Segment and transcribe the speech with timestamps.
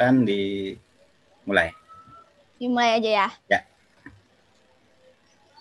[0.00, 1.68] silakan dimulai.
[2.56, 3.28] Dimulai aja ya.
[3.52, 3.60] Ya.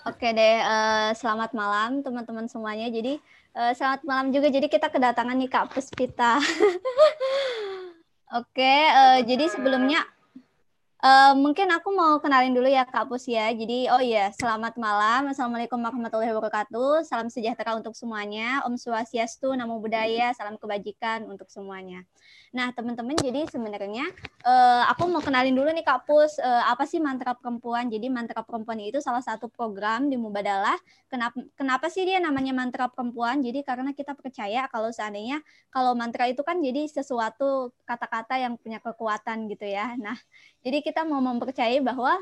[0.08, 2.87] Oke deh, uh, selamat malam teman-teman semuanya.
[2.87, 3.19] Jadi
[3.51, 4.47] uh, selamat malam juga.
[4.47, 6.39] Jadi kita kedatangan nih Kak Puspita.
[8.39, 10.07] Oke, uh, jadi sebelumnya
[11.00, 13.47] Uh, mungkin aku mau kenalin dulu ya Kak Pus ya.
[13.55, 15.32] Jadi oh iya, selamat malam.
[15.32, 17.07] Assalamualaikum warahmatullahi wabarakatuh.
[17.07, 18.59] Salam sejahtera untuk semuanya.
[18.68, 22.04] Om Swastiastu, Namo Buddhaya, salam kebajikan untuk semuanya.
[22.51, 24.11] Nah, teman-teman, jadi sebenarnya
[24.43, 27.87] uh, aku mau kenalin dulu nih Kak Pus, uh, apa sih mantra perempuan?
[27.87, 30.75] Jadi mantra perempuan itu salah satu program di Mubadalah.
[31.07, 33.40] Kenapa kenapa sih dia namanya mantra perempuan?
[33.40, 35.40] Jadi karena kita percaya kalau seandainya
[35.72, 39.95] kalau mantra itu kan jadi sesuatu kata-kata yang punya kekuatan gitu ya.
[39.95, 40.20] Nah,
[40.59, 42.18] jadi kita mau mempercayai bahwa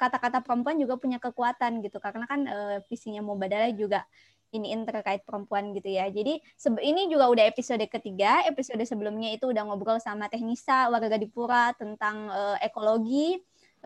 [0.00, 4.08] kata-kata uh, perempuan juga punya kekuatan gitu karena kan uh, visinya Mubadalah juga
[4.54, 6.08] iniin terkait perempuan gitu ya.
[6.08, 6.40] Jadi
[6.80, 8.46] ini juga udah episode ketiga.
[8.48, 13.36] Episode sebelumnya itu udah ngobrol sama Teknisa warga Dipura tentang uh, ekologi.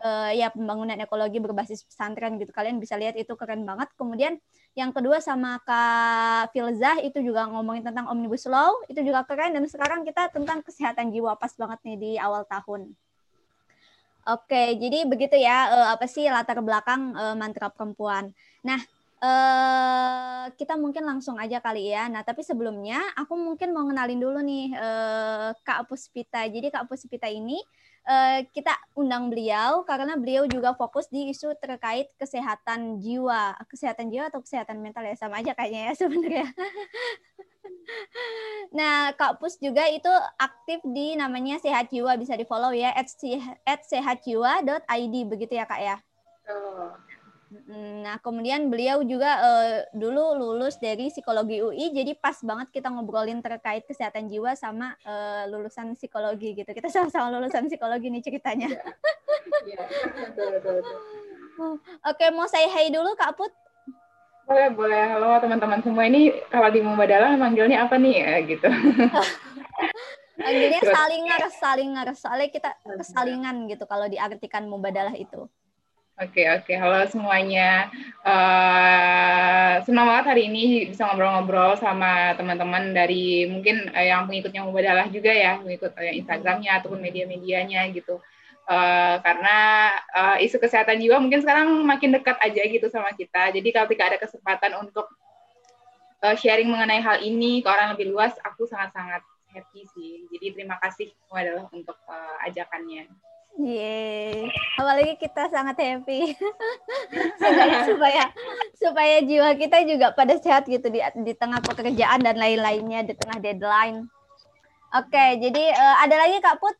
[0.01, 2.49] Uh, ya pembangunan ekologi berbasis pesantren gitu.
[2.49, 3.91] Kalian bisa lihat itu keren banget.
[3.93, 4.39] Kemudian
[4.73, 8.81] yang kedua sama Kak Filzah itu juga ngomongin tentang Omnibus Law.
[8.89, 9.53] Itu juga keren.
[9.53, 11.37] Dan sekarang kita tentang kesehatan jiwa.
[11.37, 12.97] Pas banget nih di awal tahun.
[14.21, 15.73] Oke, jadi begitu ya.
[15.73, 18.29] Uh, apa sih latar belakang uh, mantra perempuan?
[18.61, 18.81] Nah,
[19.21, 22.09] Uh, kita mungkin langsung aja kali ya.
[22.09, 26.41] Nah, tapi sebelumnya aku mungkin mau kenalin dulu nih uh, Kak Puspita.
[26.49, 27.61] Jadi Kak Puspita ini
[28.07, 34.29] uh, kita undang beliau karena beliau juga fokus di isu terkait kesehatan jiwa, kesehatan jiwa
[34.29, 36.47] atau kesehatan mental ya sama aja kayaknya ya sebenarnya.
[38.71, 43.81] nah, Kak Pus juga itu aktif di namanya Sehat Jiwa bisa di follow ya at
[43.85, 45.97] sehatjiwa.id begitu ya Kak ya.
[46.49, 47.10] Oh.
[47.51, 53.43] Nah, kemudian beliau juga uh, dulu lulus dari psikologi UI, jadi pas banget kita ngobrolin
[53.43, 56.71] terkait kesehatan jiwa sama uh, lulusan psikologi gitu.
[56.71, 58.71] Kita sama-sama lulusan psikologi nih ceritanya.
[59.67, 59.83] Ya,
[62.07, 63.51] Oke, mau saya hai dulu Kak Put.
[64.47, 65.03] Boleh, boleh.
[65.11, 66.07] Halo teman-teman semua.
[66.07, 68.15] Ini kalau di Mubadalah manggilnya apa nih?
[68.15, 68.67] Ya, gitu.
[70.39, 72.07] manggilnya salingar, salingar.
[72.15, 75.51] Soalnya kita kesalingan gitu kalau diartikan Mubadalah itu.
[76.19, 76.75] Oke okay, oke, okay.
[76.75, 77.87] halo semuanya.
[78.19, 85.07] Uh, senang banget hari ini bisa ngobrol-ngobrol sama teman-teman dari mungkin uh, yang pengikutnya Mubadalah
[85.07, 88.19] juga ya, pengikut uh, Instagramnya ataupun media-medianya gitu.
[88.67, 89.57] Uh, karena
[90.11, 93.55] uh, isu kesehatan jiwa mungkin sekarang makin dekat aja gitu sama kita.
[93.55, 95.07] Jadi kalau tidak ada kesempatan untuk
[96.27, 99.23] uh, sharing mengenai hal ini ke orang lebih luas, aku sangat-sangat
[99.55, 100.27] happy sih.
[100.27, 103.30] Jadi terima kasih Mubadalah untuk uh, ajakannya.
[103.59, 104.47] Yeay,
[104.79, 106.33] apalagi kita sangat happy.
[107.91, 108.31] supaya
[108.79, 113.43] supaya jiwa kita juga pada sehat gitu di di tengah pekerjaan dan lain-lainnya di tengah
[113.43, 114.07] deadline.
[114.91, 116.75] Oke, jadi uh, ada lagi Kak Put?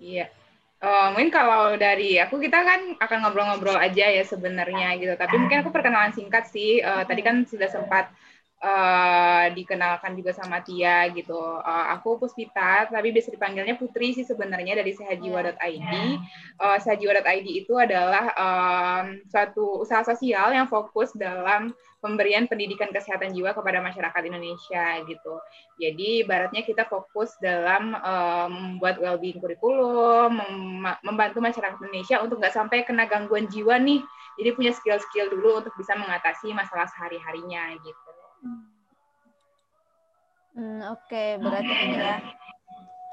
[0.00, 0.26] Iya.
[0.80, 5.12] Uh, mungkin kalau dari aku kita kan akan ngobrol-ngobrol aja ya sebenarnya gitu.
[5.12, 6.80] Tapi mungkin aku perkenalan singkat sih.
[6.80, 8.08] Uh, tadi kan sudah sempat
[8.60, 11.36] uh, dikenalkan juga sama Tia gitu.
[11.36, 15.92] Uh, aku Puspita, tapi bisa dipanggilnya Putri sih sebenarnya dari sehatjiwa.id.
[16.60, 23.52] Uh, sehatjiwa.id itu adalah um, suatu usaha sosial yang fokus dalam pemberian pendidikan kesehatan jiwa
[23.52, 25.34] kepada masyarakat Indonesia gitu.
[25.76, 32.56] Jadi baratnya kita fokus dalam uh, membuat well-being kurikulum, mem membantu masyarakat Indonesia untuk nggak
[32.56, 34.00] sampai kena gangguan jiwa nih.
[34.40, 38.09] Jadi punya skill-skill dulu untuk bisa mengatasi masalah sehari-harinya gitu.
[40.50, 41.28] Hmm, Oke, okay.
[41.38, 42.18] berarti ini ya.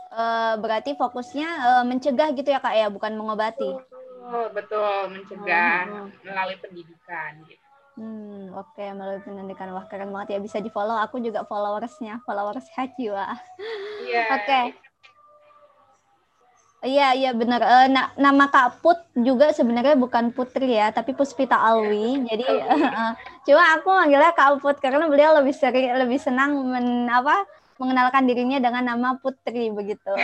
[0.08, 3.72] Uh, berarti fokusnya uh, mencegah gitu ya kak ya, bukan mengobati.
[4.28, 7.40] Oh, betul, mencegah oh, melalui pendidikan.
[7.46, 7.64] Gitu.
[7.98, 8.94] Hmm, oke okay.
[8.94, 10.94] melalui pendidikan wah keren banget ya bisa di follow.
[11.02, 13.26] Aku juga followersnya, followers Hajiwa.
[14.06, 14.26] Iya.
[14.38, 14.46] Oke.
[14.46, 14.87] Okay.
[16.78, 17.62] Iya iya benar.
[17.66, 22.22] Uh, na nama Kak Put juga sebenarnya bukan Putri ya, tapi Puspita Alwi.
[22.30, 23.18] Jadi uh,
[23.50, 27.50] cuma aku manggilnya Kak Put karena beliau lebih sering lebih senang men, apa
[27.82, 30.14] mengenalkan dirinya dengan nama Putri begitu.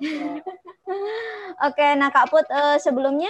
[1.68, 3.28] Oke, nah Kak Put uh, sebelumnya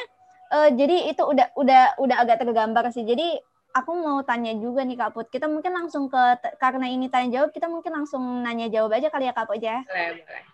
[0.54, 3.02] uh, jadi itu udah udah udah agak tergambar sih.
[3.02, 3.42] Jadi
[3.74, 5.26] aku mau tanya juga nih Kak Put.
[5.34, 6.22] Kita mungkin langsung ke
[6.62, 9.82] karena ini tanya jawab, kita mungkin langsung nanya jawab aja kali ya Kak Put ya.
[9.82, 10.44] Boleh, boleh.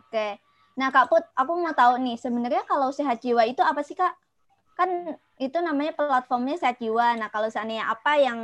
[0.00, 0.28] Oke.
[0.74, 4.14] Nah, Kak Put, aku mau tahu nih, sebenarnya kalau sehat jiwa itu apa sih, Kak?
[4.74, 7.14] Kan itu namanya platformnya sehat jiwa.
[7.14, 8.40] Nah, kalau seandainya apa yang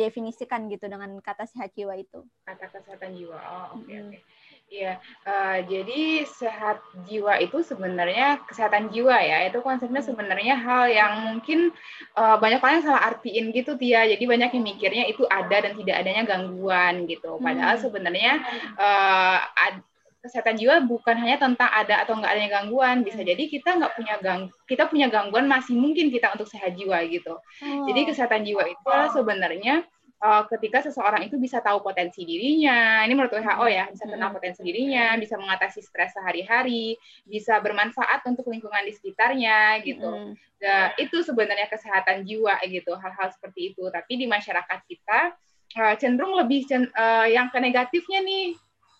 [0.00, 2.24] definisikan gitu dengan kata sehat jiwa itu?
[2.48, 3.36] Kata kesehatan jiwa.
[3.36, 4.10] Oh, oke okay, oke.
[4.16, 4.20] Okay.
[4.68, 9.48] Iya, uh, jadi sehat jiwa itu sebenarnya kesehatan jiwa ya.
[9.48, 11.72] Itu konsepnya sebenarnya hal yang mungkin
[12.12, 14.04] uh, banyak orang salah artiin gitu Tia.
[14.04, 17.40] Jadi banyak yang mikirnya itu ada dan tidak adanya gangguan gitu.
[17.40, 18.44] Padahal sebenarnya
[18.76, 19.80] uh, ad,
[20.28, 23.00] kesehatan jiwa bukan hanya tentang ada atau nggak adanya gangguan.
[23.00, 27.00] Bisa jadi kita nggak punya gang, kita punya gangguan masih mungkin kita untuk sehat jiwa
[27.08, 27.40] gitu.
[27.40, 27.84] Oh.
[27.88, 29.88] Jadi kesehatan jiwa itu adalah sebenarnya
[30.22, 34.60] uh, ketika seseorang itu bisa tahu potensi dirinya, ini menurut WHO ya, bisa kenal potensi
[34.62, 40.34] dirinya, bisa mengatasi stres sehari-hari, bisa bermanfaat untuk lingkungan di sekitarnya gitu.
[40.58, 43.86] Nah, itu sebenarnya kesehatan jiwa gitu, hal-hal seperti itu.
[43.88, 45.20] Tapi di masyarakat kita
[45.78, 48.58] uh, cenderung lebih cen uh, yang ke negatifnya nih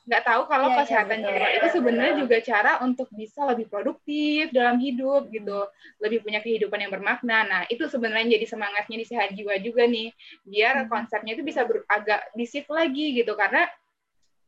[0.09, 4.49] nggak tahu kalau ya, kesehatan ya, jiwa itu sebenarnya juga cara untuk bisa lebih produktif
[4.57, 5.69] dalam hidup gitu,
[6.01, 7.45] lebih punya kehidupan yang bermakna.
[7.45, 10.09] Nah itu sebenarnya jadi semangatnya di sehat jiwa juga nih,
[10.49, 10.89] biar hmm.
[10.89, 13.37] konsepnya itu bisa ber, agak disif lagi gitu.
[13.37, 13.69] Karena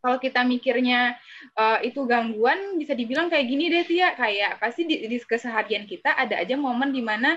[0.01, 1.21] kalau kita mikirnya
[1.61, 4.17] uh, itu gangguan bisa dibilang kayak gini deh Tia.
[4.17, 7.37] Kayak pasti di, di keseharian kita ada aja momen di mana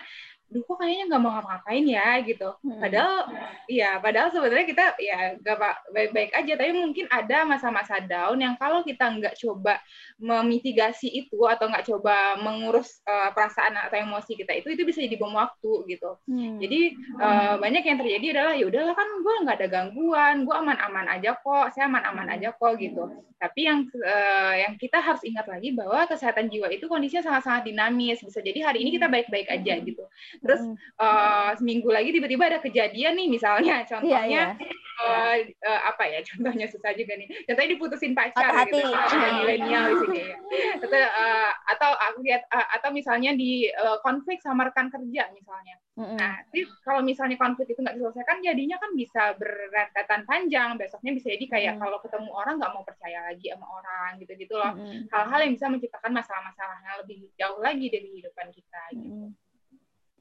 [0.54, 2.50] duh kok kayaknya nggak mau ngapa-ngapain ya gitu.
[2.62, 2.78] Hmm.
[2.78, 3.18] Padahal
[3.66, 5.58] iya, padahal sebenarnya kita ya gak
[5.90, 9.82] baik-baik aja, tapi mungkin ada masa-masa down yang kalau kita nggak coba
[10.22, 15.18] memitigasi itu atau nggak coba mengurus uh, perasaan atau emosi kita itu itu bisa jadi
[15.18, 16.22] bom waktu gitu.
[16.30, 16.62] Hmm.
[16.62, 21.10] Jadi uh, banyak yang terjadi adalah ya udahlah kan gue nggak ada gangguan, gue aman-aman
[21.10, 23.10] aja kok, saya aman-aman aja kok gitu.
[23.42, 28.24] Tapi yang uh, yang kita harus ingat lagi bahwa kesehatan jiwa itu kondisinya sangat-sangat dinamis.
[28.24, 30.04] Bisa jadi hari ini kita baik-baik aja gitu
[30.44, 30.62] terus
[31.00, 34.81] uh, seminggu lagi tiba-tiba ada kejadian nih misalnya iya, contohnya yeah, yeah.
[34.94, 35.36] Uh,
[35.66, 38.78] uh, apa ya contohnya susah juga nih contohnya diputusin pacar -hati.
[38.78, 38.94] gitu
[39.42, 40.38] milenial di sini ya.
[40.86, 45.75] atau uh, atau aku lihat uh, atau misalnya di uh, konflik sama rekan kerja misalnya
[45.98, 46.18] mm-hmm.
[46.19, 51.28] nah jadi kalau misalnya konflik itu nggak diselesaikan jadinya kan bisa berrentetan panjang besoknya bisa
[51.34, 54.72] jadi kayak mm kalau ketemu orang nggak mau percaya lagi sama orang gitu gitu loh
[54.72, 55.10] mm-hmm.
[55.12, 59.43] hal-hal yang bisa menciptakan masalah-masalah yang lebih jauh lagi dari kehidupan kita gitu mm-hmm.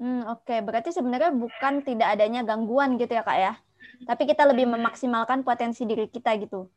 [0.00, 0.48] Hmm, oke.
[0.48, 0.58] Okay.
[0.64, 3.52] Berarti sebenarnya bukan tidak adanya gangguan gitu ya, Kak ya.
[4.06, 6.70] Tapi kita lebih memaksimalkan potensi diri kita gitu.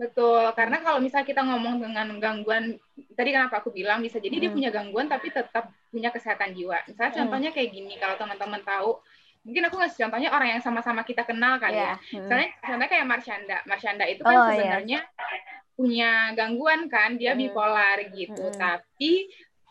[0.00, 2.72] Betul, karena kalau misalnya kita ngomong dengan gangguan,
[3.12, 4.42] tadi kenapa aku bilang bisa jadi hmm.
[4.48, 6.80] dia punya gangguan tapi tetap punya kesehatan jiwa.
[6.88, 7.20] Misalnya hmm.
[7.20, 8.96] contohnya kayak gini, kalau teman-teman tahu,
[9.44, 12.00] mungkin aku ngasih contohnya orang yang sama-sama kita kenal kan yeah.
[12.00, 12.16] ya.
[12.16, 12.24] Hmm.
[12.24, 13.58] Misalnya, contohnya kayak Marshanda.
[13.68, 14.56] Marshanda itu kan oh, iya.
[14.56, 15.60] sebenarnya yeah.
[15.76, 17.40] punya gangguan kan, dia hmm.
[17.44, 18.44] bipolar gitu.
[18.48, 18.56] Hmm.
[18.56, 19.12] Tapi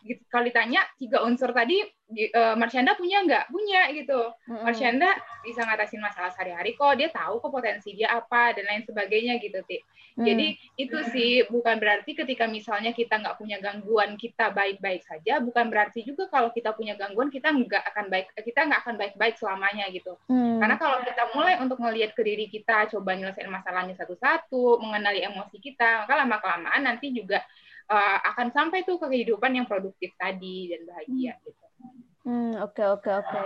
[0.05, 4.65] gitu, kalau ditanya tiga unsur tadi uh, Marsyanda punya nggak punya gitu mm-hmm.
[4.65, 5.09] Marsyanda
[5.45, 9.61] bisa ngatasin masalah sehari-hari kok dia tahu kok potensi dia apa dan lain sebagainya gitu
[9.69, 9.79] ti
[10.17, 10.25] mm.
[10.25, 10.47] jadi
[10.81, 16.01] itu sih bukan berarti ketika misalnya kita nggak punya gangguan kita baik-baik saja bukan berarti
[16.01, 20.17] juga kalau kita punya gangguan kita nggak akan baik kita nggak akan baik-baik selamanya gitu
[20.27, 20.59] mm.
[20.59, 25.62] karena kalau kita mulai untuk melihat ke diri kita coba nyelesain masalahnya satu-satu mengenali emosi
[25.62, 27.45] kita maka lama kelamaan nanti juga
[27.89, 31.44] uh, akan sampai tuh ke kehidupan yang produktif tadi dan bahagia hmm.
[31.45, 31.69] gitu.
[32.29, 33.39] Hmm, oke oke oke.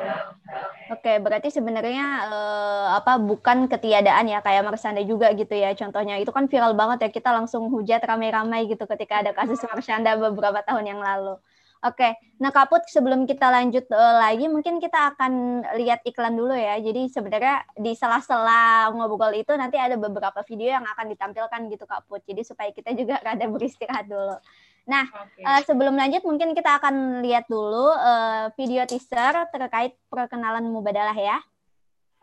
[0.92, 5.72] Oke, berarti sebenarnya uh, apa bukan ketiadaan ya kayak Marsanda juga gitu ya.
[5.72, 10.20] Contohnya itu kan viral banget ya kita langsung hujat ramai-ramai gitu ketika ada kasus Marsanda
[10.20, 11.40] beberapa tahun yang lalu.
[11.84, 16.80] Oke, nah Kaput sebelum kita lanjut uh, lagi, mungkin kita akan lihat iklan dulu ya.
[16.80, 22.20] Jadi sebenarnya di sela-sela ngobrol itu nanti ada beberapa video yang akan ditampilkan gitu Kaput.
[22.24, 24.36] Jadi supaya kita juga rada beristirahat dulu.
[24.84, 25.44] Nah, okay.
[25.48, 31.16] uh, eh, sebelum lanjut mungkin kita akan lihat dulu uh, video teaser terkait perkenalan Mubadalah
[31.16, 31.40] ya.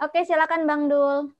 [0.00, 1.32] Oke, silakan Bang Dul.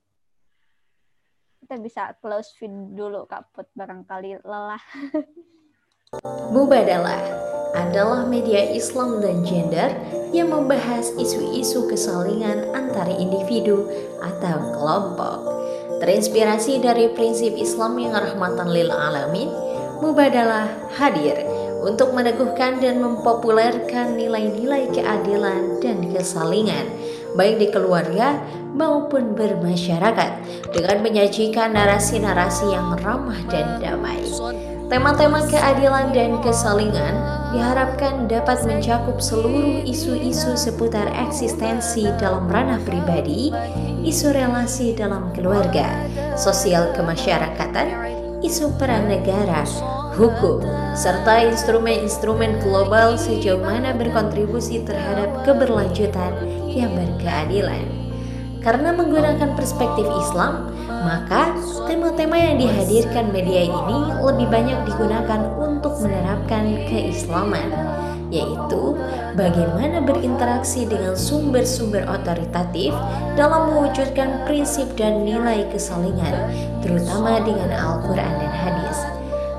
[1.61, 4.81] Kita bisa close video dulu Kaput barangkali lelah.
[6.53, 7.21] Mubadalah
[7.71, 9.95] adalah media Islam dan gender
[10.35, 13.87] yang membahas isu-isu kesalingan antara individu
[14.19, 15.39] atau kelompok.
[16.03, 19.70] Terinspirasi dari prinsip Islam yang rahmatan lil alamin,
[20.01, 20.65] Mubadalah
[20.97, 21.37] hadir
[21.85, 26.89] untuk meneguhkan dan mempopulerkan nilai-nilai keadilan dan kesalingan
[27.37, 28.41] baik di keluarga
[28.75, 30.31] maupun bermasyarakat
[30.73, 34.19] dengan menyajikan narasi-narasi yang ramah dan damai.
[34.91, 37.15] Tema-tema keadilan dan kesalingan
[37.55, 43.55] diharapkan dapat mencakup seluruh isu-isu seputar eksistensi dalam ranah pribadi,
[44.03, 46.03] isu relasi dalam keluarga,
[46.35, 49.61] sosial kemasyarakatan, isu peran negara,
[50.17, 50.65] hukum,
[50.97, 56.33] serta instrumen-instrumen global sejauh mana berkontribusi terhadap keberlanjutan
[56.67, 57.85] yang berkeadilan.
[58.61, 61.57] Karena menggunakan perspektif Islam, maka
[61.89, 67.73] tema-tema yang dihadirkan media ini lebih banyak digunakan untuk menerapkan keislaman,
[68.31, 68.95] yaitu
[69.35, 72.95] bagaimana berinteraksi dengan sumber-sumber otoritatif
[73.35, 76.33] dalam mewujudkan prinsip dan nilai kesalingan,
[76.79, 78.97] terutama dengan Al-Quran dan hadis.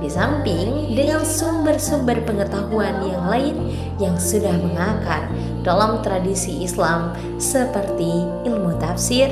[0.02, 3.54] Di samping dengan sumber-sumber pengetahuan yang lain
[4.02, 5.30] yang sudah mengakar
[5.62, 9.30] dalam tradisi Islam seperti ilmu tafsir,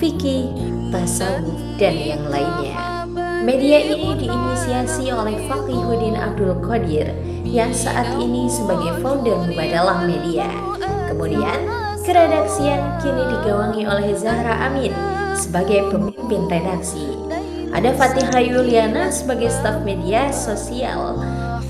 [0.00, 0.48] fikih,
[0.88, 2.96] tasawuf, dan yang lainnya.
[3.44, 7.12] Media ini diinisiasi oleh Fakihuddin Abdul Qadir
[7.56, 10.44] yang saat ini sebagai founder Mubadalah Media.
[11.08, 11.64] Kemudian,
[12.04, 14.92] keredaksian kini digawangi oleh Zahra Amin
[15.32, 17.16] sebagai pemimpin redaksi.
[17.72, 21.16] Ada Fatihah Yuliana sebagai staf media sosial,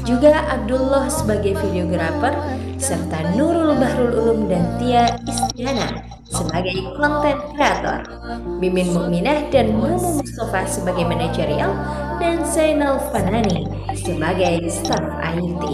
[0.02, 2.35] juga Abdullah sebagai videografer,
[2.83, 8.02] serta Nurul Bahrul Ulum dan Tia Istiana sebagai konten kreator,
[8.59, 11.71] Mimin Mukminah dan Mumu Mustafa sebagai manajerial,
[12.16, 15.64] dan Zainal Fanani sebagai staf IT.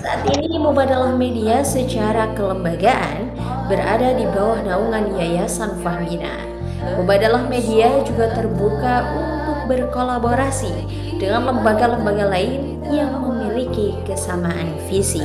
[0.00, 3.36] Saat ini Mubadalah Media secara kelembagaan
[3.68, 6.40] berada di bawah naungan Yayasan Fahmina.
[6.96, 10.72] Mubadalah Media juga terbuka untuk berkolaborasi
[11.20, 15.22] dengan lembaga-lembaga lain yang memiliki kesamaan visi.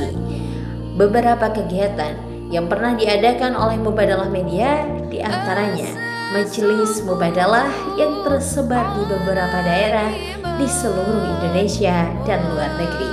[0.94, 2.14] Beberapa kegiatan
[2.52, 10.12] yang pernah diadakan oleh Mubadalah Media di antaranya Majelis Mubadalah yang tersebar di beberapa daerah
[10.60, 13.08] di seluruh Indonesia dan luar negeri,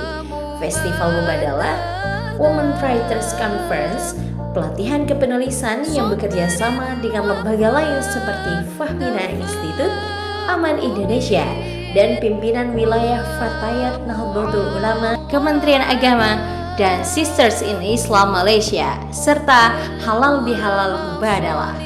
[0.60, 1.76] Festival Mubadalah,
[2.36, 4.12] Women Writers Conference,
[4.52, 9.96] pelatihan kepenulisan yang bekerja sama dengan lembaga lain seperti Fahmina Institute,
[10.52, 11.48] Aman Indonesia,
[11.96, 16.36] dan pimpinan wilayah Fatayat Nahdlatul Ulama, Kementerian Agama,
[16.76, 19.72] dan Sisters in Islam Malaysia, serta
[20.04, 21.85] Halal Bihalal Mubadalah.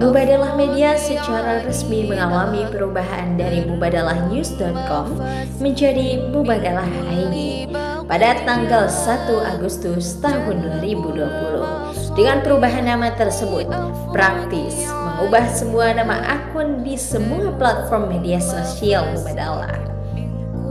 [0.00, 5.20] Mubadalah Media secara resmi mengalami perubahan dari mubadalahnews.com
[5.60, 7.68] menjadi Mubadalah ID
[8.08, 12.16] pada tanggal 1 Agustus tahun 2020.
[12.16, 13.68] Dengan perubahan nama tersebut,
[14.08, 19.76] praktis mengubah semua nama akun di semua platform media sosial Mubadalah.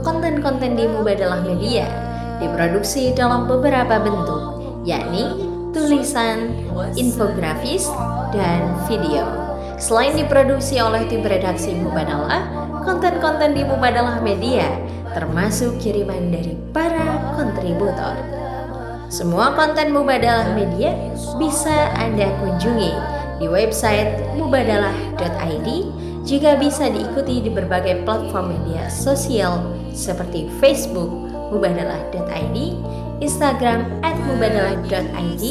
[0.02, 1.86] Konten-konten di Mubadalah Media
[2.42, 4.42] diproduksi dalam beberapa bentuk,
[4.82, 6.50] yakni tulisan,
[6.98, 7.86] infografis,
[8.34, 9.26] dan video.
[9.80, 12.46] Selain diproduksi oleh tim redaksi Mubadalah,
[12.84, 14.66] konten-konten di Mubadalah Media
[15.14, 18.14] termasuk kiriman dari para kontributor.
[19.10, 20.94] Semua konten Mubadalah Media
[21.34, 22.92] bisa Anda kunjungi
[23.40, 25.68] di website mubadalah.id
[26.28, 29.64] juga bisa diikuti di berbagai platform media sosial
[29.96, 31.08] seperti Facebook
[31.50, 32.56] mubadalah.id,
[33.18, 35.44] Instagram at mubadalah.id,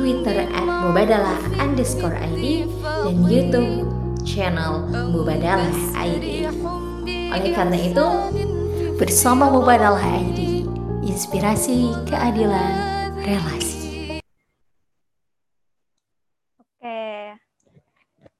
[0.00, 3.84] Twitter at mubadalah underscore ID, dan YouTube
[4.24, 6.48] channel Mubadalah ID.
[7.28, 8.06] Oleh karena itu,
[8.96, 10.64] bersama Mubadalah ID,
[11.04, 12.72] inspirasi keadilan
[13.20, 14.16] relasi.
[16.56, 17.36] Oke.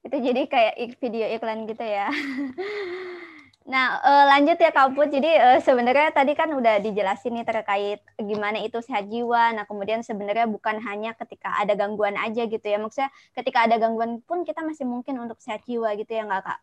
[0.09, 2.09] Itu jadi kayak video iklan gitu ya.
[3.61, 5.13] Nah, uh, lanjut ya Kak Put.
[5.13, 9.53] Jadi uh, sebenarnya tadi kan udah dijelasin nih terkait gimana itu sehat jiwa.
[9.53, 12.81] Nah, kemudian sebenarnya bukan hanya ketika ada gangguan aja gitu ya.
[12.81, 16.59] Maksudnya ketika ada gangguan pun kita masih mungkin untuk sehat jiwa gitu ya nggak Kak?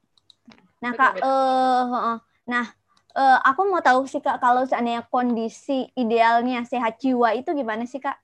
[0.82, 2.18] Nah, Kak, uh, uh,
[2.50, 2.66] nah
[3.14, 8.02] uh, aku mau tahu sih Kak kalau seandainya kondisi idealnya sehat jiwa itu gimana sih
[8.02, 8.18] Kak?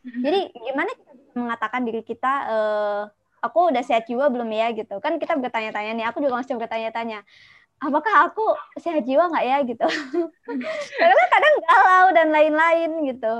[0.00, 3.02] Jadi gimana kita mengatakan diri kita uh,
[3.40, 4.96] aku udah sehat jiwa belum ya gitu.
[5.00, 7.24] Kan kita bertanya-tanya nih, aku juga masih bertanya-tanya
[7.80, 8.44] apakah aku
[8.76, 9.86] sehat jiwa nggak ya gitu.
[11.00, 13.34] Karena kadang galau dan lain-lain gitu.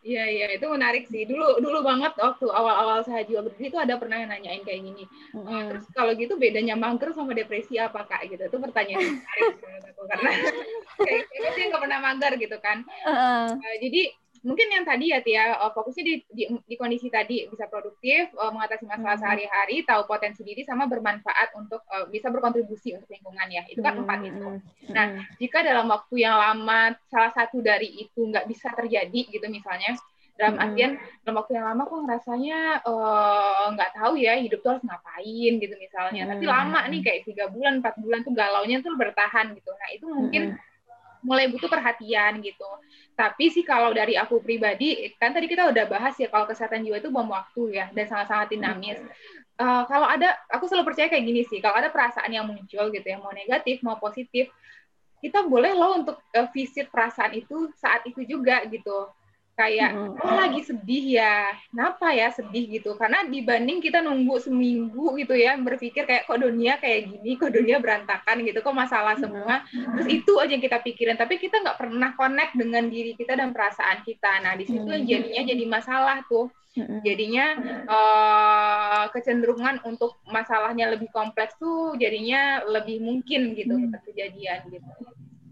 [0.00, 1.24] Iya iya itu menarik sih.
[1.24, 5.04] Dulu dulu banget waktu awal-awal sehat jiwa berdiri itu ada pernah yang nanyain kayak gini.
[5.32, 5.72] Mm.
[5.72, 8.28] terus kalau gitu bedanya mager sama depresi apa kak?
[8.28, 8.44] Gitu.
[8.44, 10.30] Itu pertanyaan menarik aku karena
[11.08, 12.84] kayak sih nggak pernah mager gitu kan.
[13.08, 13.56] Uh.
[13.56, 17.68] Uh, jadi mungkin yang tadi ya Tia uh, fokusnya di, di di kondisi tadi bisa
[17.68, 19.24] produktif uh, mengatasi masalah hmm.
[19.24, 24.00] sehari-hari tahu potensi diri sama bermanfaat untuk uh, bisa berkontribusi untuk lingkungan ya itu kan
[24.00, 24.02] hmm.
[24.04, 24.48] empat itu
[24.96, 25.06] nah
[25.36, 29.92] jika dalam waktu yang lama salah satu dari itu nggak bisa terjadi gitu misalnya
[30.40, 30.64] dalam hmm.
[30.64, 32.58] artian dalam waktu yang lama kok ngerasanya
[33.76, 36.30] nggak uh, tahu ya hidup tuh harus ngapain gitu misalnya hmm.
[36.32, 40.06] tapi lama nih kayak tiga bulan empat bulan tuh galaunya tuh bertahan gitu nah itu
[40.08, 40.68] mungkin hmm
[41.20, 42.68] mulai butuh perhatian gitu.
[43.16, 46.98] Tapi sih kalau dari aku pribadi, kan tadi kita udah bahas ya kalau kesehatan jiwa
[47.00, 48.98] itu bom waktu ya dan sangat-sangat dinamis.
[49.60, 53.04] Uh, kalau ada, aku selalu percaya kayak gini sih, kalau ada perasaan yang muncul gitu
[53.04, 54.48] ya, mau negatif mau positif,
[55.20, 59.12] kita boleh loh untuk uh, visit perasaan itu saat itu juga gitu
[59.60, 59.92] kayak
[60.24, 62.64] oh lagi sedih ya kenapa ya sedih?
[62.80, 62.96] gitu.
[62.96, 67.76] Karena dibanding kita nunggu seminggu gitu ya berpikir kayak kok dunia kayak gini kok dunia
[67.76, 69.60] berantakan gitu kok masalah semua.
[69.68, 71.20] Terus itu aja yang kita pikirin.
[71.20, 74.40] Tapi kita nggak pernah connect dengan diri kita dan perasaan kita.
[74.40, 76.48] Nah di situ jadinya jadi masalah tuh.
[77.02, 77.58] Jadinya
[77.90, 83.74] uh, kecenderungan untuk masalahnya lebih kompleks tuh jadinya lebih mungkin gitu
[84.06, 84.86] kejadian gitu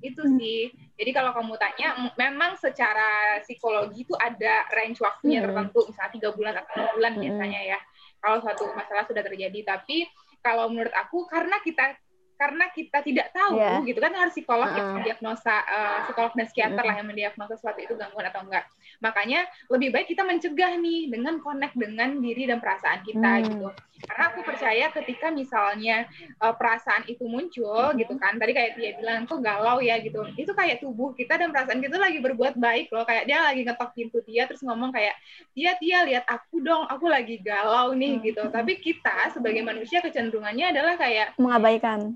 [0.01, 5.47] itu sih jadi kalau kamu tanya, memang secara psikologi itu ada range waktunya hmm.
[5.47, 7.23] tertentu, misalnya tiga bulan atau enam bulan hmm.
[7.23, 7.79] biasanya ya.
[8.19, 10.11] Kalau suatu masalah sudah terjadi, tapi
[10.43, 11.95] kalau menurut aku karena kita
[12.39, 13.83] karena kita tidak tahu Iya.
[13.83, 14.97] gitu kan harus psikolog yang Uh-uh.
[15.03, 18.65] mendiagnosa eh, psikolog dan psikiater lah yang mendiagnosa suatu itu gangguan atau enggak.
[18.99, 23.45] Makanya lebih baik kita mencegah nih dengan connect dengan diri dan perasaan kita Hmm.
[23.45, 23.69] gitu.
[23.99, 26.07] Karena aku percaya ketika misalnya
[26.39, 27.99] eh, perasaan itu muncul Hmm.
[27.99, 28.39] gitu kan.
[28.39, 30.23] Tadi kayak dia bilang kok galau ya gitu.
[30.39, 33.03] Itu kayak tubuh kita dan perasaan kita lagi berbuat baik loh.
[33.03, 35.19] Kayak dia lagi ngetok pintu dia terus ngomong kayak
[35.51, 38.23] Tia Tia lihat aku dong, aku lagi galau nih Hmm.
[38.23, 38.43] gitu.
[38.47, 42.15] Tapi kita sebagai manusia kecenderungannya adalah kayak Mengabaikan.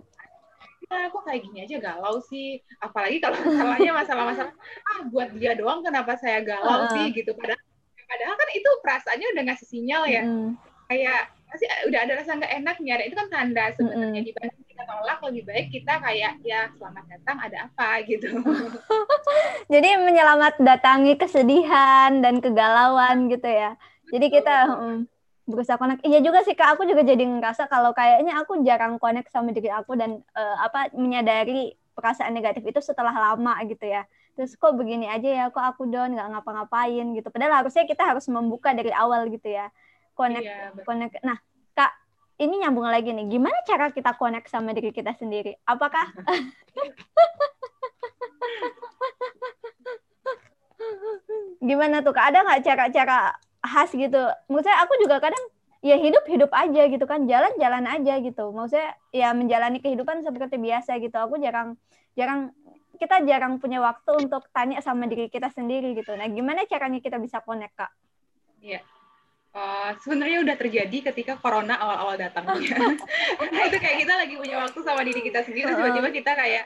[0.92, 4.52] Ya aku kayak gini aja galau sih apalagi kalau masalahnya masalah-masalah
[4.88, 6.92] ah buat dia doang kenapa saya galau Uh-uh.
[6.92, 7.60] sih gitu padahal
[8.04, 10.52] padahal kan itu perasaannya udah ngasih sinyal ya Mm-mm.
[10.92, 14.28] kayak pasti udah ada rasa nggak enaknya dan itu kan tanda sebenarnya Mm-mm.
[14.28, 18.28] dibanding kita tolak lebih baik kita kayak ya selamat datang ada apa gitu
[19.72, 23.78] Jadi menyelamat datangi kesedihan dan kegalauan gitu ya.
[24.12, 24.98] Jadi kita mm,
[25.42, 26.06] berusaha connect.
[26.06, 29.68] Iya juga sih kak, aku juga jadi ngerasa kalau kayaknya aku jarang connect sama diri
[29.68, 34.06] aku dan eh, apa menyadari perasaan negatif itu setelah lama gitu ya.
[34.32, 37.28] Terus kok begini aja ya, kok aku down nggak ngapa-ngapain gitu.
[37.28, 39.68] Padahal harusnya kita harus membuka dari awal gitu ya.
[40.16, 40.84] Connect, Iya, betul.
[40.88, 41.14] connect.
[41.20, 41.36] Nah
[41.74, 41.92] kak,
[42.40, 43.26] ini nyambung lagi nih.
[43.28, 45.58] Gimana cara kita connect sama diri kita sendiri?
[45.68, 46.06] Apakah
[51.62, 53.36] gimana tuh kak ada nggak cara-cara
[53.72, 54.22] khas gitu.
[54.52, 55.40] Maksudnya aku juga kadang
[55.80, 57.24] ya hidup hidup aja gitu kan.
[57.24, 58.52] Jalan jalan aja gitu.
[58.52, 61.16] Maksudnya ya menjalani kehidupan seperti biasa gitu.
[61.16, 61.80] Aku jarang
[62.12, 62.52] jarang
[63.00, 66.12] kita jarang punya waktu untuk tanya sama diri kita sendiri gitu.
[66.12, 67.90] Nah gimana caranya kita bisa connect kak?
[69.52, 72.56] Eh, sebenarnya udah terjadi ketika corona awal-awal datangnya.
[73.36, 76.64] Karena itu kayak kita lagi punya waktu sama diri kita sendiri, terus tiba-tiba kita kayak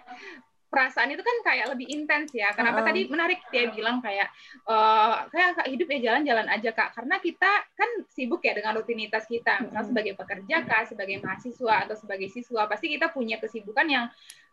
[0.66, 2.52] perasaan itu kan kayak lebih intens ya.
[2.52, 2.88] Kenapa Heeh.
[2.88, 4.28] tadi menarik dia bilang kayak
[4.66, 6.92] eh kayak hidup ya jalan-jalan aja kak.
[6.92, 9.62] Karena kita kan sibuk ya dengan rutinitas kita.
[9.62, 9.84] Mm-mm.
[9.86, 14.04] sebagai pekerja kak, sebagai mahasiswa atau sebagai siswa, pasti kita punya kesibukan yang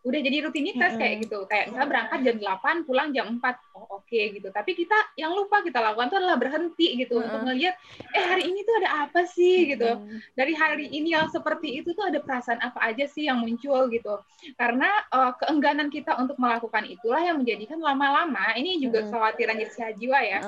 [0.04, 1.48] udah jadi rutinitas kayak gitu.
[1.48, 3.74] Kayak misalnya berangkat jam 8, pulang jam 4.
[3.74, 4.48] Oh oke gitu.
[4.52, 7.48] Tapi kita yang lupa kita lakukan itu adalah berhenti gitu untuk Mm-mm.
[7.56, 7.74] ngelihat
[8.12, 9.90] eh hari ini tuh ada apa sih gitu
[10.36, 14.20] dari hari ini yang seperti itu tuh ada perasaan apa aja sih yang muncul gitu
[14.60, 20.20] karena eh, keengganan kita untuk melakukan itulah yang menjadikan lama-lama ini juga kekhawatiran sehat jiwa
[20.20, 20.40] ya.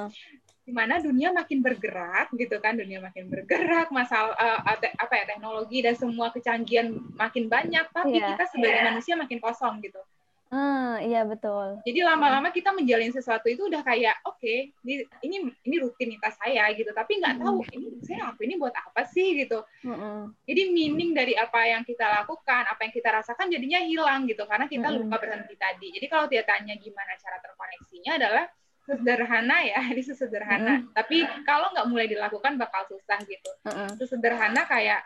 [0.67, 4.35] Di mana dunia makin bergerak gitu kan dunia makin bergerak masalah
[4.83, 8.35] te- apa ya teknologi dan semua kecanggihan makin banyak tapi Iya.
[8.35, 10.03] kita sebagai manusia makin kosong gitu
[10.47, 14.55] Hmm, iya betul jadi lama-lama kita menjalin sesuatu itu udah kayak oke
[14.87, 19.07] ini ini ini rutinitas saya gitu tapi nggak tahu ini saya aku ini buat apa
[19.11, 20.35] sih gitu Mm-mm.
[20.47, 24.71] Jadi meaning dari apa yang kita lakukan, apa yang kita rasakan jadinya hilang gitu karena
[24.71, 25.11] kita Mm-mm.
[25.11, 25.91] lupa berhenti tadi.
[25.95, 28.47] Jadi kalau dia tanya gimana cara terkoneksinya adalah
[28.87, 30.87] sederhana ya, ini sesederhana.
[30.95, 33.51] Tapi kalau nggak mulai dilakukan bakal susah gitu.
[33.67, 33.99] Mm-mm.
[33.99, 35.03] Sesederhana kayak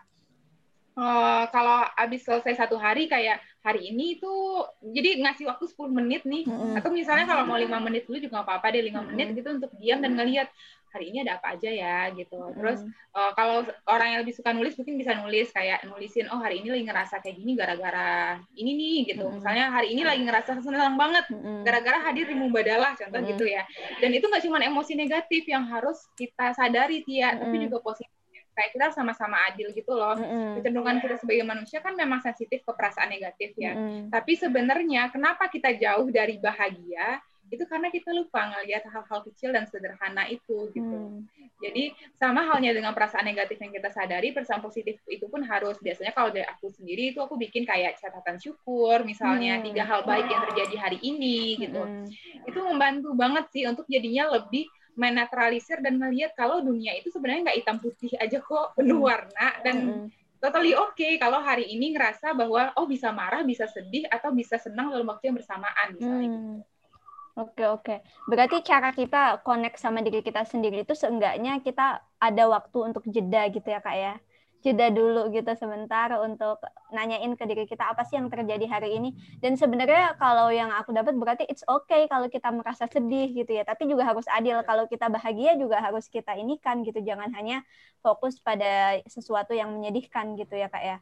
[0.95, 6.23] eh, kalau habis selesai satu hari kayak hari ini tuh jadi ngasih waktu 10 menit
[6.25, 6.81] nih Mm-mm.
[6.81, 9.13] atau misalnya kalau mau lima menit dulu juga nggak apa-apa deh lima Mm-mm.
[9.13, 10.49] menit gitu untuk diam dan ngelihat
[10.91, 12.83] hari ini ada apa aja ya gitu terus.
[13.15, 16.75] Uh, kalau orang yang lebih suka nulis mungkin bisa nulis kayak nulisin oh hari ini
[16.75, 19.39] lagi ngerasa kayak gini gara-gara ini nih gitu Mm-mm.
[19.43, 21.27] misalnya hari ini lagi ngerasa senang banget
[21.67, 23.31] gara-gara hadir di Mubadalah contoh Mm-mm.
[23.35, 23.63] gitu ya
[23.99, 27.67] dan itu nggak cuma emosi negatif yang harus kita sadari Tia tapi Mm-mm.
[27.71, 28.15] juga positif
[28.51, 30.59] kayak kita sama-sama adil gitu loh Mm-mm.
[30.59, 34.11] kecenderungan kita sebagai manusia kan memang sensitif ke perasaan negatif ya Mm-mm.
[34.11, 39.67] tapi sebenarnya kenapa kita jauh dari bahagia itu karena kita lupa ngelihat hal-hal kecil dan
[39.67, 41.27] sederhana itu gitu Mm.
[41.61, 46.15] jadi sama halnya dengan perasaan negatif yang kita sadari, perasaan positif itu pun harus biasanya
[46.17, 49.65] kalau dari aku sendiri itu aku bikin kayak catatan syukur, misalnya Hmm.
[49.69, 51.81] tiga hal baik yang terjadi hari ini gitu.
[51.85, 52.09] Mm-mm.
[52.49, 54.65] Itu membantu banget sih untuk jadinya lebih
[54.97, 59.77] menetralisir dan melihat kalau dunia itu sebenarnya nggak hitam putih aja kok penuh warna dan
[59.81, 60.07] Mm-mm.
[60.41, 64.89] totally oke kalau hari ini ngerasa bahwa oh bisa marah, bisa sedih atau bisa senang
[64.93, 66.29] dalam waktu yang bersamaan misalnya.
[66.29, 66.41] gitu.
[67.39, 68.03] Oke oke.
[68.27, 73.47] Berarti cara kita connect sama diri kita sendiri itu seenggaknya kita ada waktu untuk jeda
[73.55, 74.15] gitu ya kak ya.
[74.61, 76.61] Jeda dulu gitu sebentar untuk
[76.93, 79.17] nanyain ke diri kita apa sih yang terjadi hari ini.
[79.41, 83.65] Dan sebenarnya kalau yang aku dapat berarti it's okay kalau kita merasa sedih gitu ya.
[83.65, 87.01] Tapi juga harus adil kalau kita bahagia juga harus kita inikan gitu.
[87.01, 87.65] Jangan hanya
[88.05, 90.99] fokus pada sesuatu yang menyedihkan gitu ya kak ya.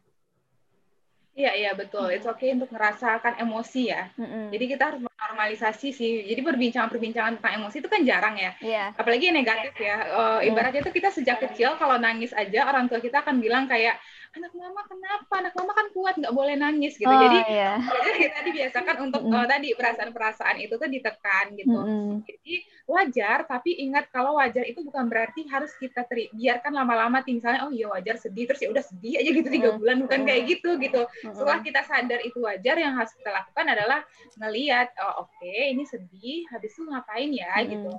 [1.38, 4.10] Iya iya betul, it's okay untuk ngerasakan emosi ya.
[4.18, 4.50] Mm-mm.
[4.50, 6.12] Jadi kita harus normalisasi sih.
[6.24, 8.52] Jadi perbincangan-perbincangan tentang emosi itu kan jarang ya.
[8.62, 8.84] Iya.
[8.94, 9.96] apalagi yang negatif ya.
[10.06, 13.98] Eh, ibaratnya tuh kita sejak kecil kalau nangis aja orang tua kita akan bilang kayak
[14.28, 17.40] anak mama kenapa anak mama kan kuat nggak boleh nangis gitu Oh, jadi
[17.80, 19.40] jadi kita dibiasakan untuk Mm-mm.
[19.40, 22.22] eh, tadi perasaan-perasaan itu tuh ditekan gitu Mm-mm.
[22.28, 22.54] jadi
[22.84, 27.72] wajar tapi ingat kalau wajar itu bukan berarti harus kita teri biarkan lama-lama misalnya oh
[27.72, 29.78] iya wajar sedih terus ya udah sedih aja gitu tiga Mm.
[29.80, 34.04] bulan bukan kayak gitu gitu setelah kita sadar itu wajar yang harus kita lakukan adalah
[34.36, 37.72] ngelihat oh oke ini sedih habis itu ngapain ya Mm-mm.
[37.72, 37.92] gitu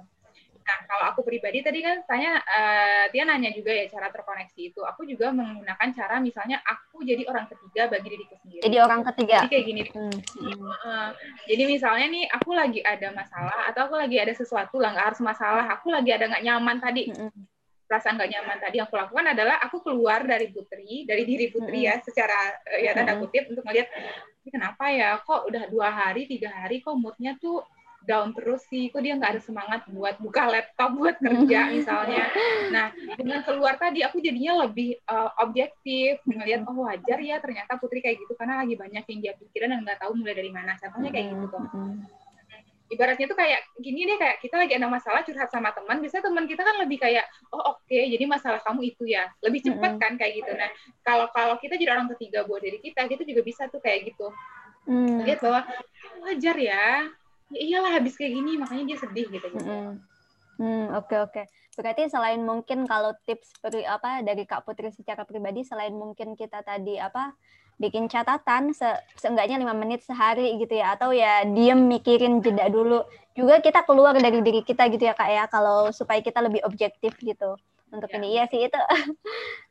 [0.69, 4.81] nah kalau aku pribadi tadi kan tanya eh, dia nanya juga ya cara terkoneksi itu
[4.85, 9.41] aku juga menggunakan cara misalnya aku jadi orang ketiga bagi diriku sendiri Jadi orang ketiga.
[9.41, 10.69] jadi kayak gini Hmm, hmm.
[10.69, 11.07] Heeh.
[11.49, 15.21] jadi misalnya nih aku lagi ada masalah atau aku lagi ada sesuatu lah nggak harus
[15.25, 17.33] masalah aku lagi ada nggak nyaman tadi Mm-mm.
[17.89, 21.89] Perasaan nggak nyaman tadi yang aku lakukan adalah aku keluar dari putri dari diri putri
[21.89, 23.89] ya secara eh, ya tanda kutip untuk melihat
[24.45, 25.17] ini kenapa ya?
[25.25, 27.65] Kok udah dua hari tiga hari kok moodnya tuh
[28.05, 28.87] down terus sih?
[28.93, 32.29] Kok dia nggak ada semangat buat buka laptop buat kerja misalnya?
[32.71, 37.99] Nah dengan keluar tadi aku jadinya lebih eh, objektif melihat oh wajar ya ternyata putri
[37.99, 40.77] kayak gitu karena lagi banyak yang dia pikiran dan nggak tahu mulai dari mana.
[40.77, 42.18] Contohnya kayak gitu Mm-mm.
[42.89, 46.45] Ibaratnya tuh kayak gini deh kayak kita lagi ada masalah curhat sama teman biasanya teman
[46.49, 50.01] kita kan lebih kayak oh oke jadi masalah kamu itu ya lebih cepat Mm-mm.
[50.01, 50.69] kan kayak gitu nah
[51.05, 54.33] kalau kalau kita jadi orang ketiga buat diri kita kita juga bisa tuh kayak gitu
[54.89, 55.21] Hmm.
[55.21, 55.61] lihat bahwa
[56.25, 57.05] wajar ya
[57.53, 60.01] ya iyalah habis kayak gini makanya dia sedih gitu gitu Mm-mm.
[60.59, 61.47] Hmm, oke oke.
[61.79, 66.59] Berarti selain mungkin kalau tips pri, apa dari Kak Putri secara pribadi selain mungkin kita
[66.67, 67.31] tadi apa
[67.79, 70.93] bikin catatan se seenggaknya lima menit sehari gitu ya.
[70.99, 73.07] Atau ya diem mikirin jeda dulu.
[73.33, 75.43] Juga kita keluar dari diri kita gitu ya kak ya.
[75.47, 77.55] Kalau supaya kita lebih objektif gitu.
[77.89, 78.21] Untuk Ya.
[78.21, 78.27] ini.
[78.37, 78.77] Iya sih itu.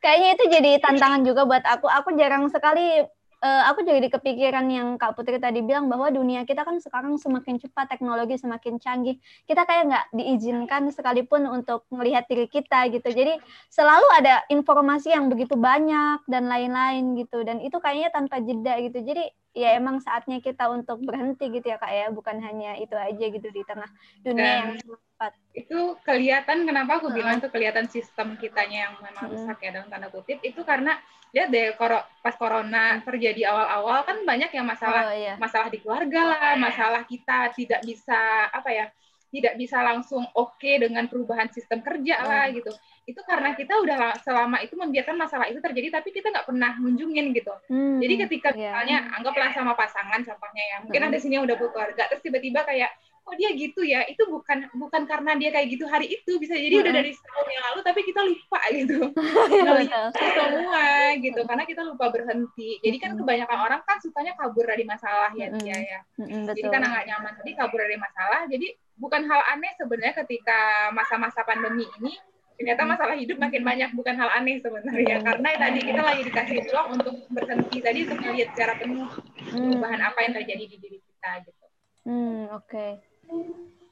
[0.03, 1.87] Kayaknya itu jadi tantangan juga buat aku.
[1.87, 3.05] Aku jarang sekali
[3.39, 7.59] eh, aku jadi kepikiran yang Kak Putri tadi bilang bahwa dunia kita kan sekarang semakin
[7.59, 9.15] cepat teknologi semakin canggih
[9.47, 13.07] kita kayak nggak diizinkan sekalipun untuk melihat diri kita gitu.
[13.07, 13.39] Jadi
[13.71, 17.41] selalu ada informasi yang begitu banyak dan lain-lain gitu.
[17.47, 18.99] Dan itu kayaknya tanpa jeda gitu.
[19.01, 19.23] Jadi
[19.53, 22.05] ya emang saatnya kita untuk berhenti gitu ya kak ya.
[22.13, 23.89] Bukan hanya itu aja gitu di tengah
[24.23, 25.33] dunia yang cepat.
[25.51, 27.17] itu kelihatan kenapa aku Heeh.
[27.19, 30.95] bilang tuh kelihatan sistem kitanya yang memang rusak ya dalam tanda kutip itu karena
[31.33, 35.33] lihat deh koro- pas corona terjadi awal-awal kan banyak yang masalah Oh iya.
[35.37, 38.85] masalah di keluarga lah, masalah kita tidak bisa apa ya,
[39.29, 42.73] tidak bisa langsung oke dengan perubahan sistem kerja lah gitu.
[43.05, 46.73] Itu karena kita udah la- selama itu membiarkan masalah itu terjadi, tapi kita nggak pernah
[46.77, 47.53] nunjungin gitu.
[47.69, 48.73] Hmm, Jadi ketika iya.
[48.73, 51.13] misalnya anggaplah sama pasangan contohnya ya, mungkin Mm-mm.
[51.13, 52.89] ada sini yang udah berkeluarga, terus tiba-tiba kayak
[53.29, 56.81] oh dia gitu ya, itu bukan bukan karena dia kayak gitu hari itu, bisa jadi
[56.81, 56.99] udah Mm-mm.
[57.05, 58.99] dari setahun yang lalu, tapi kita lupa gitu
[59.53, 60.85] Iya, ngelihat itu semua
[61.19, 63.21] gitu karena kita lupa berhenti jadi kan Mm-mm.
[63.25, 65.61] kebanyakan orang kan sukanya kabur dari masalah ya Mm-mm.
[65.61, 65.99] dia ya
[66.53, 68.67] jadi karena nggak nyaman tadi kabur dari masalah jadi
[68.99, 70.59] bukan hal aneh sebenarnya ketika
[70.91, 72.13] masa-masa pandemi ini
[72.59, 75.25] ternyata masalah hidup makin banyak bukan hal aneh sebenarnya Mm.
[75.25, 79.07] karena tadi kita lagi dikasih ruang untuk berhenti tadi untuk melihat secara penuh
[79.49, 79.63] Hmm.
[79.71, 81.65] perubahan apa yang terjadi di diri kita gitu
[81.99, 82.85] Hmm, oke.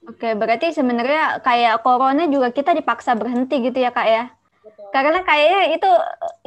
[0.08, 4.24] Oke, berarti sebenarnya kayak corona juga kita dipaksa berhenti gitu ya, Kak ya?
[4.92, 5.90] Karena kayaknya itu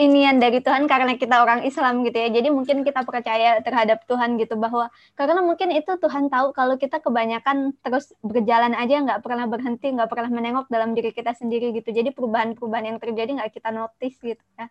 [0.01, 2.29] inian dari Tuhan karena kita orang Islam gitu ya.
[2.33, 6.99] Jadi mungkin kita percaya terhadap Tuhan gitu bahwa karena mungkin itu Tuhan tahu kalau kita
[6.99, 11.93] kebanyakan terus berjalan aja nggak pernah berhenti, nggak pernah menengok dalam diri kita sendiri gitu.
[11.93, 14.67] Jadi perubahan-perubahan yang terjadi nggak kita notice gitu ya.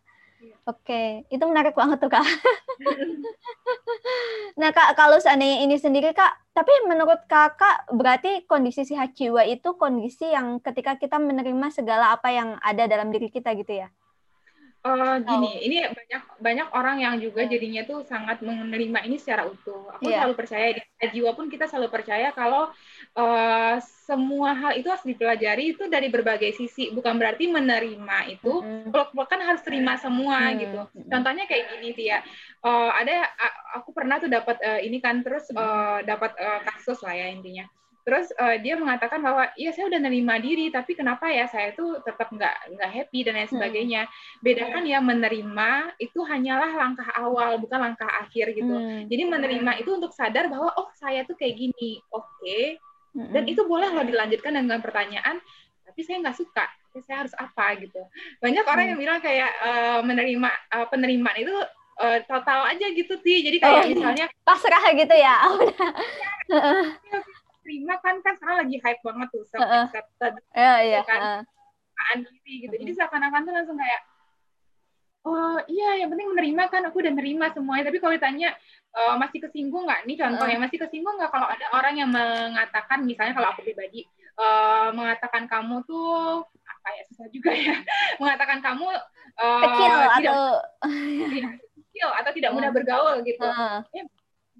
[0.70, 2.24] Oke, itu menarik banget tuh Kak.
[4.60, 9.76] Nah Kak, kalau seandainya ini sendiri Kak, tapi menurut Kakak berarti kondisi sehat jiwa itu
[9.80, 13.88] kondisi yang ketika kita menerima segala apa yang ada dalam diri kita gitu ya?
[14.80, 19.92] Eh, gini, ini banyak banyak orang yang juga jadinya tuh sangat menerima ini secara utuh.
[20.00, 20.24] Aku Iya.
[20.24, 22.72] selalu percaya di jiwa pun kita selalu percaya kalau
[23.12, 23.76] eh,
[24.08, 26.96] semua hal itu harus dipelajari itu dari berbagai sisi.
[26.96, 30.56] Bukan berarti menerima itu peluk-pelukan harus terima semua Hmm.
[30.64, 30.80] gitu.
[31.12, 32.24] Contohnya kayak gini Tia.
[32.64, 33.28] Eh, ada
[33.76, 37.68] aku pernah tuh dapat eh, ini kan terus eh, dapat eh, kasus lah ya intinya.
[38.00, 42.00] Terus eh, dia mengatakan bahwa iya saya udah nerima diri tapi kenapa ya saya tuh
[42.02, 43.56] tetap nggak nggak happy dan lain Hmm.
[43.56, 44.02] sebagainya.
[44.40, 48.70] Bedakan ya menerima itu hanyalah langkah awal bukan langkah akhir gitu.
[48.70, 49.06] Hmm.
[49.06, 52.60] Jadi menerima itu untuk sadar bahwa oh saya tuh kayak gini, oke.
[53.10, 53.34] Mm-mm.
[53.34, 55.42] Dan itu boleh loh dilanjutkan dengan pertanyaan,
[55.82, 56.66] tapi saya nggak suka,
[57.02, 57.98] saya harus apa gitu.
[58.38, 58.92] Banyak orang Hmm.
[58.94, 61.54] yang bilang kayak eh, menerima eh, penerimaan itu
[62.00, 63.42] eh, total aja gitu sih.
[63.42, 63.90] Jadi kayak Oh.
[63.92, 65.36] misalnya pasrah gitu ya.
[65.52, 65.90] Udah.
[67.70, 71.00] Terima kan kan sekarang lagi hype banget tuh self accepted Ya, iya.
[71.06, 71.46] kan.
[71.46, 72.74] kesukaan diri gitu.
[72.82, 74.02] Jadi seakan-akan tuh langsung kayak
[75.20, 77.92] Oh iya, yang penting menerima kan aku udah nerima semuanya.
[77.92, 78.50] Tapi kalau ditanya
[78.96, 80.08] eh, masih kesinggung nggak?
[80.08, 84.08] Nih contohnya masih kesinggung nggak kalau ada orang yang mengatakan, misalnya kalau aku pribadi
[84.40, 87.76] eh, mengatakan kamu tuh apa ya susah juga ya,
[88.24, 88.88] mengatakan kamu
[89.38, 90.44] uh, Kecil tidak atau
[91.76, 92.78] kecil atau tidak mudah Hmm.
[92.80, 93.76] bergaul gitu Heeh,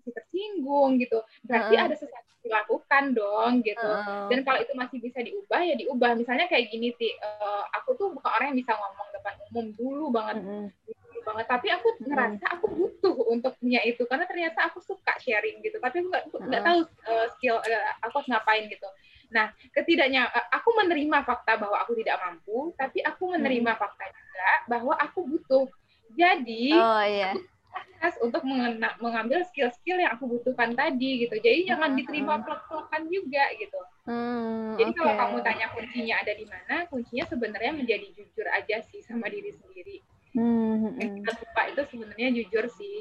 [0.10, 1.22] masih tersinggung gitu.
[1.46, 1.86] Berarti Heeh.
[1.86, 3.78] ada sesuatu yang dilakukan dong gitu.
[3.86, 4.26] Heeh.
[4.34, 6.12] dan kalau itu masih bisa diubah ya diubah.
[6.18, 7.14] Misalnya kayak gini ti.
[7.14, 10.42] Eh, aku tuh bukan orang yang bisa ngomong depan umum dulu banget.
[10.42, 10.66] Mm-mm.
[10.90, 11.46] dulu banget.
[11.46, 14.02] Tapi aku ngerasa aku butuh untuk punya itu.
[14.10, 15.78] Karena ternyata aku suka sharing gitu.
[15.78, 16.66] Tapi aku nggak nggak Mm-mm.
[16.66, 18.90] tahu eh, skill eh, aku harus ngapain gitu.
[19.30, 22.74] Nah ketidaknya aku menerima fakta bahwa aku tidak mampu.
[22.74, 25.70] Tapi aku menerima fakta juga bahwa aku butuh.
[26.18, 27.38] Jadi Oh iya.
[27.70, 31.36] Proses untuk mengena- mengambil skill-skill yang aku butuhkan tadi gitu.
[31.38, 32.44] Jadi jangan Hmm, diterima hmm.
[32.46, 33.80] plek-plekan juga gitu.
[34.08, 35.20] Hmm, Jadi kalau oke.
[35.22, 39.98] kamu tanya kuncinya ada di mana, kuncinya sebenarnya menjadi jujur aja sih sama diri sendiri.
[40.34, 41.18] Hmm, Yang hmm.
[41.22, 42.98] kita lupa itu sebenarnya jujur sih.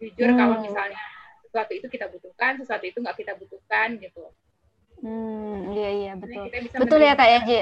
[0.00, 0.38] Jujur Hmm.
[0.40, 1.00] kalau misalnya
[1.46, 4.24] sesuatu itu kita butuhkan, sesuatu itu nggak kita butuhkan gitu.
[5.00, 6.44] Hmm, iya iya betul.
[6.76, 7.12] Betul ya.
[7.16, 7.60] Kak ya, Ji?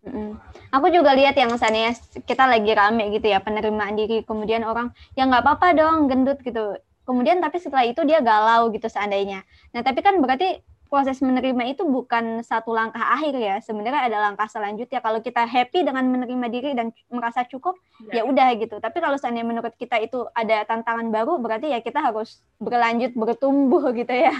[0.00, 0.40] Mm-mm.
[0.72, 1.92] Aku juga lihat yang misalnya
[2.24, 6.78] kita lagi rame gitu ya penerimaan diri, kemudian orang ya nggak apa-apa dong gendut gitu.
[7.04, 9.44] Kemudian tapi setelah itu dia galau gitu seandainya.
[9.76, 13.56] Nah tapi kan berarti proses menerima itu bukan satu langkah akhir ya.
[13.62, 14.98] Sebenarnya ada langkah selanjutnya.
[14.98, 17.78] Kalau kita happy dengan menerima diri dan merasa cukup,
[18.10, 18.82] ya udah gitu.
[18.82, 23.86] Tapi kalau seandainya menurut kita itu ada tantangan baru, berarti ya kita harus berlanjut bertumbuh
[24.02, 24.34] gitu ya.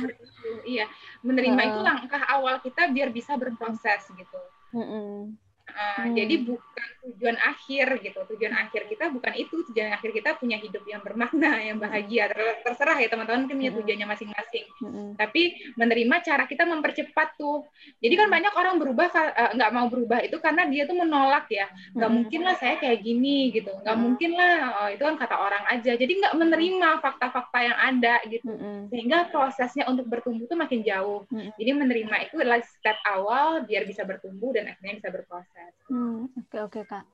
[0.66, 0.90] Iya,
[1.23, 1.70] menerima Heeh.
[1.70, 4.38] itu langkah awal kita biar bisa berproses gitu.
[4.75, 5.38] Mm-mm.
[5.71, 6.17] Uh, Hmm.
[6.17, 8.19] Jadi bukan tujuan akhir gitu.
[8.35, 9.57] Tujuan akhir kita bukan itu.
[9.69, 12.33] Tujuan akhir kita punya hidup yang bermakna, yang bahagia.
[12.33, 13.79] Ter- Terserah ya teman-teman punya Hmm.
[13.83, 14.67] tujuannya masing-masing.
[14.81, 15.09] Mm-mm.
[15.21, 15.43] Tapi
[15.77, 17.69] menerima cara kita mempercepat tuh.
[18.01, 18.35] Jadi kan Hmm.
[18.41, 21.69] banyak orang berubah uh, nggak mau berubah itu karena dia tuh menolak ya.
[21.93, 22.17] Nggak Mm-mm.
[22.17, 23.71] mungkin lah saya kayak gini gitu.
[23.85, 24.05] Nggak Hmm.
[24.05, 24.53] mungkin lah
[24.85, 25.93] uh, itu kan kata orang aja.
[25.95, 28.49] Jadi nggak menerima fakta-fakta yang ada gitu.
[28.49, 28.89] Mm-mm.
[28.89, 31.29] Sehingga prosesnya untuk bertumbuh tuh makin jauh.
[31.29, 31.53] Mm-mm.
[31.61, 35.60] Jadi menerima itu adalah step awal biar bisa bertumbuh dan akhirnya bisa berproses.
[35.90, 37.05] Hmm, oke oke kak.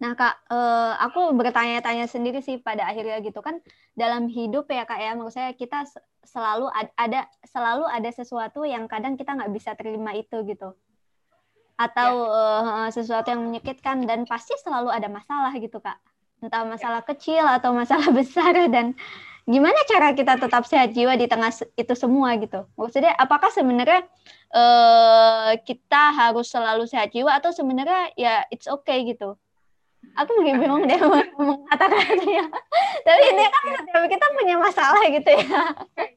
[0.00, 3.60] Nah kak, eh, aku bertanya-tanya sendiri sih pada akhirnya gitu kan
[3.96, 5.84] dalam hidup ya kak ya, menurut saya kita
[6.24, 10.72] selalu ad- ada selalu ada sesuatu yang kadang kita nggak bisa terima itu gitu,
[11.76, 15.96] atau eh, sesuatu yang menyakitkan dan pasti selalu ada masalah gitu kak,
[16.40, 18.96] entah masalah kecil atau masalah besar dan
[19.50, 22.62] gimana cara kita tetap sehat jiwa di tengah itu semua gitu.
[22.78, 24.06] Maksudnya apakah sebenarnya
[24.50, 29.34] eh kita harus selalu sehat jiwa atau sebenarnya ya it's okay gitu.
[30.16, 31.22] Aku juga bingung mau
[31.54, 32.44] mengatakannya.
[33.04, 35.62] Tapi ini kan setiap kita punya masalah gitu ya.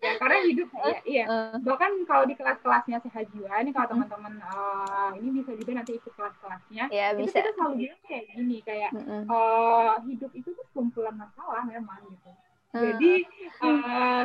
[0.01, 4.39] ya karena hidup ya iya Eh, bahkan kalau di kelas-kelasnya sehat jiwa ini kalau teman-teman
[4.39, 7.39] eh, ini bisa juga nanti ikut kelas-kelasnya ya itu bisa.
[7.39, 12.31] kita selalu bilang kayak gini kayak eh, hidup itu tuh kumpulan masalah memang gitu.
[12.73, 13.13] Jadi
[13.61, 14.23] eh,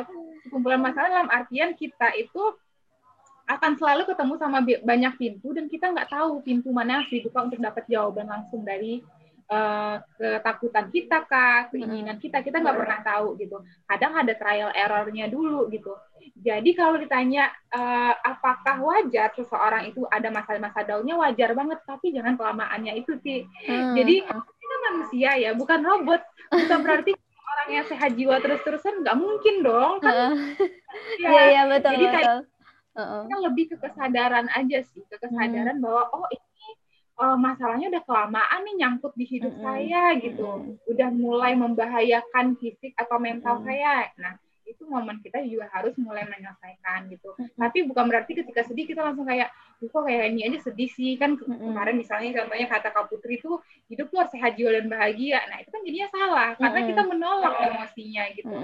[0.49, 2.41] kumpulan masalah dalam artian kita itu
[3.49, 7.57] akan selalu ketemu sama banyak pintu dan kita nggak tahu pintu mana yang dibuka untuk
[7.61, 9.01] dapat jawaban langsung dari
[9.49, 12.45] eh, ketakutan kita kah keinginan kita.
[12.45, 13.57] Kita nggak pernah tahu gitu.
[13.89, 15.97] Kadang ada trial errornya dulu gitu.
[16.37, 21.81] Jadi kalau ditanya eh, apakah wajar seseorang itu ada masa-masa daunnya wajar banget.
[21.85, 23.97] Tapi jangan kelamaannya itu sih Hmm.
[23.97, 26.21] jadi kita manusia ya bukan robot.
[26.49, 27.13] Bukan berarti
[27.49, 30.13] orang yang sehat jiwa terus-terusan nggak mungkin dong kan
[31.17, 32.39] ya, Iya iya betul Jadi kayak- betul.
[32.91, 33.21] Heeh.
[33.23, 36.67] kita lebih ke kesadaran aja sih ke kesadaran bahwa oh ini
[37.15, 39.63] eh, masalahnya udah kelamaan nih nyangkut di hidup Mm-mm.
[39.63, 40.75] saya gitu Mm-mm.
[40.87, 43.63] udah mulai membahayakan fisik atau mental Mm.
[43.63, 44.33] saya nah
[44.69, 47.33] itu momen kita juga harus mulai menyelesaikan gitu.
[47.57, 51.15] Tapi bukan berarti ketika sedih kita langsung kayak "Duh, kok kayak ini aja sedih sih.
[51.15, 55.39] Kan kemarin misalnya contohnya kata Kak Putri itu hidup tuh harus sehat jiwa dan bahagia.
[55.47, 58.55] Nah itu kan jadinya salah karena kita menolak emosinya gitu.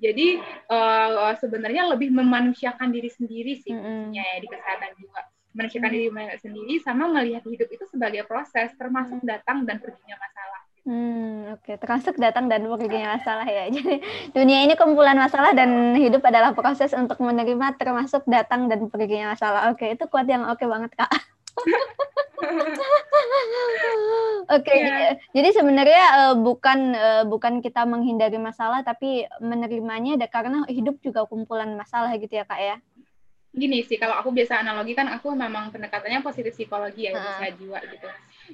[0.00, 0.26] Jadi
[0.68, 5.20] eh, sebenarnya lebih memanusiakan diri sendiri sih kuncinya ya di kesehatan jiwa.
[5.52, 6.08] Manusiakan diri
[6.40, 11.78] sendiri sama melihat hidup itu sebagai proses termasuk datang dan perginya masalah Hmm, oke.
[11.78, 13.70] Termasuk datang dan perginya masalah ya.
[13.74, 14.02] Jadi
[14.34, 19.70] dunia ini kumpulan masalah dan hidup adalah proses untuk menerima termasuk datang dan perginya masalah.
[19.70, 21.10] Oke, itu kuat yang oke banget kak.
[24.50, 24.82] Oke, Iya.
[24.82, 31.22] jadi, jadi sebenarnya eh, bukan eh, bukan kita menghindari masalah, tapi menerimanya karena hidup juga
[31.30, 32.76] kumpulan masalah gitu ya kak ya.
[33.52, 37.36] gini sih kalau aku biasa analogi kan aku memang pendekatannya positif psikologi ya Heeh.
[37.36, 38.08] sehat jiwa gitu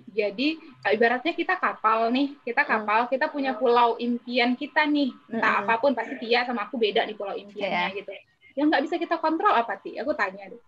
[0.07, 0.49] jadi
[0.89, 2.71] ibaratnya kita kapal nih kita Hmm.
[2.79, 5.65] kapal kita punya pulau impian kita nih entah Mm-mm.
[5.67, 8.13] apa pun pasti Tia sama aku beda di pulau impiannya gitu
[8.55, 10.61] yang nggak bisa kita kontrol apa Ti aku tanya deh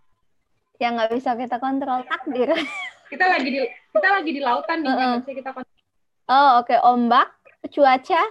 [0.76, 2.48] Yang nggak bisa kita kontrol takdir.
[3.06, 5.78] kita lagi di kita lagi di lautan nih nggak bisa kita kontrol
[6.26, 7.26] Oh oke, ombak,
[7.68, 8.22] cuaca.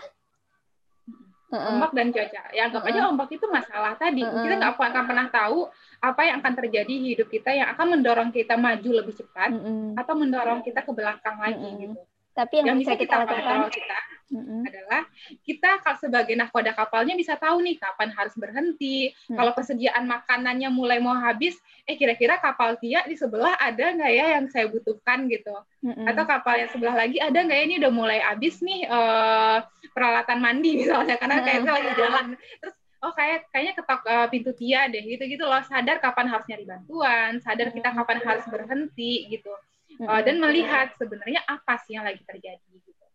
[1.50, 3.10] Ombak dan cuaca ya anggap aja Heeh.
[3.10, 4.42] ombak itu masalah tadi Heeh.
[4.46, 5.60] kita nggak akan pernah tahu
[5.98, 9.98] apa yang akan terjadi di hidup kita yang akan mendorong kita maju lebih cepat Mm-mm.
[9.98, 11.82] atau mendorong kita ke belakang lagi Mm-mm.
[11.90, 12.00] gitu
[12.39, 13.60] Tapi yang, yang bisa bisa kita kita lakukan.
[13.67, 13.99] kita
[14.30, 14.62] Mm-mm.
[14.62, 15.02] adalah
[15.41, 19.12] kita kal- sebagai nahkoda kapalnya bisa tahu nih kapan harus berhenti.
[19.28, 19.36] Hmm.
[19.36, 24.25] Kalau persediaan makanannya mulai mau habis, eh kira-kira kapal Tia di sebelah ada nggak ya
[24.39, 25.52] yang saya butuhkan gitu?
[25.84, 26.06] Mm-mm.
[26.08, 29.58] Atau kapal yang sebelah lagi ada nggak ya ini udah mulai habis nih eh,
[29.91, 31.45] peralatan mandi misalnya karena Hmm.
[31.49, 32.25] kayaknya lagi jalan.
[32.62, 35.60] Terus oh kayak kayaknya ketok eh, pintu Tia deh gitu-gitu loh.
[35.65, 39.52] Sadar kapan harus nyari bantuan, sadar kita kapan harus berhenti gitu.
[40.00, 40.24] Mm-mm.
[40.24, 43.06] dan melihat sebenarnya apa sih yang lagi terjadi gitu.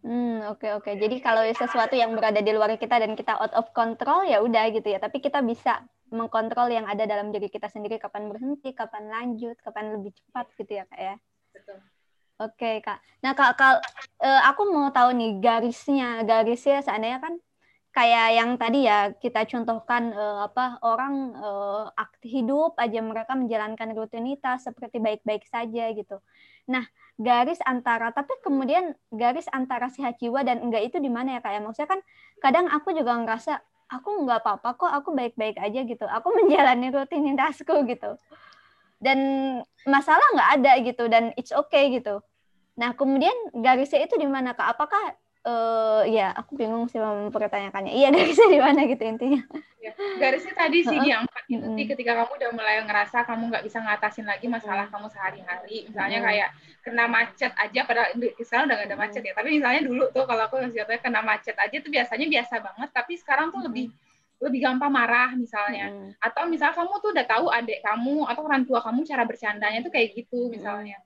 [0.00, 0.96] Hmm, oke oke.
[0.96, 4.70] Jadi kalau sesuatu yang berada di luar kita dan kita out of control ya udah
[4.72, 4.96] gitu ya.
[5.02, 9.98] Tapi kita bisa mengkontrol yang ada dalam diri kita sendiri kapan berhenti, kapan lanjut, kapan
[10.00, 11.14] lebih cepat gitu ya, Kak ya.
[11.52, 11.78] Betul.
[12.40, 13.04] Oke, Kak.
[13.20, 13.84] Nah, Kak, kal-
[14.24, 16.24] eh, aku mau tahu nih garisnya.
[16.24, 17.36] Garisnya seandainya kan
[17.90, 23.90] kayak yang tadi ya kita contohkan eh, apa orang eh, aktif hidup aja mereka menjalankan
[23.98, 26.22] rutinitas seperti baik-baik saja gitu.
[26.70, 26.86] Nah,
[27.18, 31.52] garis antara tapi kemudian garis antara sehat jiwa dan enggak itu di mana ya Kak
[31.52, 31.60] ya?
[31.60, 32.00] Maksudnya kan
[32.38, 33.58] kadang aku juga ngerasa
[33.90, 36.06] aku nggak apa-apa kok, aku baik-baik aja gitu.
[36.06, 38.14] Aku menjalani rutinitasku gitu.
[39.02, 39.18] Dan
[39.88, 42.22] masalah nggak ada gitu dan it's okay gitu.
[42.78, 44.78] Nah, kemudian garisnya itu di mana Kak?
[44.78, 47.92] Apakah eh ya aku bingung sih mempertanyakannya.
[47.96, 49.40] Iya, garisnya di mana gitu intinya.
[49.80, 51.48] Ya, garisnya tadi sih di empat.
[51.48, 55.88] Itu sih ketika kamu udah mulai ngerasa kamu nggak bisa ngatasin lagi masalah kamu sehari-hari
[55.88, 56.28] misalnya Mm-mm.
[56.28, 56.48] kayak
[56.84, 58.08] kena macet aja padahal
[58.40, 61.56] sekarang udah gak ada macet ya tapi misalnya dulu tuh kalau aku jatuhnya kena macet
[61.56, 63.92] aja tuh biasanya biasa banget tapi sekarang tuh lebih
[64.40, 65.92] lebih gampang marah misalnya.
[65.92, 66.16] Mm-mm.
[66.20, 69.92] atau misalnya kamu tuh udah tahu adik kamu atau orang tua kamu cara bercandanya tuh
[69.92, 70.96] kayak gitu misalnya.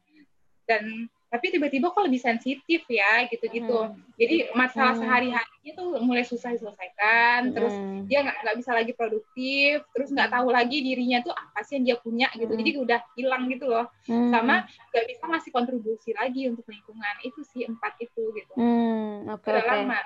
[0.64, 3.98] Dan tapi tiba-tiba kok lebih sensitif ya gitu-gitu Hmm.
[4.14, 5.02] jadi masalah Hmm.
[5.02, 8.06] sehari-harinya tuh mulai susah diselesaikan terus Mm-mm.
[8.06, 11.84] dia nggak nggak bisa lagi produktif terus nggak tahu lagi dirinya tuh apa sih yang
[11.84, 12.60] dia punya gitu Hmm.
[12.62, 14.30] jadi udah hilang gitu loh Mm.
[14.30, 14.62] sama
[14.94, 19.50] nggak bisa ngasih kontribusi lagi untuk lingkungan itu sih empat itu gitu Hmm, udah oke.
[19.66, 19.98] lama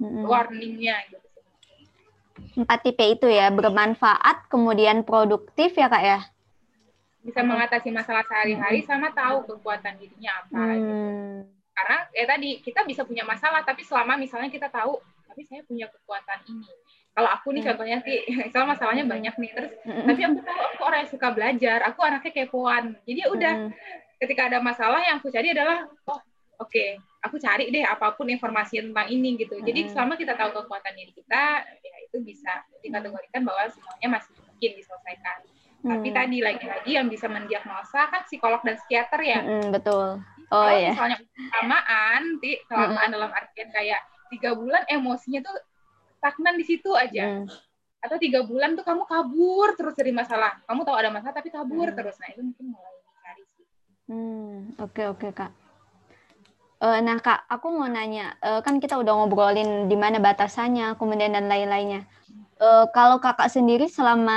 [0.00, 0.24] Mm-mm.
[0.24, 1.28] warningnya gitu
[2.50, 6.18] Empat tipe itu ya, bermanfaat, kemudian produktif ya kak ya.
[7.20, 10.92] Bisa mengatasi masalah sehari-hari sama tahu kekuatan dirinya apa gitu.
[10.92, 11.38] Hmm.
[11.76, 15.86] karena ya tadi kita bisa punya masalah tapi selama misalnya kita tahu tapi saya punya
[15.86, 16.66] kekuatan ini.
[17.10, 17.68] Kalau aku nih Hmm.
[17.72, 18.18] contohnya sih
[18.50, 22.32] misalnya masalahnya banyak nih terus tapi aku tahu aku orang yang suka belajar aku anaknya
[22.34, 22.84] kepoan.
[23.06, 23.54] Jadi ya udah
[24.20, 26.20] ketika ada masalah yang aku cari adalah oh
[26.60, 26.84] oke
[27.20, 29.56] aku cari deh apa pun informasi tentang ini gitu.
[29.60, 34.70] Jadi selama kita tahu kekuatan diri kita ya itu bisa dikategorikan bahwa semuanya masih mungkin
[34.76, 35.38] diselesaikan
[35.80, 36.16] tapi Hmm.
[36.16, 40.20] tadi lagi-lagi yang bisa mendiagnosa kan psikolog dan psikiater ya Mm-mm, betul.
[40.50, 40.92] Oh kalau ya.
[40.92, 45.56] misalnya kelamaan ti kelamaan dalam artian kayak tiga bulan emosinya tuh
[46.16, 47.46] stagnan di situ aja Mm.
[48.00, 51.88] atau tiga bulan tuh kamu kabur terus dari masalah kamu tahu ada masalah tapi kabur
[51.88, 51.96] Hmm.
[51.96, 53.64] terus nah itu mungkin mulai dicari sih
[54.04, 55.52] Hmm, oke oke kak.
[56.80, 61.30] Eh, nah kak, aku mau nanya, eh, kan kita udah ngobrolin di mana batasannya, kemudian
[61.30, 62.08] dan lain-lainnya.
[62.60, 64.36] Eh, kalau kakak sendiri selama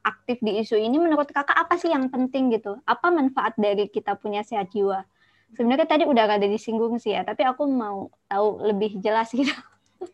[0.00, 2.80] aktif di isu ini, menurut kakak apa sih yang penting gitu?
[2.88, 5.04] Apa manfaat dari kita punya sehat jiwa?
[5.52, 9.52] Sebenarnya tadi udah ada disinggung sih ya, tapi aku mau tahu lebih jelas gitu.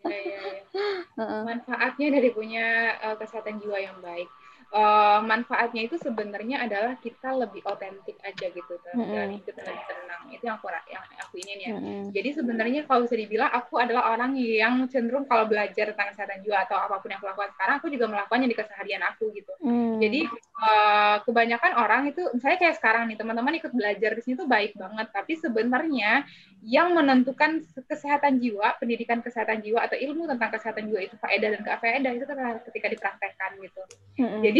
[0.02, 0.62] Ya, ya, ya.
[1.18, 1.42] Heeh.
[1.46, 4.28] manfaatnya dari punya uh, kesehatan jiwa yang baik
[4.68, 10.44] Uh, manfaatnya itu sebenarnya adalah kita lebih otentik aja gitu menjalani hidup lebih tenang itu
[10.44, 12.02] yang aku yang aku ingin ya Mm-mm.
[12.12, 16.66] Jadi sebenarnya kalau bisa dibilang aku adalah orang yang cenderung kalau belajar tentang kesehatan jiwa
[16.66, 19.52] atau apa pun yang aku lakukan sekarang, aku juga melakukannya di keseharian aku gitu.
[19.62, 20.02] Hmm.
[20.02, 20.20] Jadi
[20.64, 24.74] eh, kebanyakan orang itu, misalnya kayak sekarang nih teman-teman ikut belajar di sini tuh baik
[24.74, 26.26] banget, tapi sebenarnya
[26.66, 31.60] yang menentukan kesehatan jiwa, pendidikan kesehatan jiwa atau ilmu tentang kesehatan jiwa itu faedah dan
[31.62, 33.82] gak faedah itu kan ketika dipraktekkan gitu.
[34.18, 34.42] Mm-mm.
[34.42, 34.57] Jadi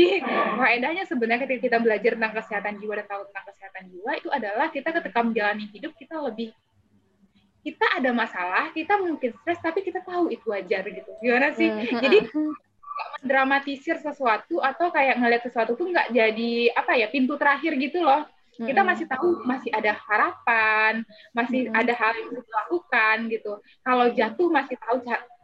[0.58, 4.66] faedahnya sebenarnya ketika kita belajar tentang kesehatan jiwa dan tahu tentang kesehatan jiwa itu adalah
[4.70, 6.50] kita ketika menjalani hidup kita lebih
[7.68, 11.10] kita ada masalah, kita mungkin stres tapi kita tahu itu wajar gitu.
[11.20, 11.68] Gimana sih?
[11.68, 12.00] Mm-mm.
[12.00, 12.18] Jadi
[13.22, 18.24] dramatisir sesuatu atau kayak ngeliat sesuatu tuh nggak jadi apa ya pintu terakhir gitu loh.
[18.58, 18.88] Kita Mm-mm.
[18.88, 21.04] masih tahu masih ada harapan,
[21.36, 23.52] masih ada hal yang bisa dilakukan gitu.
[23.84, 24.96] Kalau jatuh masih tahu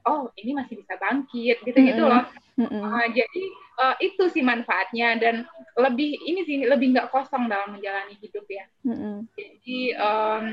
[0.05, 2.15] oh ini masih bisa bangkit gitu-gitu Mm-mm.
[2.15, 2.25] loh.
[2.55, 2.83] Mm-mm.
[2.87, 3.43] Uh, jadi
[3.83, 5.35] uh, itu sih manfaatnya dan
[5.75, 8.65] lebih ini sih lebih nggak kosong dalam menjalani hidup ya.
[8.87, 9.27] Mm-mm.
[9.35, 10.45] Jadi um,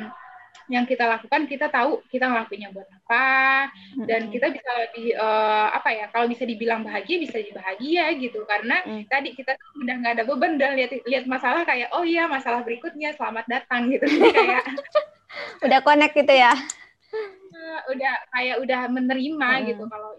[0.71, 3.69] yang kita lakukan kita tahu kita ngelakuinnya buat apa
[4.07, 4.33] dan Mm-mm.
[4.33, 8.79] kita bisa lebih uh, apa ya kalau bisa dibilang bahagia bisa jadi bahagia gitu karena
[8.87, 9.03] Mm.
[9.11, 12.63] tadi kita tuh udah nggak ada beban dan lihat lihat masalah kayak oh iya masalah
[12.63, 14.63] berikutnya selamat datang gitu Jadi kayak
[15.61, 16.53] udah connect gitu ya.
[16.55, 19.65] uh, udah kayak udah menerima Mm.
[19.75, 20.11] gitu kalau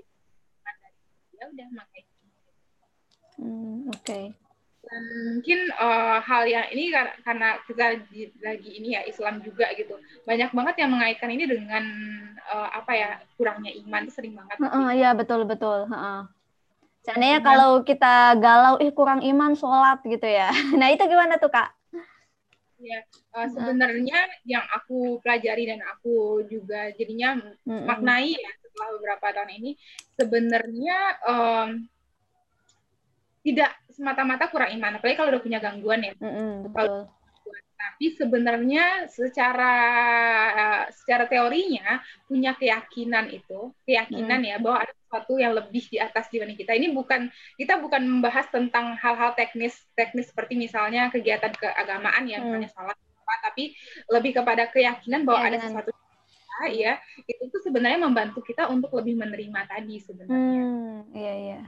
[1.42, 2.12] ya udah makanya
[3.40, 4.36] Hmm, Oke.
[4.82, 5.02] dan
[5.38, 6.90] mungkin uh, hal yang ini
[7.22, 9.94] karena kita di, lagi ini ya Islam juga gitu
[10.26, 11.84] banyak banget yang mengaitkan ini dengan
[12.50, 14.58] uh, apa ya kurangnya iman sering banget.
[14.58, 15.86] Uh, uh, ya betul betul.
[15.86, 16.20] Uh, uh.
[17.02, 20.50] Seandainya kalau kita galau, ih kurang iman sholat gitu ya.
[20.78, 21.72] Nah itu gimana tuh kak?
[22.82, 23.06] Ya
[23.38, 24.44] uh, sebenarnya uh.
[24.44, 27.86] yang aku pelajari dan aku juga jadinya uh, uh.
[27.86, 29.70] maknai ya setelah beberapa tahun ini
[30.16, 30.98] sebenarnya
[31.28, 31.68] um,
[33.44, 36.16] tidak semata-mata kurang iman, apalagi kalau udah punya gangguan ya.
[36.16, 37.10] Mm-hmm, betul.
[37.82, 39.74] Tapi sebenarnya secara
[40.54, 42.00] uh, secara teorinya
[42.30, 44.48] punya keyakinan itu, keyakinan mm.
[44.48, 46.72] ya bahwa ada sesuatu yang lebih di atas dibanding kita.
[46.78, 52.46] Ini bukan kita bukan membahas tentang hal-hal teknis teknis seperti misalnya kegiatan keagamaan ya, mm.
[52.46, 52.96] misalnya salat
[53.42, 53.74] tapi
[54.12, 55.90] lebih kepada keyakinan bahwa ada sesuatu
[56.70, 60.36] ya itu tuh sebenarnya membantu kita untuk lebih menerima tadi sebenarnya.
[60.36, 61.60] Hmm, iya iya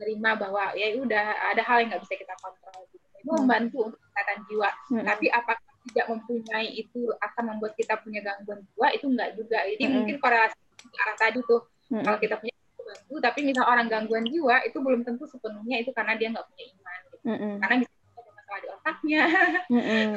[0.00, 3.04] menerima bahwa ya udah ada hal yang nggak bisa kita kontrol gitu.
[3.20, 3.36] itu hmm.
[3.44, 5.04] membantu untuk kesehatan jiwa hmm.
[5.04, 9.84] tapi apakah tidak mempunyai itu akan membuat kita punya gangguan jiwa itu enggak juga jadi
[9.84, 9.92] hmm.
[9.92, 11.60] mungkin korelasi ke arah tadi tuh
[11.92, 12.04] hmm.
[12.08, 16.16] kalau kita punya bantu tapi misal orang gangguan jiwa itu belum tentu sepenuhnya itu karena
[16.16, 17.16] dia nggak punya iman gitu.
[17.28, 17.54] hmm.
[17.60, 19.22] karena bisa ada masalah di otaknya
[19.68, 20.16] hmm.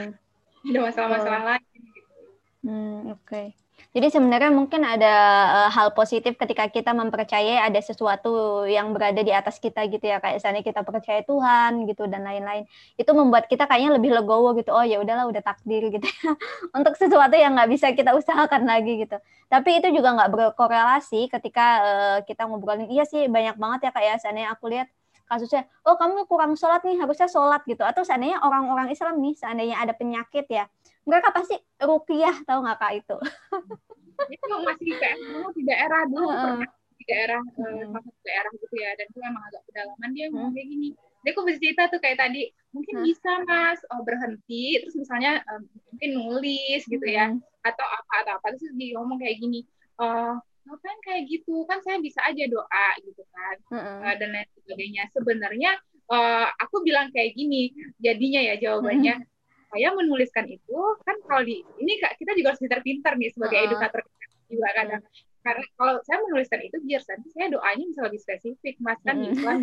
[0.72, 1.48] ada masalah-masalah oh.
[1.52, 2.16] lain gitu.
[2.64, 3.48] hmm, oke okay.
[3.94, 5.14] Jadi sebenarnya mungkin ada
[5.54, 10.18] uh, hal positif ketika kita mempercayai ada sesuatu yang berada di atas kita gitu ya
[10.18, 12.66] kayak misalnya kita percaya Tuhan gitu dan lain-lain.
[12.98, 14.74] Itu membuat kita kayaknya lebih legowo gitu.
[14.74, 16.34] Oh ya udahlah udah takdir gitu ya.
[16.74, 19.22] Untuk sesuatu yang nggak bisa kita usahakan lagi gitu.
[19.46, 24.16] Tapi itu juga nggak berkorelasi ketika uh, kita ngobrolin iya sih banyak banget ya kayak
[24.26, 24.90] seandainya aku lihat
[25.34, 27.82] kasusnya, oh kamu kurang sholat nih, harusnya sholat gitu.
[27.82, 30.70] Atau seandainya orang-orang Islam nih, seandainya ada penyakit ya,
[31.04, 33.18] mereka pasti rupiah tahu nggak kak itu?
[34.34, 38.76] Itu masih kayak dulu di daerah dulu uh, pernah di daerah uh, uh, daerah gitu
[38.80, 40.90] ya dan itu emang agak pedalaman dia ngomong kayak gini.
[41.24, 43.04] Dia kok bercerita tuh kayak tadi mungkin uh.
[43.04, 48.48] bisa mas oh, berhenti terus misalnya um, mungkin nulis gitu ya atau apa atau apa
[48.56, 49.64] terus dia ngomong kayak gini
[50.02, 51.68] uh, ngapain kayak gitu?
[51.68, 55.04] Kan saya bisa aja doa gitu kan uh, uh dan lain sebagainya.
[55.12, 55.72] Sebenarnya
[56.12, 59.32] uh, aku bilang kayak gini jadinya ya jawabannya uh
[59.74, 63.66] saya menuliskan itu kan kalau di ini kita juga harus pintar-pintar nih sebagai uh.
[63.66, 64.06] edukator
[64.46, 65.02] juga kadang
[65.44, 69.36] karena kalau saya menuliskan itu biar nanti saya doanya bisa lebih spesifik mas kan mm.
[69.36, 69.60] Islam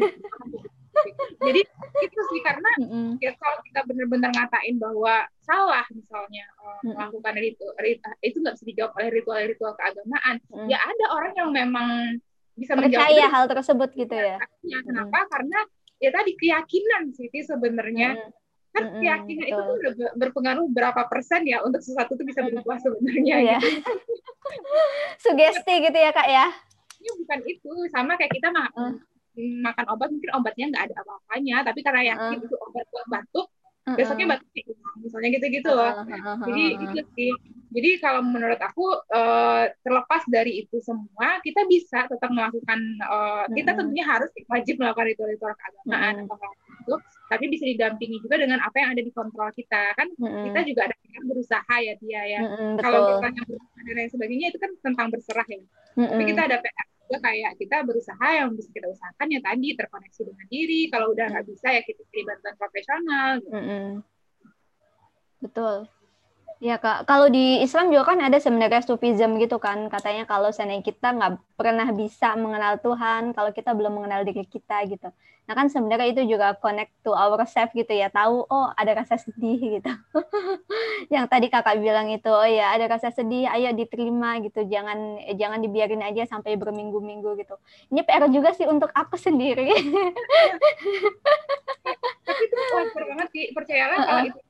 [1.40, 1.60] jadi
[2.04, 6.44] itu sih karena mm ya kalau kita benar-benar ngatain bahwa salah misalnya
[6.84, 6.92] mm.
[6.92, 10.68] melakukan ritual, ritual itu nggak bisa dijawab oleh ritual-ritual keagamaan mm.
[10.68, 11.88] ya ada orang yang memang
[12.54, 14.36] bisa percaya hal tersebut gitu ya,
[14.84, 15.28] kenapa mm.
[15.32, 15.58] karena
[15.96, 21.42] ya tadi keyakinan sih sebenarnya mm kan mm-hmm, keyakinan itu tuh udah berpengaruh berapa persen
[21.42, 23.58] ya untuk sesuatu itu bisa berubah sebenarnya iya.
[23.58, 23.66] gitu.
[25.20, 26.46] sugesti gitu ya kak ya?
[27.00, 27.72] Ini bukan itu.
[27.92, 28.96] Sama kayak kita ma uh.
[29.38, 31.56] makan obat mungkin obatnya nggak ada apa-apanya.
[31.68, 32.46] Tapi karena yakin uh.
[32.48, 33.96] itu obat buat batuk uh-uh.
[33.96, 34.48] besoknya batuk
[35.00, 35.70] misalnya gitu-gitu.
[35.70, 35.92] Loh
[36.48, 37.32] jadi itu sih.
[37.70, 43.78] Jadi kalau menurut aku uh, terlepas dari itu semua kita bisa tetap melakukan uh, kita
[43.78, 46.26] tentunya harus wajib melakukan ritual-ritual keagamaan
[46.90, 46.96] itu
[47.30, 50.44] tapi bisa didampingi juga dengan apa yang ada di kontrol kita kan mm-hmm.
[50.50, 54.46] kita juga ada yang berusaha ya dia ya mm-hmm, kalau misalnya berusaha dan lain sebagainya
[54.50, 56.10] itu kan tentang berserah ya mm-hmm.
[56.10, 60.20] tapi kita ada PR juga kayak kita berusaha yang bisa kita usahakan ya tadi terkoneksi
[60.26, 63.54] dengan diri kalau udah nggak bisa ya kita cari bantuan profesional gitu.
[63.54, 63.86] mm-hmm.
[65.46, 65.76] betul
[66.60, 70.84] Ya kak, kalau di Islam juga kan ada sebenarnya sufism gitu kan, katanya kalau seandainya
[70.84, 75.08] kita nggak pernah bisa mengenal Tuhan, kalau kita belum mengenal diri kita gitu.
[75.48, 79.56] Nah kan sebenarnya itu juga connect to ourselves gitu ya, tahu oh ada rasa sedih
[79.80, 79.88] gitu.
[81.08, 85.40] Yang tadi kakak bilang itu, oh ya ada rasa sedih, ayo diterima gitu, jangan eh,
[85.40, 87.56] jangan dibiarin aja sampai berminggu-minggu gitu.
[87.88, 89.72] Ini PR juga sih untuk aku sendiri.
[92.28, 92.54] Tapi itu
[93.00, 94.49] banget sih, percayalah kalau itu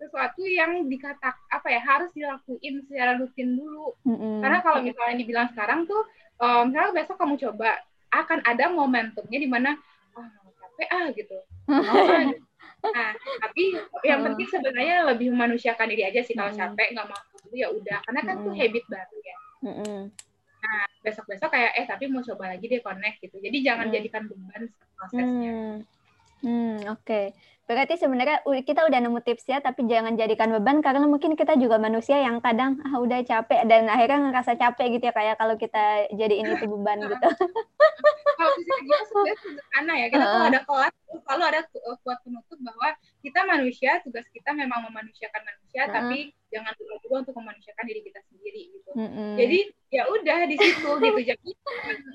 [0.00, 4.40] sesuatu yang dikatak apa ya harus dilakuin secara rutin dulu mm-hmm.
[4.40, 6.08] karena kalau misalnya dibilang sekarang tuh
[6.40, 7.76] um, misalnya besok kamu coba
[8.10, 9.76] akan ada momentumnya di mana
[10.16, 11.38] ah oh, capek ah gitu
[11.70, 13.12] oh, nah
[13.44, 13.76] tapi
[14.08, 17.20] yang penting sebenarnya lebih memanusiakan diri aja sih kalau capek nggak mau
[17.52, 18.46] ya udah karena kan mm-hmm.
[18.48, 19.36] tuh habit baru ya
[19.68, 20.00] mm-hmm.
[20.60, 23.92] nah besok besok kayak eh tapi mau coba lagi deh connect gitu jadi jangan mm.
[23.92, 24.62] jadikan beban
[24.96, 26.00] prosesnya mm.
[26.40, 27.04] Hmm, oke.
[27.04, 27.36] Okay.
[27.70, 31.78] Berarti sebenarnya kita udah nemu tips ya, tapi jangan jadikan beban karena mungkin kita juga
[31.78, 36.10] manusia yang kadang ah, udah capek dan akhirnya ngerasa capek gitu ya kayak kalau kita
[36.10, 37.14] jadi ini tuh beban gitu.
[38.42, 40.06] kalau bisa gitu sebenarnya sederhana ya.
[40.10, 40.48] Kita uh.
[40.50, 41.60] ada kelas selalu ada
[42.00, 42.88] kuat penutup bahwa
[43.20, 48.20] kita manusia, tugas kita memang memanusiakan manusia, tapi jangan lupa juga untuk memanusiakan diri kita
[48.26, 48.90] sendiri gitu.
[48.94, 49.34] -uh.
[49.34, 49.58] Jadi
[49.90, 51.50] ya udah di situ gitu jadi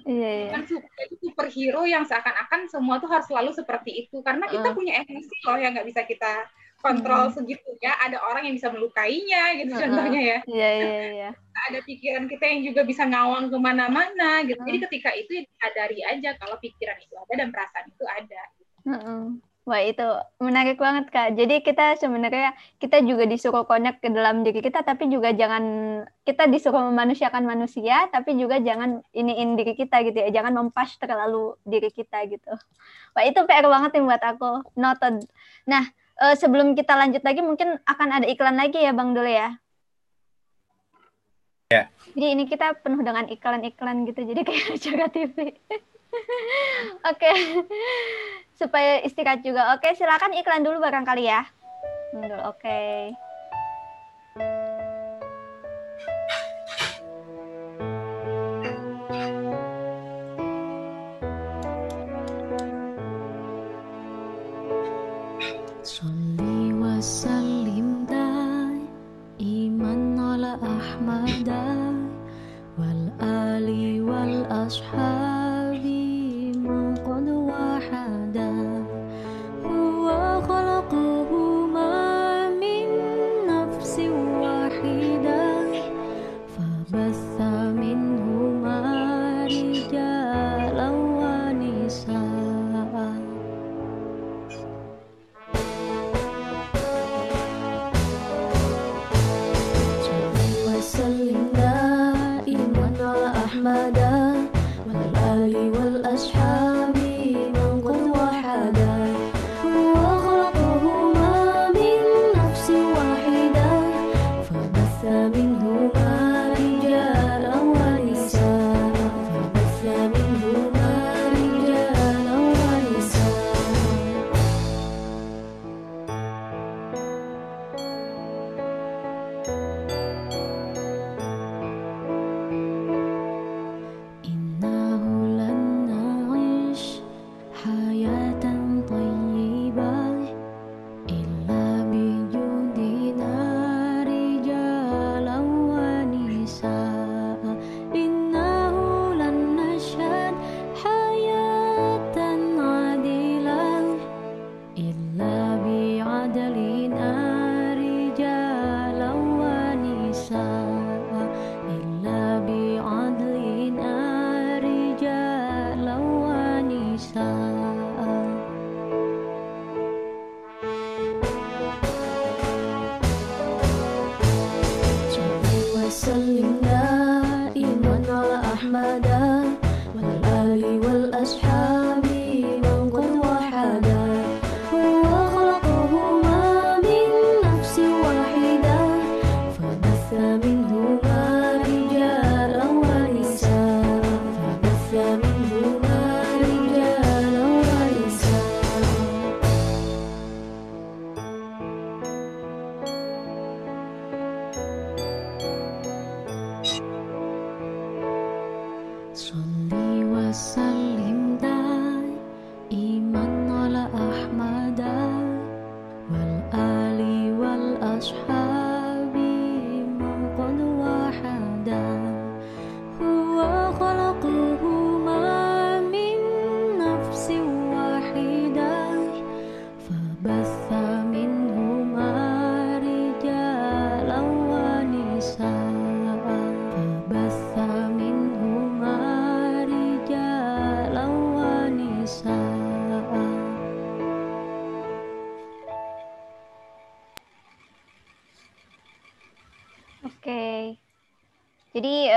[0.05, 0.45] Iya, iya.
[0.47, 5.01] bukan super, itu superhero yang seakan-akan semua tuh harus selalu seperti itu karena kita punya
[5.01, 6.45] emosi loh yang nggak bisa kita
[6.77, 9.81] kontrol segitunya ada orang yang bisa melukainya gitu Uh-uh.
[9.81, 11.29] contohnya ya Iya, iya, iya.
[11.65, 14.85] ada pikiran kita yang juga bisa ngawang ke mana-mana gitu jadi Hmm.
[14.85, 18.41] ketika itu ya sadari aja kalau pikiran itu ada dan perasaan itu ada
[18.85, 19.21] Heeh.
[19.65, 20.05] Wah itu
[20.37, 21.33] menarik banget Kak.
[21.33, 25.63] Jadi kita sebenarnya kita juga disuruh connect ke dalam diri kita, tapi juga jangan
[26.21, 31.57] kita disuruh memanusiakan manusia, tapi juga jangan iniin diri kita gitu ya, jangan mempas terlalu
[31.65, 32.53] diri kita gitu.
[33.17, 34.51] Wah itu PR banget nih buat aku.
[34.77, 35.25] Noted.
[35.65, 35.89] Nah
[36.21, 39.49] eh, sebelum kita lanjut lagi, mungkin akan ada iklan lagi ya Bang Dule ya.
[41.73, 41.89] Ya.
[42.13, 45.37] Jadi ini kita penuh dengan iklan-iklan gitu, jadi kayak acara TV.
[47.09, 47.31] Oke,
[48.55, 49.75] supaya istirahat juga.
[49.75, 51.43] Oke, silakan iklan dulu barangkali ya.
[52.15, 52.63] Oke.
[52.63, 53.01] Okay.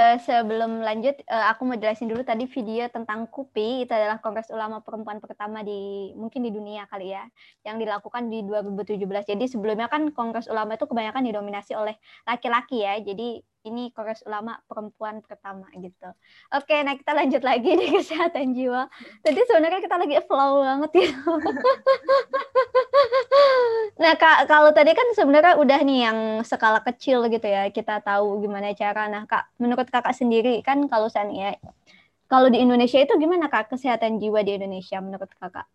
[0.08, 4.48] Eh, sebelum lanjut, eh, aku mau jelasin dulu tadi video tentang KUPI, itu adalah Kongres
[4.48, 7.28] Ulama Perempuan pertama di mungkin di dunia kali ya,
[7.68, 9.28] yang dilakukan di 2017.
[9.28, 12.96] Jadi sebelumnya kan Kongres Ulama itu kebanyakan didominasi oleh laki-laki ya.
[13.04, 16.08] Jadi ini Kongres Ulama Perempuan pertama gitu.
[16.56, 18.88] Oke, nah kita lanjut lagi di kesehatan jiwa.
[19.20, 21.10] Tadi sebenarnya kita lagi flow banget ya.
[23.98, 28.38] Nah, Kak, kalau tadi kan sebenarnya udah nih yang skala kecil gitu ya, kita tahu
[28.46, 29.10] gimana cara.
[29.10, 31.58] Nah, Kak, menurut Kakak sendiri kan kalau seandainya
[32.28, 35.66] kalau di Indonesia itu gimana Kak kesehatan jiwa di Indonesia menurut Kakak?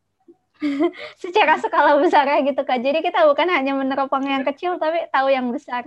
[1.22, 2.80] Secara skala besar ya gitu Kak.
[2.80, 5.84] Jadi kita bukan hanya meneropong yang kecil tapi tahu yang besar.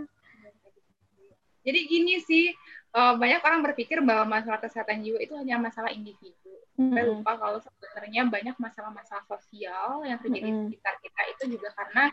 [1.66, 2.54] Jadi gini sih
[2.94, 6.54] eh, banyak orang berpikir bahwa masalah kesehatan jiwa itu hanya masalah individu.
[6.76, 7.24] Sampai Mm-mm.
[7.24, 10.64] lupa kalau sebenarnya banyak masalah-masalah sosial yang terjadi di Mm-mm.
[10.70, 12.12] sekitar kita itu juga karena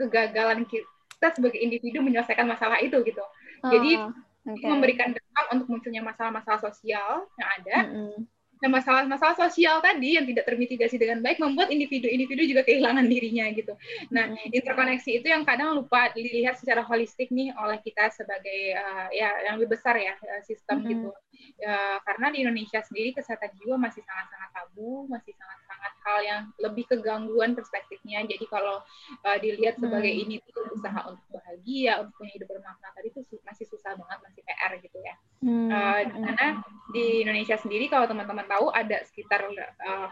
[0.00, 3.24] kegagalan kita sebagai individu menyelesaikan masalah itu gitu.
[3.68, 4.00] Jadi,
[4.48, 4.64] Oh, oke.
[4.64, 8.24] Memberikan dampak untuk munculnya masalah-masalah sosial yang ada Mm-mm.
[8.58, 13.74] Nah, masalah-masalah sosial tadi yang tidak termitigasi dengan baik membuat individu-individu juga kehilangan dirinya gitu.
[14.10, 19.30] Nah, interkoneksi itu yang kadang lupa dilihat secara holistik nih oleh kita sebagai uh, ya
[19.46, 20.90] yang lebih besar ya uh, sistem Mm-mm.
[20.90, 21.10] gitu.
[21.58, 25.34] Ya, karena di Indonesia sendiri kesehatan jiwa masih sangat-sangat tabu, masih
[25.78, 28.26] sangat-sangat hal yang lebih kegangguan perspektifnya.
[28.26, 28.82] Jadi kalau
[29.22, 30.24] uh, dilihat sebagai Hmm.
[30.26, 34.40] ini tuh usaha untuk bahagia, untuk punya hidup bermakna tadi itu masih susah banget, masih
[34.42, 35.14] PR gitu ya.
[35.38, 36.46] Hmm, Uh, mana
[36.90, 40.08] di Indonesia sendiri kalau teman-teman tahu ada sekitar uh,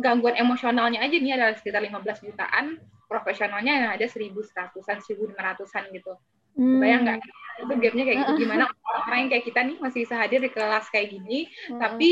[0.00, 2.78] gangguan emosionalnya aja nih ada sekitar 15 jutaan
[3.10, 6.14] profesionalnya yang ada 1100-an 1500-an gitu.
[6.56, 6.78] Hmm.
[6.78, 7.18] Bayang nggak?
[7.60, 10.86] Itu gapnya kayak gitu gimana orang yang kayak kita nih masih bisa hadir di kelas
[10.90, 11.80] kayak gini Mm-mm.
[11.80, 12.10] tapi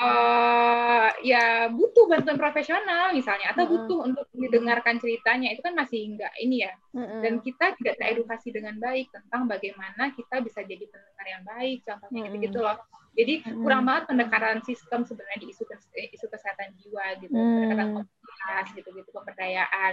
[0.00, 3.74] uh, ya butuh bantuan profesional misalnya atau Mm-mm.
[3.86, 7.20] butuh untuk didengarkan ceritanya itu kan masih nggak ini ya Mm-mm.
[7.24, 12.22] dan kita tidak teredukasi dengan baik tentang bagaimana kita bisa jadi pendengar yang baik contohnya
[12.28, 12.78] gitu gitu loh
[13.18, 13.62] jadi Mm-mm.
[13.64, 15.62] kurang banget pendekatan sistem sebenarnya di isu
[15.96, 17.54] eh, isu kesehatan jiwa gitu Mm.
[17.60, 19.92] pendekatan komunitas gitu gitu pemberdayaan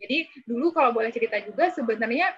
[0.00, 2.32] jadi dulu kalau boleh cerita juga sebenarnya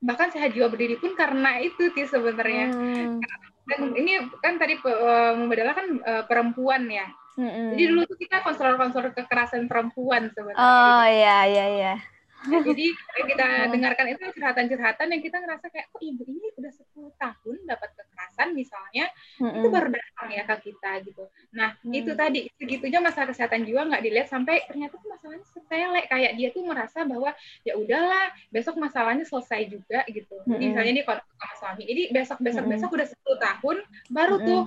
[0.00, 3.20] bahkan sehat jiwa berdiri pun karena itu sih sebenarnya Hmm.
[3.68, 7.76] dan ini kan tadi uh, membedala kan uh, perempuan ya Mm-mm.
[7.76, 11.94] jadi dulu tuh kita konselor-konselor kekerasan perempuan sebenarnya Oh iya iya iya.
[12.40, 12.84] Nah, jadi
[13.30, 13.70] kita Hmm.
[13.70, 18.09] dengarkan itu curhatan-curhatan yang kita ngerasa kayak kok ibu ini udah 10 tahun dapat kekerasan
[18.48, 19.68] misalnya itu Mm-mm.
[19.68, 21.24] baru datang ya ke kita gitu.
[21.52, 21.92] Nah Hmm.
[21.92, 26.48] itu tadi segitunya masalah kesehatan jiwa nggak dilihat sampai ternyata tuh masalahnya sepele kayak dia
[26.52, 27.30] tuh merasa bahwa
[27.64, 30.40] ya udahlah besok masalahnya selesai juga gitu.
[30.48, 30.56] Mm-mm.
[30.56, 32.74] misalnya dia konflik sama suami, jadi besok besok Mm-mm.
[32.76, 33.76] besok udah 10 tahun
[34.08, 34.48] baru Mm-mm.
[34.48, 34.62] tuh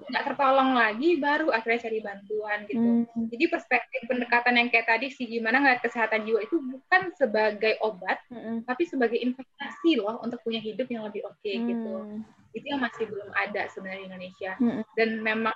[0.00, 3.04] nggak tertolong lagi baru akhirnya cari bantuan gitu.
[3.04, 3.28] Hmm.
[3.28, 8.16] Jadi perspektif pendekatan yang kayak tadi sih gimana ngeliat kesehatan jiwa itu bukan sebagai obat,
[8.32, 8.64] Mm-mm.
[8.64, 11.94] tapi sebagai investasi loh untuk punya hidup yang lebih oke gitu.
[12.00, 12.24] Hmm.
[12.50, 14.52] Itu yang masih belum ada sebenarnya di Indonesia.
[14.58, 14.82] Mm-mm.
[14.98, 15.54] Dan memang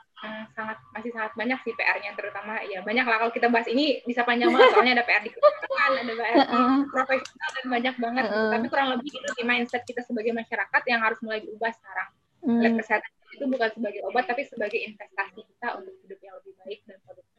[0.57, 4.25] sangat masih sangat banyak sih PR-nya terutama ya banyak lah kalau kita bahas ini bisa
[4.25, 8.25] panjang banget soalnya ada PR di kebijakan, ada PR di profesional dan banyak banget.
[8.25, 8.51] Heeh.
[8.57, 12.09] Tapi kurang lebih itu sih mindset kita sebagai masyarakat yang harus mulai diubah sekarang.
[12.45, 12.61] Hmm.
[12.61, 16.81] Lihat kesehatan itu bukan sebagai obat tapi sebagai investasi kita untuk hidup yang lebih baik
[16.87, 17.34] dan produktif.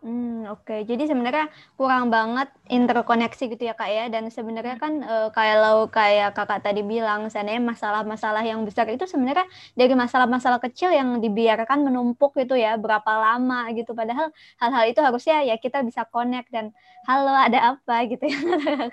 [0.00, 0.72] Hmm, oke.
[0.88, 1.44] Jadi sebenarnya
[1.76, 4.02] kurang banget interkoneksi gitu ya Kak ya.
[4.08, 9.44] Dan sebenarnya kan eh, kalau kayak Kakak tadi bilang, sebenarnya masalah-masalah yang besar itu sebenarnya
[9.76, 13.92] dari masalah-masalah kecil yang dibiarkan menumpuk gitu ya, berapa lama gitu.
[13.92, 16.72] Padahal hal-hal itu harusnya ya kita bisa connect dan
[17.04, 18.40] halo ada apa gitu ya.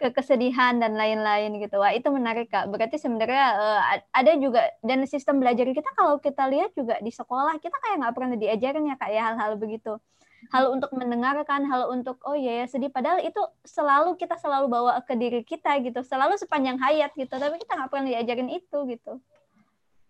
[0.00, 1.78] ke kesedihan dan lain-lain gitu.
[1.78, 2.66] Wah, itu menarik Kak.
[2.72, 3.44] Berarti sebenarnya
[3.92, 7.96] a- ada juga dan sistem belajar kita kalau kita lihat juga di sekolah kita kayak
[8.02, 10.02] nggak pernah diajarin ya Kak ya hal-hal begitu.
[10.50, 14.98] Hal untuk mendengarkan, hal untuk oh iya ya sedih padahal itu selalu kita selalu bawa
[15.06, 16.02] ke diri kita gitu.
[16.02, 17.30] Selalu sepanjang hayat gitu.
[17.30, 19.22] Tapi kita nggak pernah diajarin itu gitu.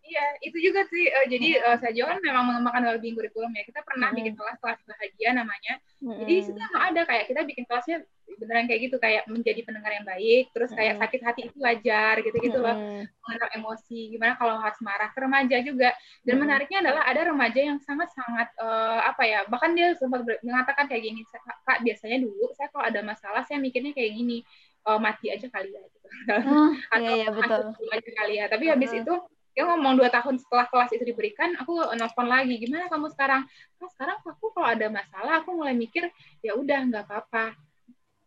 [0.03, 1.03] Iya, itu juga sih.
[1.07, 3.63] eh, jadi uh, Sajo kan memang mengembangkan wellbeing kurikulum ya.
[3.69, 4.17] Kita pernah Mm-mm.
[4.19, 5.73] bikin kelas kelas bahagia namanya.
[6.19, 6.69] Jadi di situ Mm-mm.
[6.71, 7.97] emang ada kayak kita bikin kelasnya
[8.41, 12.59] beneran kayak gitu kayak menjadi pendengar yang baik, terus kayak sakit hati itu wajar gitu-gitu
[12.59, 12.75] loh.
[12.75, 13.09] Mm-mm.
[13.23, 15.91] Mengenal emosi, gimana kalau harus marah ke remaja juga.
[16.27, 16.43] Dan Mm-mm.
[16.43, 21.23] menariknya adalah ada remaja yang sangat-sangat eh, apa ya, bahkan dia sempat mengatakan kayak gini,
[21.67, 24.43] Kak, biasanya dulu saya kalau ada masalah saya mikirnya kayak gini,
[24.83, 26.07] "Eh, mati aja kali ya gitu.
[26.45, 27.67] Oh, atau iya iya betul.
[27.95, 28.45] aja kali ya.
[28.51, 29.03] Tapi habis Heeh.
[29.03, 29.15] itu
[29.53, 33.45] dia ngomong dua tahun setelah kelas itu diberikan, aku nelfon lagi, gimana kamu sekarang?
[33.79, 36.09] Nah, sekarang aku kalau ada masalah, aku mulai mikir,
[36.41, 37.53] ya udah nggak apa-apa.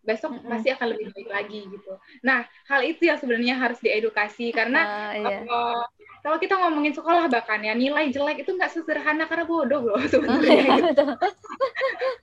[0.05, 0.49] Besok Mm-mm.
[0.53, 1.91] pasti akan lebih baik lagi gitu.
[2.21, 2.39] Nah,
[2.69, 5.37] hal itu yang sebenarnya harus diedukasi karena Ah, iya.
[5.43, 5.81] eh,
[6.21, 10.05] kalau kita ngomongin sekolah bahkan ya nilai jelek itu nggak sesederhana karena bodoh loh Oh,
[10.13, 10.61] sebenarnya.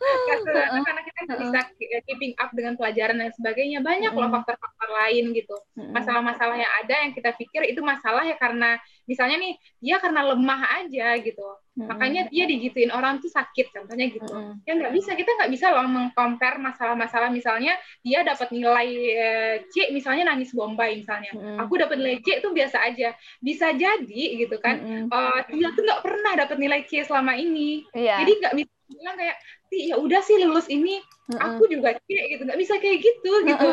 [0.02, 0.82] iya, gitu.
[0.86, 1.58] karena kita nggak bisa
[2.06, 3.78] keeping up dengan pelajaran dan sebagainya.
[3.82, 4.34] Banyak loh Mm-mm.
[4.42, 8.76] faktor-faktor lain gitu masalah-masalah yang ada yang kita pikir itu masalah ya karena
[9.08, 11.42] misalnya nih dia karena lemah aja gitu.
[11.72, 11.88] Mm-mm.
[11.88, 14.28] makanya dia digituin orang tuh sakit contohnya gitu.
[14.28, 14.60] Mm-mm.
[14.68, 17.32] ya nggak bisa kita nggak bisa loh mengcompare masalah-masalah.
[17.32, 17.72] Misalnya
[18.04, 21.32] dia dapat nilai eh, C misalnya nangis bombay misalnya.
[21.32, 21.56] Mm-mm.
[21.56, 23.16] aku dapat nilai C itu biasa aja.
[23.40, 25.08] Bisa jadi gitu kan Mm-mm.
[25.08, 27.88] eh, dia tuh nggak pernah dapat nilai C selama ini.
[27.96, 28.20] Iya.
[28.20, 29.36] jadi nggak bisa bilang kayak
[29.72, 31.00] "Ti, ya udah sih lulus ini
[31.32, 32.44] aku juga C gitu.
[32.44, 33.68] Nggak bisa kayak gitu gitu.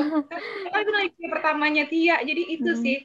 [0.71, 2.23] Kan itu lagi pertamanya Tia?
[2.23, 2.97] Jadi itu sih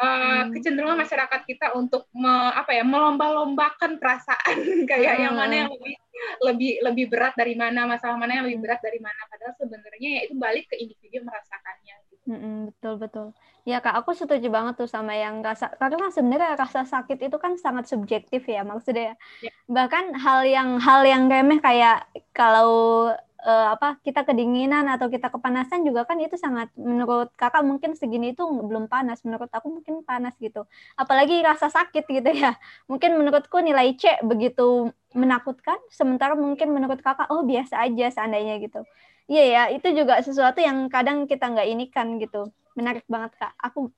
[0.00, 0.52] uh, Hmm.
[0.56, 4.56] kecenderungan masyarakat kita untuk me- apa ya melomba-lombakan perasaan
[4.90, 5.40] kayak yang Hmm.
[5.44, 5.94] mana yang lebih
[6.40, 10.20] lebih lebih berat dari mana masalah mana yang lebih berat dari mana padahal sebenarnya ya
[10.28, 12.24] itu balik ke individu yang merasakannya gitu.
[12.28, 13.26] Mm-mm, betul betul.
[13.64, 17.56] Ya kak, aku setuju banget tuh sama yang rasa karena sebenarnya rasa sakit itu kan
[17.60, 19.16] sangat subjektif ya maksudnya.
[19.40, 19.52] Ya.
[19.68, 23.12] Bahkan hal yang hal yang remeh kayak kalau
[23.46, 28.32] eh, apa kita kedinginan atau kita kepanasan juga kan itu sangat menurut kakak mungkin segini
[28.36, 30.64] itu belum panas, menurut aku mungkin panas gitu.
[30.98, 32.56] Apalagi rasa sakit gitu ya.
[32.90, 38.84] Mungkin menurutku nilai C begitu menakutkan, sementara mungkin menurut kakak oh biasa aja seandainya gitu.
[39.30, 43.52] Iya ya, itu juga sesuatu yang kadang kita nggak inikan gitu menarik banget kak.
[43.62, 43.90] Aku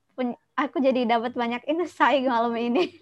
[0.57, 2.89] aku jadi dapat banyak insight malam ini.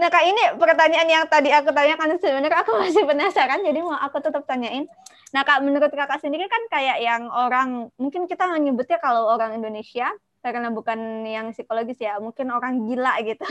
[0.00, 4.24] nah kak ini pertanyaan yang tadi aku tanyakan sebenarnya aku masih penasaran jadi mau aku
[4.24, 4.88] tetap tanyain.
[5.36, 10.08] Nah kak menurut kakak sendiri kan kayak yang orang mungkin kita menyebutnya kalau orang Indonesia
[10.40, 13.44] karena bukan yang psikologis ya mungkin orang gila gitu.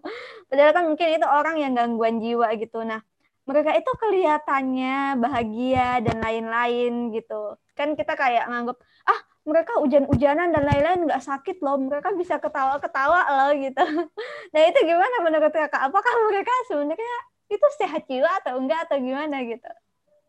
[0.48, 2.86] Padahal kan mungkin itu orang yang gangguan jiwa gitu.
[2.86, 3.02] Nah
[3.46, 10.66] mereka itu kelihatannya bahagia dan lain-lain gitu kan kita kayak nganggap ah mereka hujan-hujanan dan
[10.66, 11.78] lain-lain nggak sakit loh.
[11.78, 13.80] Mereka bisa ketawa-ketawa loh gitu.
[14.54, 15.90] Nah itu gimana menurut kakak?
[15.90, 17.16] Apakah mereka sebenarnya
[17.46, 19.70] itu sehat jiwa atau enggak atau gimana gitu?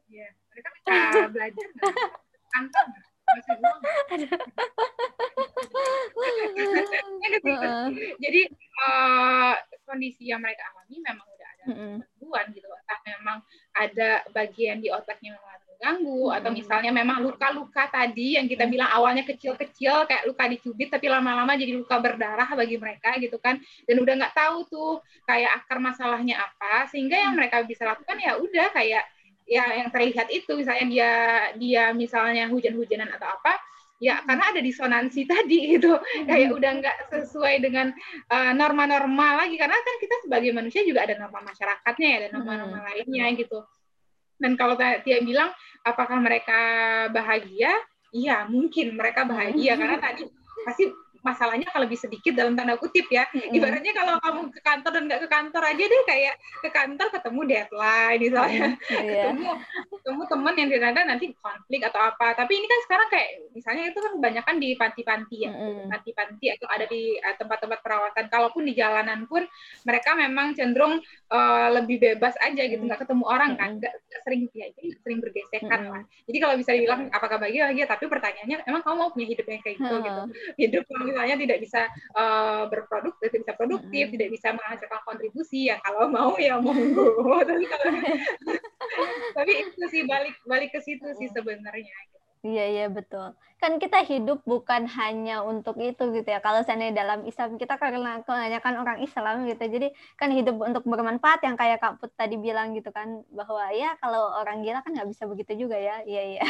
[0.08, 1.68] Iya, mereka bisa belajar
[2.54, 2.86] kantor
[8.24, 8.42] jadi
[8.88, 9.54] uh,
[9.84, 12.68] kondisi yang mereka alami memang udah ada gangguan gitu.
[12.68, 13.38] Entah memang
[13.76, 15.47] ada bagian di otaknya memang
[15.88, 21.08] terganggu atau misalnya memang luka-luka tadi yang kita bilang awalnya kecil-kecil kayak luka dicubit tapi
[21.08, 23.56] lama-lama jadi luka berdarah bagi mereka gitu kan.
[23.88, 24.92] Dan udah nggak tahu tuh
[25.24, 29.08] kayak akar masalahnya apa sehingga yang mereka bisa lakukan ya udah kayak
[29.48, 31.12] ya yang terlihat itu misalnya dia
[31.56, 33.56] dia misalnya hujan-hujanan atau apa
[34.04, 35.96] ya karena ada disonansi tadi gitu.
[36.28, 37.96] Kayak udah nggak sesuai dengan
[38.28, 42.84] uh, norma-norma lagi karena kan kita sebagai manusia juga ada norma masyarakatnya ya dan norma-norma
[42.92, 43.64] lainnya gitu.
[44.38, 45.50] Dan kalau dia bilang
[45.94, 46.60] apakah mereka
[47.12, 47.72] bahagia?
[48.12, 49.76] Iya mungkin mereka bahagia.
[49.80, 50.28] Karena tadi
[50.64, 50.88] pasti
[51.28, 53.28] masalahnya kalau lebih sedikit dalam tanda kutip ya.
[53.34, 57.42] Ibaratnya kalau kamu ke kantor dan nggak ke kantor aja deh kayak ke kantor ketemu
[57.44, 59.50] deadline misalnya, mm, ketemu
[59.92, 62.28] ketemu teman yang ternyata nanti konflik atau apa.
[62.38, 65.52] Tapi ini kan sekarang kayak misalnya itu kan kebanyakan di panti-panti ya,
[65.92, 68.26] panti-panti atau ada di uh, tempat-tempat perawatan.
[68.32, 69.44] Kalaupun di jalanan pun
[69.84, 74.68] mereka memang cenderung uh, lebih bebas aja gitu, nggak ketemu orang kan, nggak sering ya
[74.76, 76.04] jadi sering bergesekan lah.
[76.28, 79.62] Jadi kalau bisa dibilang apakah bahagia bahagia, tapi pertanyaannya emang kamu mau punya hidup yang
[79.64, 80.24] kayak gitu gitu,
[80.58, 81.82] hidup misalnya tidak bisa
[82.16, 84.14] uh, berproduktif, tidak bisa produktif, hmm.
[84.18, 87.08] tidak bisa menghasilkan kontribusi ya kalau mau ya monggo.
[87.50, 87.88] tapi kalau
[89.38, 92.17] tapi itu sih balik balik ke situ sih sebenarnya.
[92.46, 93.34] Iya iya betul.
[93.58, 96.38] Kan kita hidup bukan hanya untuk itu gitu ya.
[96.38, 99.64] Kalau seandainya dalam Islam kita karena kebanyakan orang Islam gitu.
[99.66, 103.98] Jadi kan hidup untuk bermanfaat yang kayak Kak Put tadi bilang gitu kan bahwa ya
[103.98, 106.06] kalau orang gila kan nggak bisa begitu juga ya.
[106.06, 106.44] Iya iya.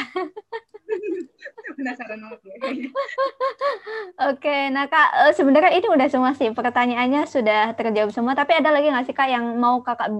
[1.78, 2.56] Penasaran banget ya.
[4.28, 8.36] Oke, nah Kak eh, sebenarnya ini udah semua sih pertanyaannya sudah terjawab semua.
[8.36, 10.12] Tapi ada lagi nggak sih Kak yang mau Kakak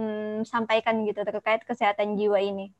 [0.00, 2.72] hmm, sampaikan gitu terkait kesehatan jiwa ini?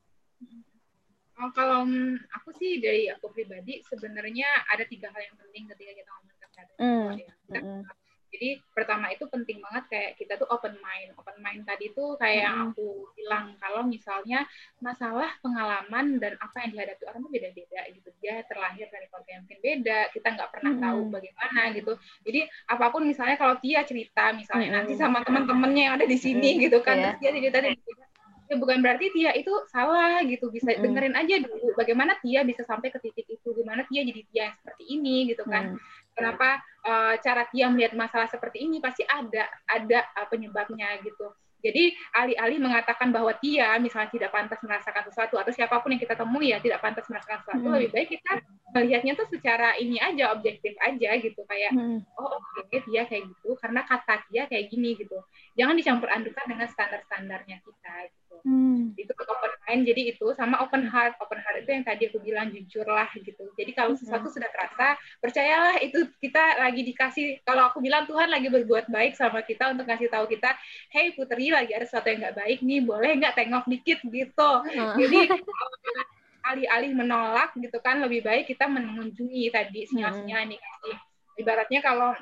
[1.41, 1.88] Oh, kalau
[2.36, 6.64] aku sih dari aku pribadi sebenarnya ada tiga hal yang penting ketika kita ngomong kesehatan
[6.76, 7.09] mm.
[7.16, 7.32] ya.
[7.64, 7.82] mm.
[8.30, 11.16] Jadi pertama itu penting banget kayak kita tuh open mind.
[11.18, 12.62] Open mind tadi tuh kayak mm.
[12.70, 14.47] aku bilang kalau misalnya
[14.78, 18.09] masalah pengalaman dan apa yang dihadapi orang tuh beda-beda gitu.
[18.22, 20.01] Dia terlahir dari keluarga yang mungkin beda.
[20.12, 20.82] Kita nggak pernah mm.
[20.84, 21.93] tahu bagaimana gitu.
[22.22, 24.76] Jadi apa pun misalnya kalau dia cerita misalnya mm.
[24.76, 26.59] nanti sama teman-temannya yang ada di sini mm.
[26.68, 27.16] gitu kan, yeah.
[27.16, 27.78] terus dia cerita dari
[28.51, 30.83] ya bukan berarti Tia itu salah gitu bisa mm.
[30.83, 34.57] dengerin aja dulu bagaimana Tia bisa sampai ke titik itu gimana Tia jadi Tia yang
[34.59, 35.79] seperti ini gitu kan mm.
[36.19, 41.31] kenapa uh, cara Tia melihat masalah seperti ini pasti ada ada uh, penyebabnya gitu
[41.61, 46.17] jadi alih-alih mengatakan bahwa Tia misalnya tidak pantas merasakan sesuatu atau siapa pun yang kita
[46.17, 47.77] temui ya tidak pantas merasakan sesuatu, hmm.
[47.77, 48.33] lebih baik kita
[48.73, 52.01] melihatnya tuh secara ini aja objektif aja gitu kayak hmm.
[52.17, 55.21] oh oke okay, Tia kayak gitu karena kata Tia kayak gini gitu.
[55.55, 58.20] Jangan dicampur adukan dengan standar-standarnya kita gitu.
[58.43, 58.97] Hmm.
[58.97, 61.16] Itu open mind jadi itu sama open heart.
[61.20, 63.51] Open heart itu yang tadi aku bilang jujur lah gitu.
[63.55, 64.01] Jadi kalau hmm.
[64.01, 64.34] sesuatu hmm.
[64.41, 64.86] sudah terasa,
[65.20, 69.86] percayalah itu kita lagi dikasih kalau aku bilang Tuhan lagi berbuat baik sama kita untuk
[69.86, 70.57] kasih tahu kita,
[70.91, 74.51] "Hey Putri, lagi ada sesuatu yang nggak baik nih boleh nggak tengok dikit gitu
[74.99, 75.18] jadi
[76.51, 80.61] alih-alih menolak gitu kan lebih baik kita mengunjungi tadi sinyal-sinyal nih
[81.36, 82.16] ibaratnya kalau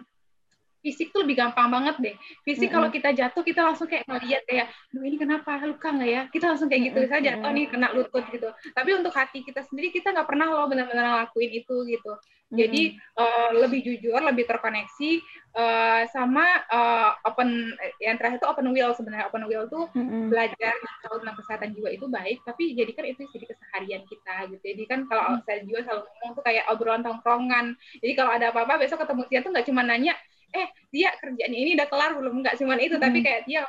[0.81, 2.14] fisik tuh lebih gampang banget deh.
[2.47, 2.74] Fisik mm -hmm.
[2.74, 6.22] kalau kita jatuh kita langsung kayak ngeliat kayak, duh ini kenapa luka nggak ya?
[6.31, 7.31] Kita langsung kayak gitu saja.
[7.43, 8.49] Oh nih kena lutut gitu.
[8.72, 12.12] Tapi untuk hati kita sendiri kita nggak pernah loh benar-benar ngelakuin itu gitu.
[12.49, 15.20] Jadi uh, lebih jujur, lebih terkoneksi
[15.53, 20.33] uh, sama uh, open yang terakhir itu open will sebenarnya open will tuh Mm-mm.
[20.33, 20.72] belajar
[21.05, 24.64] tahu tentang kesehatan jiwa itu baik, tapi jadikan itu jadi keseharian kita gitu.
[24.64, 27.76] Jadi kan kalau saya jiwa selalu ngomong tuh kayak obrolan tongkrongan.
[28.01, 30.16] Jadi kalau ada apa-apa besok ketemu dia tuh nggak cuma nanya
[30.49, 32.40] eh dia kerjaan ini udah kelar belum?
[32.40, 32.96] Nggak cuma itu.
[32.96, 33.61] Tapi kayak dia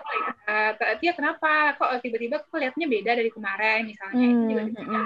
[0.47, 0.71] uh,
[1.03, 1.75] dia kenapa?
[1.75, 3.84] Kok tiba-tiba kok lihatnya beda dari kemarin?
[3.84, 4.99] Misalnya itu juga Hmm, bisa.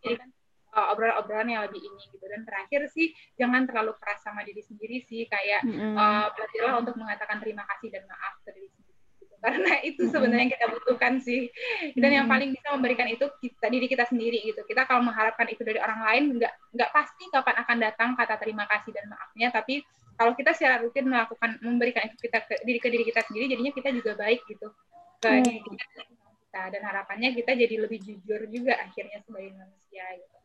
[0.00, 0.28] jadi kan
[0.72, 2.24] uh, obrolan-obrolan yang lebih ini gitu.
[2.24, 5.28] Dan terakhir sih jangan terlalu keras sama diri sendiri sih.
[5.28, 5.92] Kayak Mm-mm.
[5.92, 8.88] uh, belajarlah untuk mengatakan terima kasih dan maaf ke diri sendiri
[9.20, 9.34] gitu.
[9.44, 11.52] karena itu sebenarnya yang kita butuhkan sih.
[12.00, 14.64] Dan yang paling bisa memberikan itu kita diri kita sendiri gitu.
[14.64, 18.64] Kita kalau mengharapkan itu dari orang lain nggak nggak pasti kapan akan datang kata terima
[18.64, 19.52] kasih dan maafnya.
[19.52, 19.84] Tapi
[20.20, 23.72] kalau kita secara rutin melakukan memberikan itu kita ke diri ke diri kita sendiri jadinya
[23.72, 24.68] kita juga baik gitu
[25.24, 25.40] ke Hmm.
[25.40, 30.36] diri kita, dan kita dan harapannya kita jadi lebih jujur juga akhirnya sebagai manusia gitu.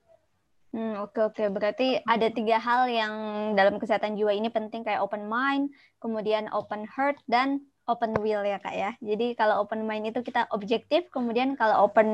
[0.76, 1.44] Hmm, oke oke.
[1.56, 3.14] Berarti ada tiga hal yang
[3.56, 5.72] dalam kesehatan jiwa ini penting kayak open mind,
[6.04, 8.92] kemudian open heart dan open will ya kak ya.
[9.00, 12.08] Jadi kalau open mind itu kita objektif, kemudian kalau open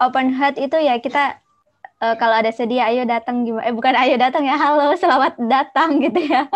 [0.00, 1.44] open heart itu ya kita
[2.04, 3.64] eh, kalau ada sedia ayo datang gimana?
[3.68, 6.46] Eh bukan ayo datang ya, halo selamat datang gitu ya.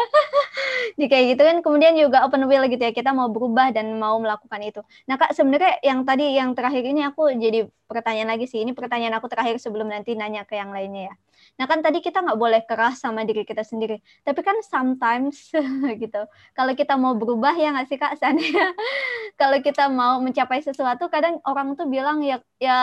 [0.98, 4.18] Jadi kayak gitu kan kemudian juga open will gitu ya kita mau berubah dan mau
[4.20, 4.80] melakukan itu.
[5.08, 9.16] Nah kak sebenarnya yang tadi yang terakhir ini aku jadi pertanyaan lagi sih ini pertanyaan
[9.18, 11.14] aku terakhir sebelum nanti nanya ke yang lainnya ya.
[11.58, 13.98] Nah kan tadi kita nggak boleh keras sama diri kita sendiri.
[14.22, 15.50] Tapi kan sometimes
[16.02, 16.22] gitu.
[16.56, 18.72] Kalau kita mau berubah ya nggak sih kak Sania?
[19.40, 22.78] Kalau kita mau mencapai sesuatu kadang orang tuh bilang ya ya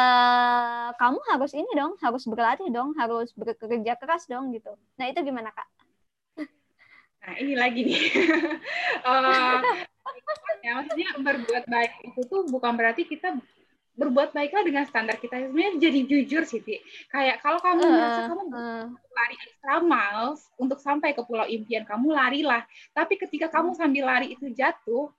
[0.97, 4.73] kamu harus ini dong, harus berlatih dong, harus bekerja keras dong gitu.
[4.97, 5.67] Nah itu gimana kak?
[7.19, 7.99] Nah, ini lagi nih.
[8.99, 13.37] Eh, ya, maksudnya berbuat baik itu tuh bukan berarti kita
[13.99, 15.35] berbuat baiklah dengan standar kita.
[15.35, 16.79] Sebenarnya jadi jujur sih, Ti.
[17.11, 22.15] Kayak kalau kamu merasa kamu Eh, lari extra miles untuk sampai ke pulau impian, kamu
[22.15, 22.63] larilah.
[22.95, 25.11] Tapi ketika kamu sambil lari itu jatuh,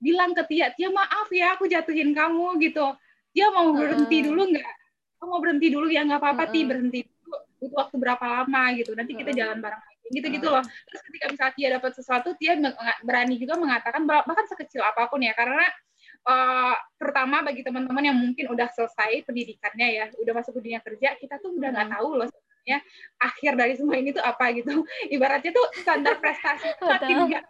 [0.00, 2.88] bilang ke Tia, Tia maaf ya aku jatuhin kamu gitu.
[3.36, 4.26] Dia mau berhenti Heeh.
[4.32, 4.72] dulu nggak?
[5.20, 6.68] Kamu mau berhenti dulu ya nggak apa-apa, Ti Heeh.
[6.72, 7.36] berhenti dulu.
[7.60, 8.96] Butuh waktu berapa lama gitu.
[8.96, 9.80] Nanti kita jalan bareng.
[10.06, 10.62] Gitu-gitu loh.
[10.64, 15.04] Terus ketika misalnya Tia dapat sesuatu, Tia meng- berani juga mengatakan bah- bahkan sekecil apa
[15.12, 15.66] pun ya, karena
[16.26, 21.14] eh, terutama bagi teman-teman yang mungkin udah selesai pendidikannya ya, udah masuk ke dunia kerja,
[21.16, 21.96] kita tuh udah nggak Hmm.
[21.96, 22.78] tahu loh sebenarnya
[23.22, 24.72] akhir dari semua ini tuh apa gitu.
[25.14, 27.44] Ibaratnya tuh standar prestasi makin nggak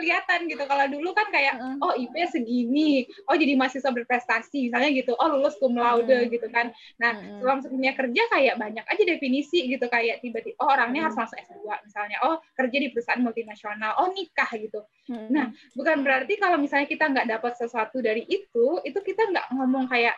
[0.00, 0.64] kelihatan gitu.
[0.64, 5.60] Kalau dulu kan kayak oh IP segini, oh jadi mahasiswa berprestasi misalnya gitu, oh lulus
[5.60, 6.32] cum laude Hmm.
[6.32, 6.72] gitu kan.
[6.96, 11.12] Nah, setelah masuk dunia kerja kayak banyak aja definisi gitu kayak tiba-tiba oh orangnya Hmm.
[11.12, 14.80] harus langsung S2 misalnya, oh kerja di perusahaan multinasional, oh nikah gitu.
[15.10, 15.28] Mm-mm.
[15.28, 15.46] Nah,
[15.76, 20.16] bukan berarti kalau misalnya kita nggak dapat sesuatu dari itu, itu kita nggak ngomong kayak,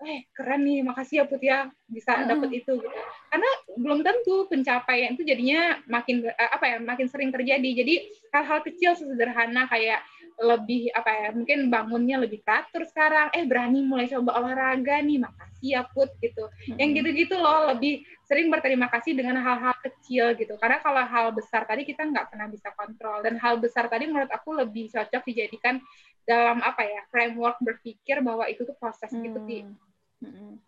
[0.00, 2.28] eh keren nih, makasih ya Put ya bisa Mm-mm.
[2.28, 2.72] dapat itu.
[2.80, 2.88] Gitu.
[3.28, 7.68] Karena belum tentu pencapaian itu jadinya makin eh, apa ya, makin sering terjadi.
[7.84, 7.94] Jadi
[8.32, 10.00] hal-hal kecil sesederhana kayak
[10.40, 15.68] lebih apa ya, mungkin bangunnya lebih teratur sekarang, eh berani mulai coba olahraga nih, makasih
[15.76, 16.48] ya Put gitu.
[16.80, 16.98] Yang Mm-mm.
[17.04, 20.56] gitu-gitu loh lebih sering berterima kasih dengan hal-hal kecil gitu.
[20.56, 24.30] Karena kalau hal besar tadi kita nggak pernah bisa kontrol dan hal besar tadi menurut
[24.32, 25.82] aku lebih cocok dijadikan
[26.24, 29.34] dalam apa ya framework berpikir bahwa itu tuh proses gitu.
[29.34, 29.74] Hmm.
[30.20, 30.60] Mm-mm.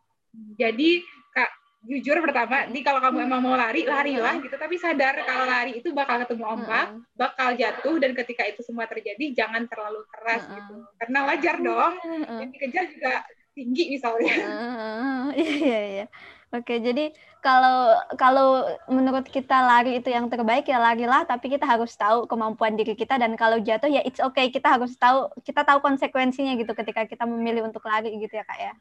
[0.57, 1.51] Jadi kak
[1.83, 5.91] jujur pertama, di kalau kamu emang mau lari larilah gitu, tapi sadar kalau lari itu
[5.91, 10.87] bakal ketemu ombak, bakal jatuh dan ketika itu semua terjadi jangan terlalu keras gitu.
[10.97, 11.95] Karena wajar dong,
[12.39, 14.35] yang dikejar juga tinggi misalnya.
[15.37, 16.07] Iya iya iya.
[16.53, 21.97] Oke, jadi kalau kalau menurut kita lari itu yang terbaik ya larilah, tapi kita harus
[21.97, 23.17] tahu kemampuan diri kita.
[23.17, 27.25] Dan kalau jatuh ya it's okay, kita harus tahu kita tahu konsekuensinya gitu ketika kita
[27.25, 28.73] memilih untuk lari gitu ya Kak ya.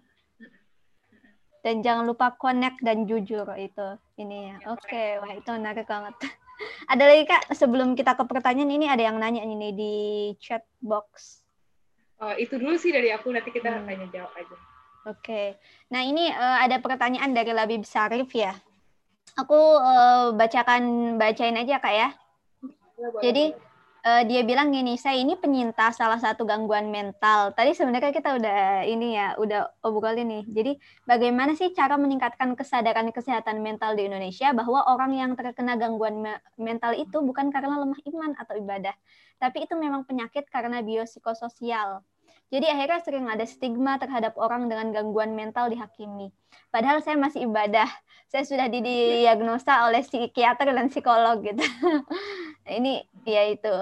[1.62, 3.88] Dan jangan lupa connect dan jujur itu
[4.18, 4.56] ini ya.
[4.74, 6.18] Oke, wah itu menarik banget.
[6.92, 9.94] Ada lagi Kak, sebelum kita ke pertanyaan ini ada yang nanya ini di
[10.38, 11.42] chat box.
[12.22, 13.86] Oh, itu dulu sih dari aku, nanti kita Hmm.
[13.90, 14.56] tanya jawab aja.
[15.10, 15.58] Oke,
[15.90, 18.54] nah ini eh, ada pertanyaan dari Labib Sarif ya.
[19.42, 22.10] Aku eh, bacakan bacain aja kak ya.
[22.62, 23.71] Boleh, Jadi boleh.
[24.08, 27.54] Eh, dia bilang gini, saya ini penyintas salah satu gangguan mental.
[27.58, 28.58] Tadi sebenarnya kita udah
[28.90, 30.44] ini ya, udah obrolin nih.
[30.50, 30.72] Jadi
[31.06, 36.42] bagaimana sih cara meningkatkan kesadaran kesehatan mental di Indonesia bahwa orang yang terkena gangguan me-
[36.58, 38.96] mental itu bukan karena lemah iman atau ibadah,
[39.42, 42.02] tapi itu memang penyakit karena biopsikososial.
[42.52, 46.36] Jadi akhirnya sering ada stigma terhadap orang dengan gangguan mental dihakimi.
[46.68, 47.88] Padahal saya masih ibadah.
[48.28, 51.64] Saya sudah didiagnosa oleh psikiater dan psikolog gitu.
[52.72, 53.76] Ini ya itu.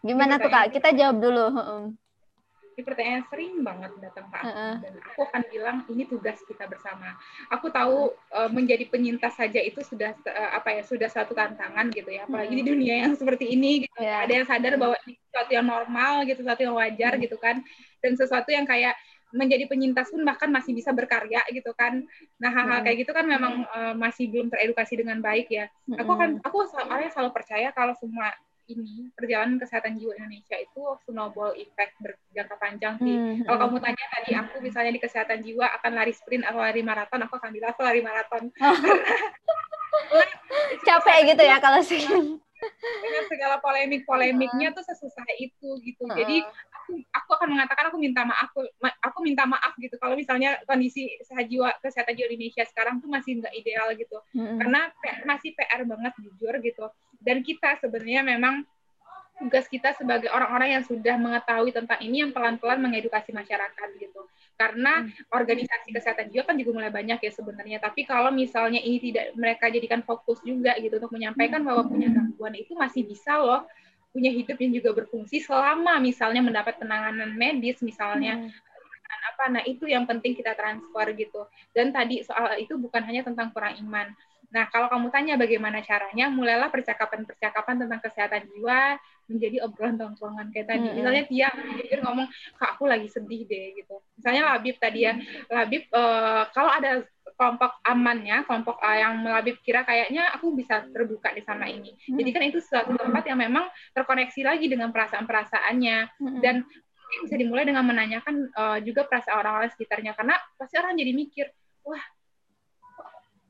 [0.00, 0.72] Gimana tuh Kak?
[0.72, 1.44] Kita jawab dulu.
[2.78, 4.74] Ini pertanyaan sering banget datang ke aku Heeh.
[4.86, 7.18] dan aku akan bilang ini tugas kita bersama.
[7.50, 12.06] Aku tahu eh, menjadi penyintas saja itu sudah eh, apa ya sudah satu tantangan gitu
[12.14, 13.82] ya, apalagi di dunia yang seperti ini.
[13.82, 13.98] Gitu.
[13.98, 14.22] Iya.
[14.24, 17.56] Ada yang sadar bahwa ini sesuatu yang normal gitu, sesuatu yang wajar gitu kan,
[17.98, 18.94] dan sesuatu yang kayak
[19.32, 22.04] menjadi penyintas pun bahkan masih bisa berkarya gitu kan.
[22.40, 22.84] Nah hal-hal Mm.
[22.84, 25.68] kayak gitu kan memang eh, masih belum teredukasi dengan baik ya.
[26.00, 28.32] Aku akan aku selalu, selalu percaya kalau semua
[28.68, 33.16] ini perjalanan kesehatan jiwa Indonesia itu snowball effect berjangka panjang sih.
[33.16, 33.64] Hmm, Kalau hmm.
[33.64, 37.40] kamu tanya tadi aku misalnya di kesehatan jiwa akan lari sprint atau lari maraton, aku
[37.40, 38.52] akan bilang aku lari maraton.
[40.88, 42.00] capek gitu ya kalau sih
[43.02, 46.10] Dengan segala polemik-polemiknya tuh sesusah itu gitu.
[46.10, 46.42] Jadi
[46.88, 48.48] aku, aku akan mengatakan aku minta maaf,
[48.80, 50.00] ma- aku minta maaf gitu.
[50.00, 54.16] Kalau misalnya kondisi jiwa kesehatan jiwa Indonesia sekarang tuh masih nggak ideal gitu.
[54.32, 54.88] Hmm, karena
[55.28, 56.84] masih PR banget jujur gitu.
[57.20, 58.64] Dan kita sebenarnya memang
[59.38, 64.26] tugas kita sebagai orang-orang yang sudah mengetahui tentang ini yang pelan-pelan mengedukasi masyarakat gitu.
[64.58, 67.78] Karena organisasi kesehatan jiwa kan juga mulai banyak ya sebenarnya.
[67.78, 72.56] Tapi kalau misalnya ini tidak mereka jadikan fokus juga gitu untuk menyampaikan bahwa punya gangguan
[72.58, 73.62] itu masih bisa loh
[74.10, 79.84] punya hidup yang juga berfungsi selama misalnya mendapat penanganan medis misalnya dengan apa nah itu
[79.88, 81.44] yang penting kita transfer gitu.
[81.72, 84.10] Dan tadi soal itu bukan hanya tentang kurang iman
[84.48, 88.96] nah kalau kamu tanya bagaimana caranya mulailah percakapan-percakapan tentang kesehatan jiwa
[89.28, 90.88] menjadi obrolan tongkrongan kayak tadi.
[90.88, 90.96] Mm-mm.
[90.98, 92.26] misalnya dia jujur ngomong
[92.56, 94.00] kak aku lagi sedih deh gitu.
[94.16, 95.12] Misalnya Labib tadi ya.
[95.52, 97.04] Labib eh, kalau ada
[97.36, 101.92] kelompok amannya kelompok eh, yang Labib kira kayaknya aku bisa terbuka di sama ini.
[102.08, 105.98] Jadi kan itu suatu tempat yang memang terkoneksi lagi dengan perasaan-perasaannya.
[106.18, 110.16] Hmm, dan mungkin bisa dimulai dengan menanyakan eh, juga perasaan orang-orang sekitarnya.
[110.16, 111.46] Karena pasti orang jadi mikir
[111.84, 112.00] wah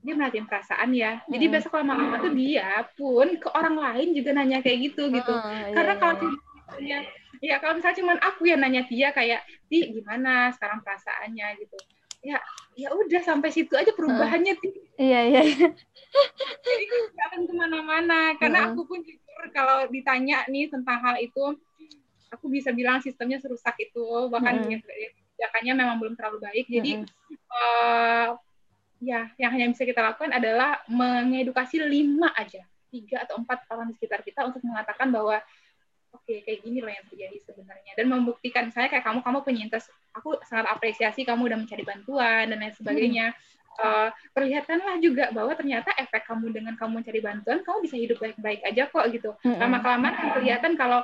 [0.08, 1.54] dia merhatiin perasaan ya jadi Mm-mm.
[1.60, 5.94] besok lama-lama tuh dia pun ke orang lain juga nanya kayak gitu gitu iya, karena
[6.00, 6.98] kalau misalnya
[7.44, 11.76] ya kalau misalnya cuman aku yang nanya dia kayak di gimana sekarang perasaannya gitu
[12.24, 12.40] ya
[12.74, 14.68] ya udah sampai situ aja perubahannya Ti.
[14.96, 15.68] iya iya iya.
[16.64, 18.74] jadi nggak akan ke mana-mana karena Mm-mm.
[18.74, 21.52] aku pun jujur kalau ditanya nih tentang hal itu
[22.32, 27.36] aku bisa bilang sistemnya serusak itu bahkan ya, kebijakannya memang belum terlalu baik jadi Mm-mm.
[27.36, 28.28] eh,
[28.98, 32.62] ya yang hanya bisa kita lakukan adalah mengedukasi lima aja.
[32.88, 35.38] Tiga atau empat orang di sekitar kita untuk mengatakan bahwa
[36.08, 37.92] oke kayak gini loh yang terjadi sebenarnya.
[37.94, 39.84] Dan membuktikan misalnya kayak kamu kamu penyintas
[40.16, 43.36] aku sangat apresiasi kamu udah mencari bantuan dan lain sebagainya.
[43.78, 48.66] Eh, perlihatkanlah juga bahwa ternyata efek kamu dengan kamu mencari bantuan kamu bisa hidup baik-baik
[48.66, 49.30] aja kok gitu.
[49.46, 49.54] Mm-mm.
[49.54, 51.00] lama kelamaan akan kelihatan kalau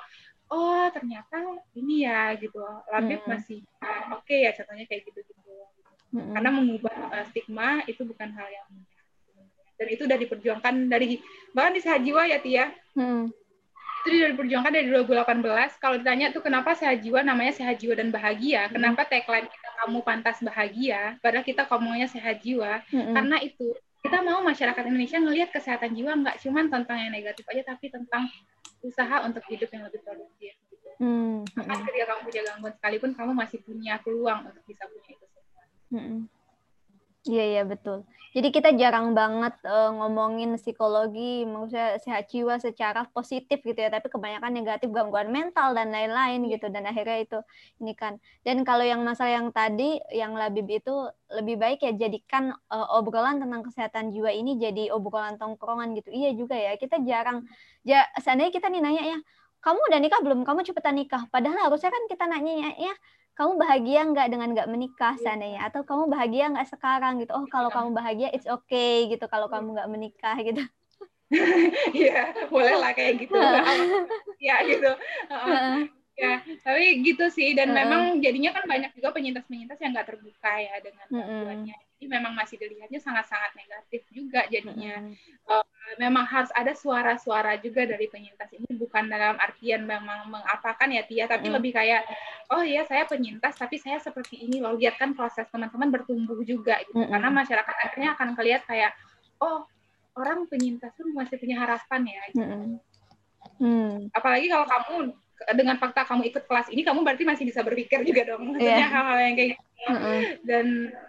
[0.50, 1.38] oh ternyata
[1.78, 2.58] ini ya gitu.
[2.90, 3.30] Labib Mm-mm.
[3.30, 5.43] masih ah, oke ya contohnya kayak gitu gitu
[6.14, 6.32] Mm-mm.
[6.38, 9.02] karena mengubah uh, stigma itu bukan hal yang mudah
[9.74, 11.18] dan itu udah diperjuangkan dari
[11.50, 13.26] bahkan di sehat jiwa ya Tia Hmm.
[14.06, 18.14] itu sudah diperjuangkan dari 2018 kalau ditanya tuh kenapa sehat jiwa namanya sehat jiwa dan
[18.14, 23.18] bahagia kenapa tagline kita kamu pantas bahagia padahal kita ngomongnya sehat jiwa Mm-mm.
[23.18, 23.74] karena itu
[24.06, 28.30] kita mau masyarakat Indonesia ngelihat kesehatan jiwa nggak cuma tentang yang negatif aja tapi tentang
[28.84, 30.90] usaha untuk hidup yang lebih produktif gitu.
[31.00, 31.40] Hmm.
[31.56, 35.26] Bahkan ketika kamu punya gangguan sekalipun kamu masih punya peluang untuk bisa punya itu
[37.24, 38.04] Iya iya betul.
[38.36, 44.12] Jadi kita jarang banget eh, ngomongin psikologi, maksudnya sehat jiwa secara positif gitu ya, tapi
[44.12, 47.38] kebanyakan negatif gangguan mental dan lain-lain gitu dan akhirnya itu
[47.80, 48.20] ini kan.
[48.44, 50.92] Dan kalau yang masalah yang tadi yang Labib itu
[51.32, 56.12] lebih baik ya jadikan eh, obrolan tentang kesehatan jiwa ini jadi obrolan tongkrongan gitu.
[56.12, 57.48] Iya juga ya, kita jarang
[57.88, 59.18] ja, seandainya kita nih nanya ya,
[59.64, 60.44] kamu udah nikah belum?
[60.44, 61.24] Kamu cepetan nikah.
[61.32, 62.92] Padahal harusnya kan kita nanya ya,
[63.34, 67.70] kamu bahagia nggak dengan nggak menikah seandainya atau kamu bahagia nggak sekarang gitu oh kalau
[67.70, 70.62] kamu bahagia it's okay gitu kalau kamu nggak menikah gitu
[71.96, 73.34] Iya, boleh lah kayak gitu.
[74.46, 74.90] ya gitu.
[75.30, 75.88] Heeh.
[76.14, 77.58] ya, tapi gitu sih.
[77.58, 81.76] Dan memang jadinya kan banyak juga penyintas-penyintas yang nggak terbuka ya dengan gangguannya.
[81.94, 84.98] Jadi memang masih dilihatnya sangat-sangat negatif juga jadinya.
[85.00, 85.96] Mm-mm.
[85.96, 91.24] Memang harus ada suara-suara juga dari penyintas ini bukan dalam artian memang mengapakan ya Tia,
[91.30, 91.54] tapi Mm.
[91.60, 92.02] lebih kayak
[92.50, 94.74] oh iya saya penyintas tapi saya seperti ini loh.
[94.74, 96.98] Lihat kan proses teman-teman bertumbuh juga gitu.
[96.98, 97.14] Mm-mm.
[97.14, 98.92] Karena masyarakat akhirnya akan kelihat kayak
[99.40, 99.64] oh
[100.14, 102.78] orang penyintas pun masih punya harapan ya gitu Mm-mm.
[103.60, 104.08] Hmm.
[104.14, 104.94] apalagi kalau kamu
[105.52, 108.88] dengan fakta kamu ikut kelas ini kamu berarti masih bisa berpikir juga dong maksudnya Iya.
[108.88, 110.20] hal-hal yang kayak gitu Mm-mm.
[110.48, 110.66] dan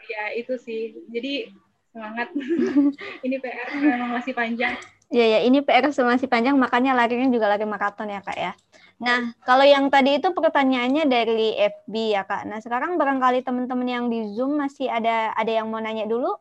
[0.09, 1.47] ya itu sih jadi
[1.93, 2.33] semangat
[3.25, 7.61] ini PR memang masih panjang Iya ya, ini PR masih panjang, makanya larinya juga lari
[7.61, 8.57] maraton ya kak ya.
[8.97, 12.49] Nah, kalau yang tadi itu pertanyaannya dari FB ya kak.
[12.49, 16.33] Nah, sekarang barangkali teman-teman yang di Zoom masih ada ada yang mau nanya dulu?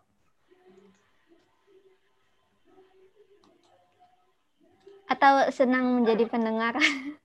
[5.12, 6.72] Atau senang menjadi pendengar?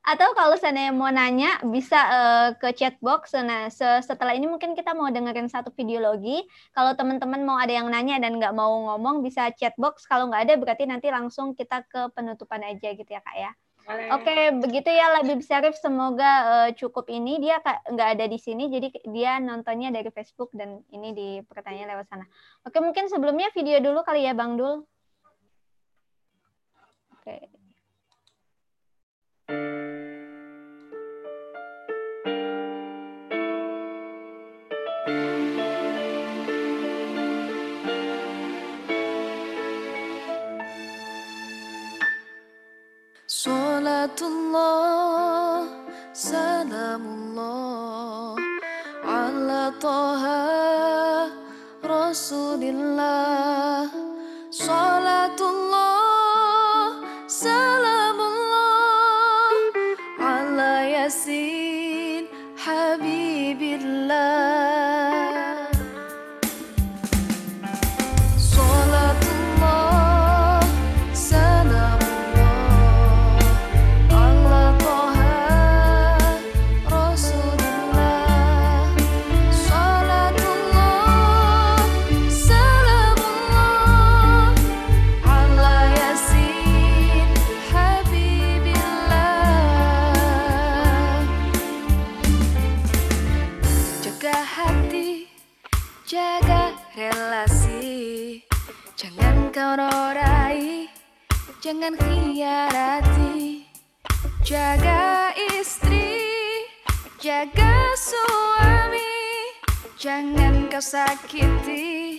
[0.00, 3.36] Atau kalau seandainya mau nanya bisa eh, ke chat box.
[3.36, 6.42] Nah, se- setelah ini mungkin kita mau dengerin satu videologi.
[6.72, 10.08] Kalau teman-teman mau ada yang nanya dan nggak mau ngomong bisa chat box.
[10.08, 13.52] Kalau nggak ada berarti nanti langsung kita ke penutupan aja gitu ya kak ya.
[13.90, 15.76] Oke, begitu ya Labib Syarif.
[15.76, 16.32] Semoga
[16.66, 17.36] eh, cukup ini.
[17.42, 22.06] Dia nggak ada di sini, jadi dia nontonnya dari Facebook dan ini di pertanyaan lewat
[22.08, 22.24] sana.
[22.64, 24.80] Oke, mungkin sebelumnya video dulu kali ya Bang Dul.
[27.20, 27.59] Oke.
[29.50, 29.58] صلاة
[44.22, 45.66] الله
[46.12, 48.36] سلام الله
[49.04, 50.24] على طه
[51.84, 53.49] رسول الله.
[110.80, 112.16] Kau sakiti,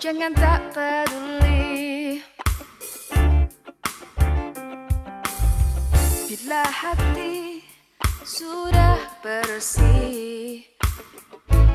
[0.00, 2.24] jangan tak peduli.
[6.24, 7.60] Bila hati
[8.24, 10.64] sudah bersih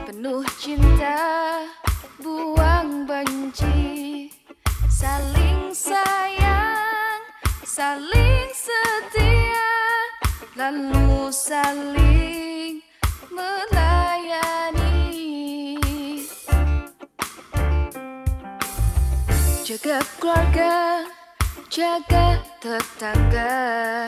[0.10, 1.62] Penuh cinta,
[2.18, 4.34] buang benci.
[4.90, 7.22] Saling sayang,
[7.62, 9.78] saling setia
[10.58, 12.82] Lalu saling
[13.30, 13.75] melayani
[19.76, 21.04] Jaga keluarga,
[21.68, 24.08] jaga tetangga.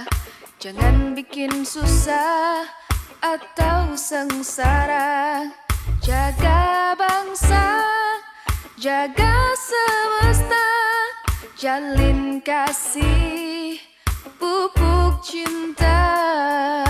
[0.63, 2.63] Jangan bikin susah
[3.20, 5.43] atau sengsara.
[5.99, 7.84] Jaga bangsa,
[8.80, 10.68] jaga semesta.
[11.59, 13.76] Jalin kasih,
[14.39, 16.87] pupuk cinta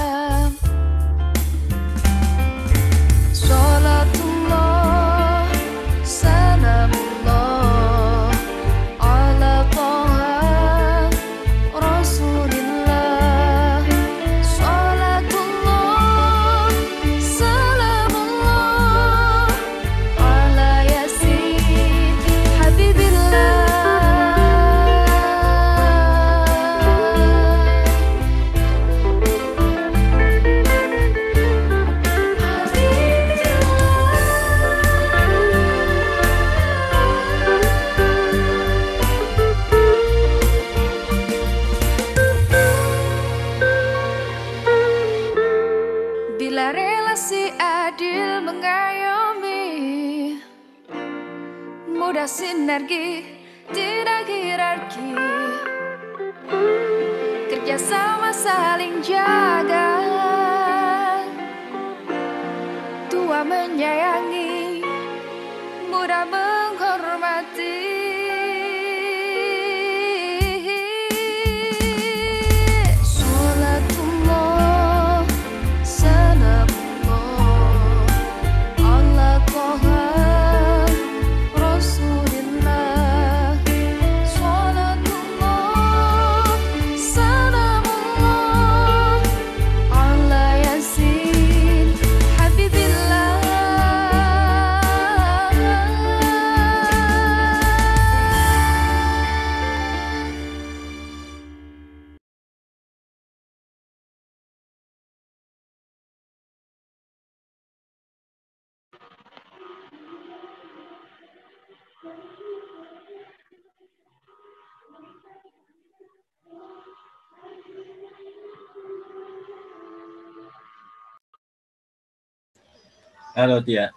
[123.37, 123.93] Halo Tia.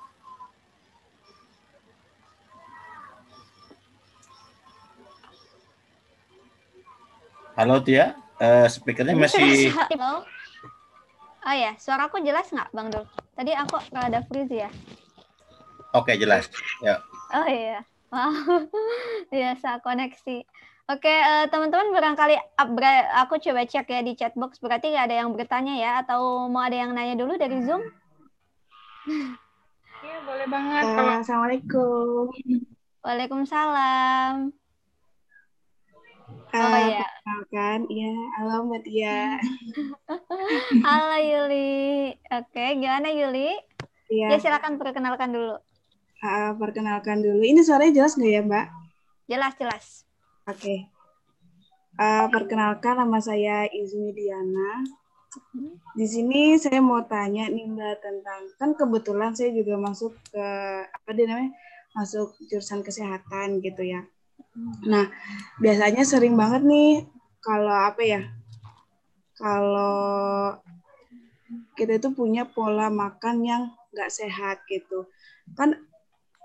[7.57, 10.29] Halo Tia, Eh speakernya masih Halo.
[11.41, 13.09] Oh ya, suaraku jelas nggak, Bang Dul?
[13.33, 14.69] Tadi aku ada freeze ya.
[15.97, 16.53] Oke, jelas.
[16.85, 17.01] Ya.
[17.33, 17.81] Oh iya,
[18.13, 18.69] wow,
[19.33, 20.45] biasa koneksi.
[20.93, 22.37] Oke, eh, teman-teman barangkali
[23.25, 24.61] aku coba cek ya di chat box.
[24.61, 28.00] Berarti nggak ada yang bertanya ya, atau mau ada yang nanya dulu dari Zoom?
[29.07, 30.85] Iya, boleh banget.
[30.85, 32.25] Eh, Kalau Assalamualaikum.
[33.01, 34.35] Waalaikumsalam.
[36.51, 39.39] Oh Eh, iya, Perkenalkan, iya, halo Mbak Tia.
[40.87, 42.11] halo Yuli.
[42.29, 43.55] Oke, gimana Yuli?
[44.11, 45.57] Iya, Ya silakan perkenalkan dulu.
[46.21, 47.41] eh, perkenalkan dulu.
[47.41, 48.67] Ini suaranya jelas nggak ya Mbak?
[49.31, 49.85] Jelas, jelas.
[50.45, 50.91] Oke.
[51.97, 54.85] Eh, perkenalkan, nama saya Izmi Diana.
[55.95, 60.47] Di sini saya mau tanya nih Mbak tentang, kan kebetulan saya juga masuk ke,
[60.87, 61.53] apa dia namanya,
[61.95, 64.07] masuk jurusan kesehatan gitu ya.
[64.87, 65.07] Nah,
[65.63, 67.07] biasanya sering banget nih
[67.43, 68.23] kalau apa ya,
[69.39, 70.59] kalau
[71.75, 73.63] kita itu punya pola makan yang
[73.95, 75.07] nggak sehat gitu.
[75.55, 75.79] Kan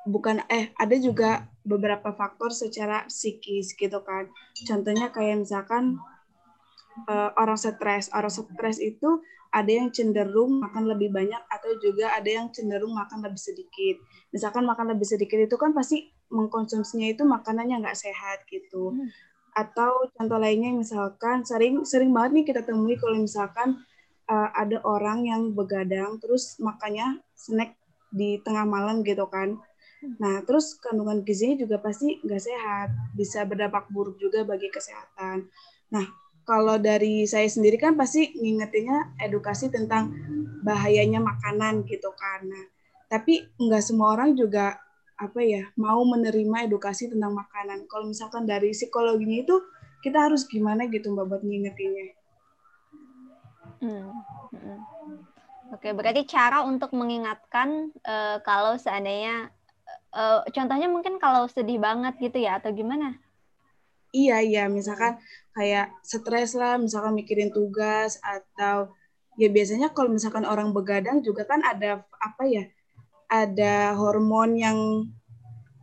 [0.06, 4.30] bukan eh ada juga beberapa faktor secara psikis gitu kan.
[4.66, 5.98] Contohnya kayak misalkan
[7.08, 9.20] eh, orang stres, orang stres itu
[9.56, 13.96] ada yang cenderung makan lebih banyak atau juga ada yang cenderung makan lebih sedikit.
[14.36, 18.92] Misalkan makan lebih sedikit itu kan pasti mengkonsumsinya itu makanannya nggak sehat gitu.
[19.56, 23.80] Atau contoh lainnya misalkan sering sering banget nih kita temui kalau misalkan
[24.28, 27.80] uh, ada orang yang begadang terus makannya snack
[28.12, 29.56] di tengah malam gitu kan.
[30.20, 35.50] Nah, terus kandungan gizinya juga pasti nggak sehat, bisa berdampak buruk juga bagi kesehatan.
[35.90, 36.06] Nah,
[36.46, 40.14] kalau dari saya sendiri kan pasti ngingetinnya edukasi tentang
[40.62, 42.14] bahayanya makanan gitu.
[42.46, 42.66] Nah,
[43.10, 44.78] tapi nggak semua orang juga
[45.16, 47.90] apa ya mau menerima edukasi tentang makanan.
[47.90, 49.56] Kalau misalkan dari psikologinya itu
[50.06, 52.14] kita harus gimana gitu mbak buat ngingetinnya?
[53.82, 54.14] Hmm,
[54.54, 54.80] hmm.
[55.74, 59.50] Oke, berarti cara untuk mengingatkan eh, kalau seandainya,
[60.14, 63.18] eh, contohnya mungkin kalau sedih banget gitu ya, atau gimana?
[64.16, 65.20] Iya iya, misalkan
[65.52, 68.96] kayak stres lah, misalkan mikirin tugas atau
[69.36, 72.64] ya biasanya kalau misalkan orang begadang juga kan ada apa ya,
[73.28, 74.80] ada hormon yang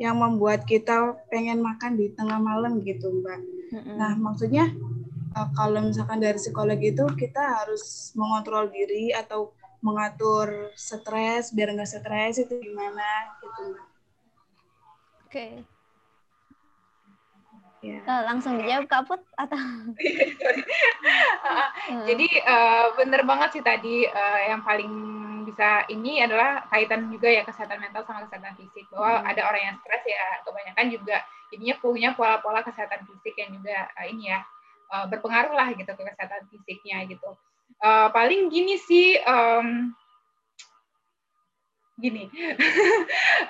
[0.00, 3.40] yang membuat kita pengen makan di tengah malam gitu mbak.
[4.00, 4.72] Nah maksudnya
[5.36, 9.52] eh, kalau misalkan dari psikologi itu kita harus mengontrol diri atau
[9.84, 13.86] mengatur stres biar nggak stres itu gimana gitu mbak.
[15.28, 15.46] Oke,
[17.82, 17.98] Ya.
[17.98, 19.58] Eh, langsung dijawab Kak Put atau?
[21.82, 22.06] Hmm.
[22.06, 24.92] Jadi eh, bener banget sih tadi eh, yang paling
[25.42, 29.30] bisa ini adalah kaitan juga ya kesehatan mental sama kesehatan fisik bahwa Hmm.
[29.34, 31.16] ada orang yang stres ya kebanyakan juga
[31.50, 34.40] ininya punya pola-pola kesehatan fisik yang juga eh, ini ya
[34.94, 37.34] eh, berpengaruh lah gitu ke kesehatan fisiknya gitu.
[37.82, 39.90] Eh, paling gini sih em,
[42.02, 42.24] gini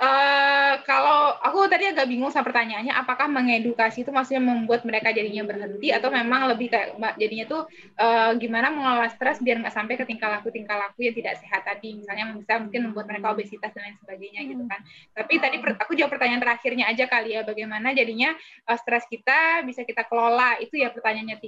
[0.02, 5.46] Eh, kalau aku tadi agak bingung sama pertanyaannya apakah mengedukasi itu maksudnya membuat mereka jadinya
[5.46, 7.62] berhenti atau memang lebih kayak jadinya tuh
[8.02, 11.62] eh, gimana mengelola stres biar nggak sampai ke tingkah laku tingkah laku yang tidak sehat
[11.62, 14.80] tadi misalnya bisa mungkin membuat mereka obesitas dan lain sebagainya gitu kan.
[15.14, 18.34] Tapi tadi aku jawab pertanyaan terakhirnya aja kali ya bagaimana jadinya
[18.66, 20.58] eh, stres kita bisa kita kelola?
[20.58, 21.38] Itu ya pertanyaannya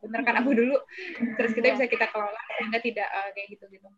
[0.00, 0.76] bener kan aku dulu?
[1.36, 1.74] Stres kita Iya.
[1.76, 3.88] bisa kita kelola sehingga tidak eh, kayak gitu gitu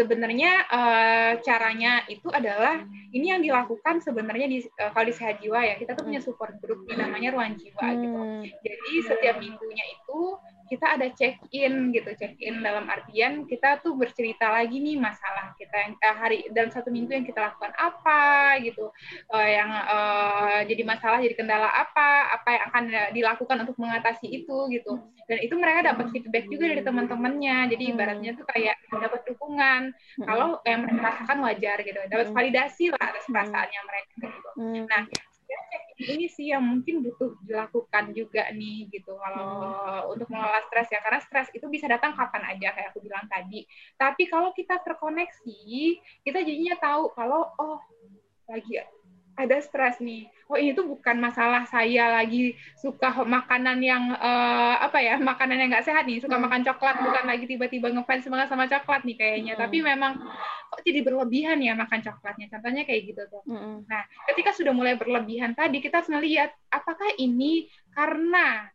[0.00, 2.80] sebenarnya eh, caranya itu adalah
[3.12, 6.56] ini yang dilakukan sebenarnya di eh, kalau di sehat jiwa ya kita tuh punya support
[6.64, 8.16] group namanya ruang jiwa gitu.
[8.16, 10.40] Hmm, jadi setiap minggunya itu
[10.70, 15.50] kita ada check in gitu, check in dalam artian kita tuh bercerita lagi nih masalah
[15.58, 18.86] kita yang eh, hari dalam satu minggu yang kita lakukan apa gitu,
[19.30, 22.84] Eh, yang eh, jadi masalah, jadi kendala apa, apa yang akan
[23.14, 24.92] dilakukan untuk mengatasi itu gitu.
[25.26, 27.70] Dan itu mereka dapat feedback juga dari teman-temannya.
[27.70, 27.92] Jadi Hmm.
[27.94, 32.36] ibaratnya tuh kayak dapat dukungan hmm, kalau yang mereka rasakan wajar gitu, dapat Hmm.
[32.36, 34.50] validasi lah atas perasaannya mereka gitu.
[34.90, 35.02] Nah,
[36.00, 39.12] ini sih yang mungkin butuh dilakukan juga nih gitu.
[39.20, 43.28] Kalau untuk mengelola stres ya karena stres itu bisa datang kapan aja kayak aku bilang
[43.28, 43.68] tadi.
[44.00, 45.60] Tapi kalau kita terkoneksi
[46.24, 47.80] kita jadinya tahu kalau oh
[48.48, 48.82] lagi
[49.38, 50.26] ada stres nih.
[50.50, 55.68] Oh ini tuh bukan masalah saya lagi suka makanan yang eh, apa ya makanan yang
[55.70, 56.44] nggak sehat nih suka Hmm.
[56.48, 59.54] makan coklat bukan lagi tiba-tiba ngefans banget sama coklat nih kayaknya.
[59.56, 59.62] Hmm.
[59.64, 60.12] tapi memang
[60.70, 62.46] kok jadi berlebihan ya makan coklatnya?
[62.50, 63.42] Contohnya kayak gitu tuh.
[63.46, 68.70] Hmm, Nah, ketika sudah mulai berlebihan tadi, kita harus melihat apakah ini karena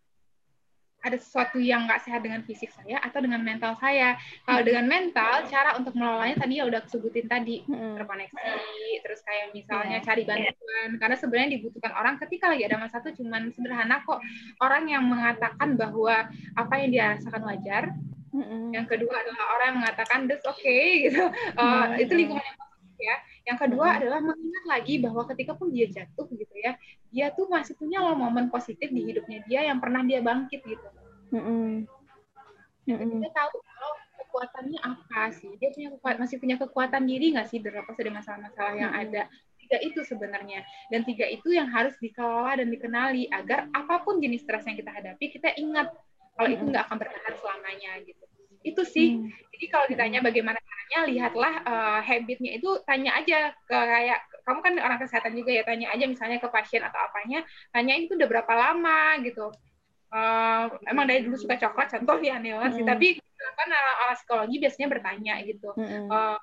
[1.06, 4.18] ada sesuatu yang nggak sehat dengan fisik saya atau dengan mental saya.
[4.42, 8.02] Kalau dengan mental, cara untuk mengelolanya tadi ya udah sebutin tadi hmm.
[8.02, 10.06] terkoneksi, terus kayak misalnya Iya.
[10.06, 10.90] cari bantuan.
[10.98, 14.20] Karena sebenarnya dibutuhkan orang ketika lagi ada masalah itu cuman sederhana kok.
[14.60, 16.28] Orang yang mengatakan bahwa
[16.58, 17.84] apa yang dia rasakan wajar.
[18.76, 21.24] Yang kedua adalah orang yang mengatakan that's okay gitu.
[21.56, 21.96] Hmm.
[21.96, 22.58] Itu lingkungan yang
[23.00, 23.16] ya.
[23.48, 23.98] Yang kedua Hmm.
[24.02, 26.78] adalah mengingat lagi bahwa ketika pun dia jatuh gitu ya,
[27.12, 30.88] dia tuh masih punya loh momen positif di hidupnya dia yang pernah dia bangkit gitu.
[31.34, 31.86] Mm-mm.
[32.86, 33.18] Mm-mm.
[33.22, 35.52] Dia tahu kalau kekuatannya apa sih.
[35.58, 39.04] Dia punya kekuatan, masih punya kekuatan diri nggak sih terlepas dari masalah-masalah yang Hmm.
[39.08, 39.24] ada.
[39.66, 40.62] Tiga itu sebenarnya.
[40.94, 44.94] Dan tiga itu yang harus dikelola dan dikenali agar apa pun jenis stres yang kita
[44.94, 45.90] hadapi, kita ingat
[46.38, 46.70] kalau itu Hmm.
[46.70, 48.24] nggak akan bertahan selamanya gitu.
[48.66, 49.22] Itu sih.
[49.22, 49.30] Hmm.
[49.54, 54.74] Jadi kalau ditanya bagaimana caranya, lihatlah eh, habitnya itu tanya aja ke kayak kamu kan
[54.82, 58.54] orang kesehatan juga ya tanya aja misalnya ke pasien atau apanya, tanyain itu udah berapa
[58.58, 59.54] lama gitu.
[60.12, 63.08] Eh, emang dari dulu suka coklat contoh ya aneh banget sih, tapi
[63.56, 65.70] kan orang, psikologi biasanya bertanya gitu.
[65.78, 66.10] Mm-mm.
[66.10, 66.40] Eh,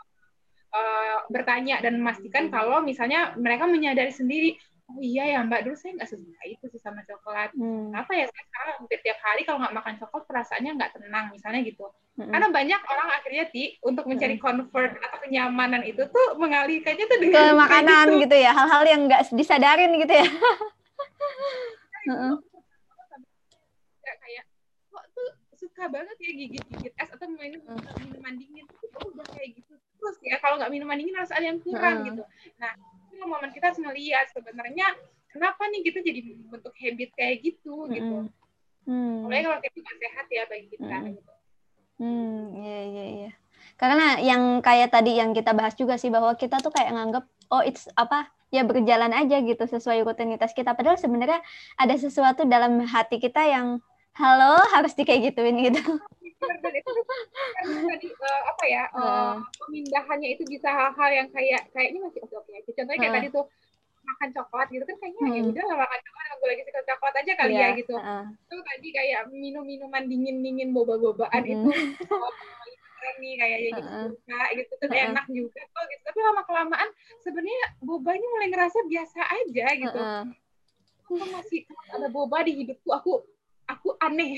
[0.72, 4.56] eh, bertanya dan memastikan kalau misalnya mereka menyadari sendiri,
[4.92, 7.56] oh iya ya mbak dulu saya nggak suka itu sih sama coklat.
[7.56, 7.96] Mm.
[7.96, 11.60] Apa ya saya sekarang hampir tiap hari kalau nggak makan coklat perasaannya nggak tenang misalnya
[11.64, 11.88] gitu.
[12.20, 12.28] Mm-mm.
[12.28, 17.24] Karena banyak orang akhirnya ti untuk mencari comfort atau kenyamanan itu tuh mengalihkannya tuh ke
[17.24, 20.28] dengan makanan kayak gitu ya hal-hal yang nggak disadarin gitu ya.
[24.02, 24.48] Kayak-
[24.92, 27.62] kok tuh suka banget ya gigit-gigit es atau minum
[28.02, 31.62] minuman dingin itu kok udah kayak gitu terus ya kalau nggak minuman dingin ada yang
[31.62, 32.22] kurang gitu.
[32.58, 32.74] Nah
[33.26, 34.86] momen kita harus melihat sebenarnya
[35.32, 38.16] kenapa nih kita jadi bentuk habit kayak gitu gitu.
[38.28, 38.32] Mm-mm.
[38.82, 39.16] Hmm.
[39.26, 40.96] Mulai kalau itu nggak sehat ya bagi kita.
[40.98, 41.14] Mm-mm.
[41.16, 41.32] gitu.
[42.02, 43.30] Hmm, iya iya iya.
[43.78, 47.62] Karena yang kayak tadi yang kita bahas juga sih bahwa kita tuh kayak nganggep oh
[47.62, 50.76] it's apa ya berjalan aja gitu sesuai rutinitas kita.
[50.76, 51.40] Padahal sebenarnya
[51.78, 53.80] ada sesuatu dalam hati kita yang
[54.12, 55.80] halo harus di kayak gituin gitu.
[56.42, 56.90] Benar, itu
[57.56, 59.32] kan tadi eh, apa ya Heeh.
[59.62, 62.70] pemindahannya itu bisa hal-hal yang kayak kayaknya masih oke oke aja.
[62.76, 63.24] Contohnya kayak Heeh.
[63.30, 63.44] tadi tuh
[64.02, 65.50] makan coklat gitu kan kayaknya ya Hmm.
[65.54, 67.96] udah lah makan coklat aku lagi suka coklat aja kali Iya, ya gitu.
[68.42, 71.62] Itu tadi kayak minum minuman dingin dingin boba bobaan Mm-mm.
[71.62, 71.70] itu
[72.12, 72.32] oh,
[72.98, 75.06] keren nih kayaknya gitu suka gitu terus Heeh.
[75.08, 76.02] enak juga kok gitu.
[76.10, 76.88] Tapi lama kelamaan
[77.22, 80.00] sebenarnya bobanya mulai ngerasa biasa aja gitu.
[80.02, 80.22] Heeh.
[81.06, 81.60] Kok masih
[81.94, 83.22] ada boba di hidupku aku
[83.82, 84.30] aku aneh.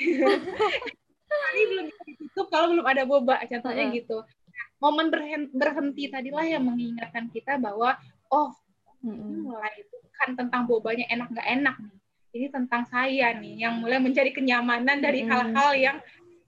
[1.29, 4.01] Hari belum bisa ditutup kalau belum ada boba contohnya Heeh.
[4.01, 4.25] gitu.
[4.25, 8.01] Nah, momen berhen- berhenti tadilah yang mengingatkan kita bahwa
[8.33, 8.57] oh
[9.05, 11.99] ini mulai itu bukan tentang bobanya enak nggak enak nih.
[12.35, 15.97] Ini tentang saya nih yang mulai mencari kenyamanan dari hal-hal yang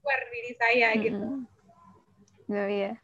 [0.01, 1.25] luar diri saya gitu.
[2.49, 2.97] Oh, iya.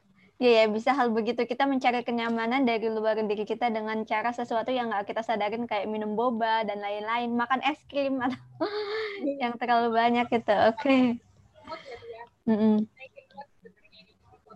[0.44, 4.76] Iya ya, bisa hal begitu kita mencari kenyamanan dari luar diri kita dengan cara sesuatu
[4.76, 8.36] yang nggak kita sadarin kayak minum boba dan lain-lain, makan es krim atau
[9.42, 10.52] yang terlalu banyak gitu.
[10.68, 11.16] Oke.
[11.16, 12.52] Ya, gitu.
[12.52, 12.76] Mm-mm.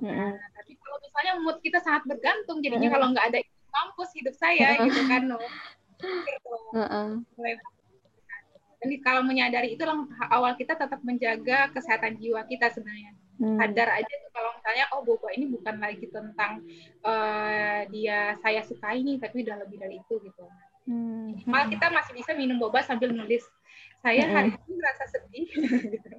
[0.04, 2.96] Nah, tapi kalau misalnya mood kita sangat bergantung, jadinya Mm-mm.
[3.00, 5.24] kalau nggak ada itu mampus hidup saya gitu kan.
[5.24, 5.40] no.
[6.04, 6.56] Gitu.
[7.40, 7.56] Mulai
[8.78, 9.82] dan kalau menyadari itu
[10.30, 13.16] awal kita tetap menjaga kesehatan jiwa kita sebenarnya.
[13.58, 16.62] Sadar aja tuh kalau misalnya oh boba ini bukan lagi tentang
[17.06, 20.46] eh, dia saya sukai nih tapi udah lebih dari itu gitu
[20.88, 21.36] Hmm.
[21.44, 23.44] malah kita masih bisa minum boba sambil nulis
[24.00, 24.36] saya Mm-mm.
[24.40, 25.48] hari ini merasa sedih
[26.00, 26.10] gitu.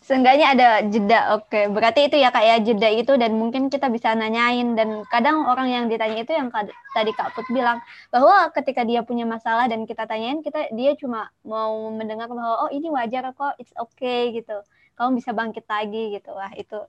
[0.00, 1.68] Seenggaknya ada jeda, oke.
[1.74, 5.68] Berarti itu ya kak ya jeda itu dan mungkin kita bisa nanyain dan kadang orang
[5.68, 6.48] yang ditanya itu yang
[6.94, 7.82] tadi Kak Put bilang
[8.14, 12.70] bahwa ketika dia punya masalah dan kita tanyain kita dia cuma mau mendengar bahwa oh
[12.70, 14.56] ini wajar kok, it's okay gitu.
[14.96, 16.32] Kamu bisa bangkit lagi gitu.
[16.32, 16.80] Wah, itu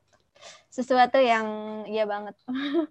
[0.72, 1.48] sesuatu yang
[1.86, 2.36] iya banget.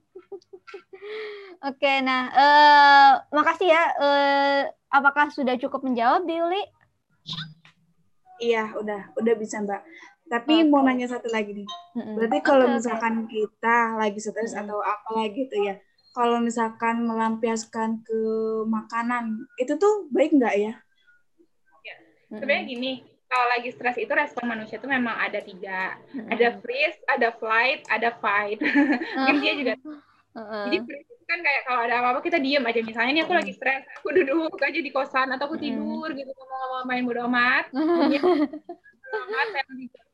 [1.69, 3.83] Oke, nah eh makasih ya.
[3.97, 4.61] Eh
[4.93, 6.63] apakah sudah cukup menjawab, Diuli?
[8.37, 9.83] Iya, udah, udah bisa Mbak.
[10.27, 10.93] Tapi mau Oke.
[10.93, 11.69] nanya satu lagi nih.
[11.97, 15.81] Berarti kalau misalkan kita lagi stres atau apa lagi gitu ya,
[16.13, 18.21] kalau misalkan melampiaskan ke
[18.69, 20.73] makanan, itu tuh baik nggak ya?
[22.27, 22.43] Mm-mm.
[22.43, 22.93] sebenarnya gini
[23.27, 25.99] kalau lagi stres itu respon manusia itu memang ada tiga.
[26.15, 26.31] Mm-mm.
[26.31, 28.59] ada freeze ada flight ada fight.
[29.17, 29.75] Mungkin dia juga
[30.37, 30.65] Heeh.
[30.69, 32.81] Jadi freeze itu kan kayak kalau ada apa-apa kita diem aja.
[32.85, 35.65] Misalnya nih aku lagi stres, aku duduk aja di kosan atau aku Mm.
[35.65, 37.65] tidur gitu ngomong-ngomong main bodo amat,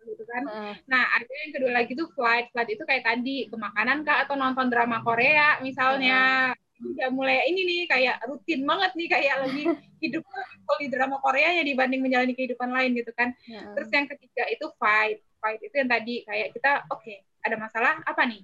[0.02, 0.42] gitu kan.
[0.86, 4.34] Nah ada yang kedua lagi tuh flight, flight itu kayak tadi ke makanan kah atau
[4.38, 6.52] nonton drama Korea misalnya
[6.82, 9.62] udah mulai ini nih kayak rutin banget nih kayak lagi
[10.02, 13.30] hidup kalau di drama Korea ya dibanding menjalani kehidupan lain gitu kan.
[13.46, 13.72] Heeh.
[13.78, 15.22] Terus yang ketiga itu fight.
[15.38, 18.42] Fight itu yang tadi kayak kita oke, ada masalah apa nih?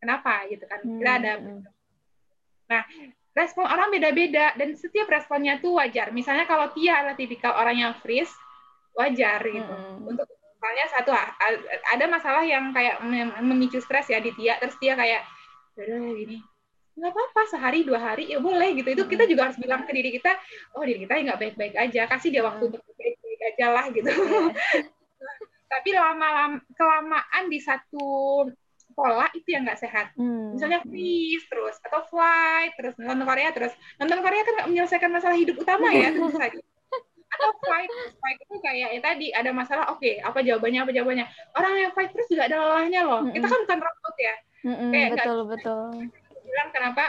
[0.00, 0.80] Kenapa gitu kan?
[0.80, 1.64] Kita ada Hmm.
[3.32, 6.12] respon orang beda-beda dan setiap responnya tuh wajar.
[6.12, 8.28] Misalnya kalau Tia adalah tipikal orang yang freeze,
[8.92, 9.62] wajar gitu.
[9.72, 10.04] Mm-mm.
[10.04, 11.14] Untuk misalnya satu
[11.88, 15.22] ada masalah yang kayak mem- memicu stres ya di Tia, terus Tia kayak
[15.78, 16.42] udah gini
[16.98, 20.10] nggak apa-apa sehari dua hari ya boleh gitu itu kita juga harus bilang ke diri
[20.10, 20.34] kita
[20.74, 24.10] oh diri kita nggak baik-baik aja kasih dia waktu untuk baik-baik aja lah gitu
[25.72, 28.06] tapi lama-lama kelamaan di satu
[28.96, 30.10] pola itu yang nggak sehat.
[30.18, 30.58] Hmm.
[30.58, 35.38] Misalnya freeze terus atau flight terus nonton Korea terus nonton Korea kan nggak menyelesaikan masalah
[35.38, 36.58] hidup utama ya tentu saja.
[37.28, 37.86] Atau flight
[38.18, 42.10] flight itu kayak ya tadi ada masalah oke apa jawabannya apa jawabannya orang yang fight
[42.10, 43.22] terus juga ada lelahnya loh.
[43.30, 44.34] Kita kan bukan robot ya.
[44.66, 45.86] Mm-mm, Kayak nggak- betul betul.
[46.48, 47.04] Bilang kenapa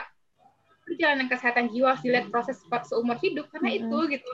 [0.85, 2.57] perjalanan kesehatan jiwa harus dilihat proses
[2.89, 3.87] seumur hidup karena Mm-mm.
[3.87, 4.31] itu gitu.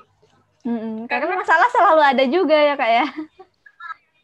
[0.65, 3.06] Mm-mm, Karena masalah selalu ada juga ya kak ya.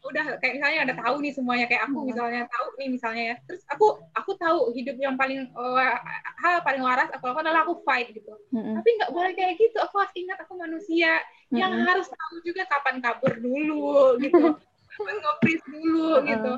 [0.02, 2.08] udah kayak misalnya udah tahu nih semuanya kayak aku Hmm.
[2.10, 3.86] misalnya tahu nih misalnya ya terus aku
[4.18, 5.94] aku tahu hidup yang paling eh,
[6.42, 9.78] hal paling waras aku lakukan adalah aku fight gitu Mm-mm, tapi nggak boleh kayak gitu
[9.78, 11.22] aku harus ingat aku manusia
[11.54, 11.86] yang Mm-mm.
[11.86, 13.94] harus tahu juga kapan kabur dulu
[14.26, 14.58] gitu
[14.90, 16.28] kapan nge-freeze dulu Mm-mm.
[16.34, 16.52] gitu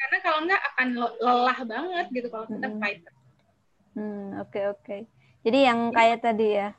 [0.00, 2.80] karena kalau nggak akan le- lelah banget gitu kalau kita Mm-mm.
[2.82, 2.98] fight
[3.92, 4.96] Hmm, Oke oke.
[5.40, 6.70] Jadi yang kayak tadi ya.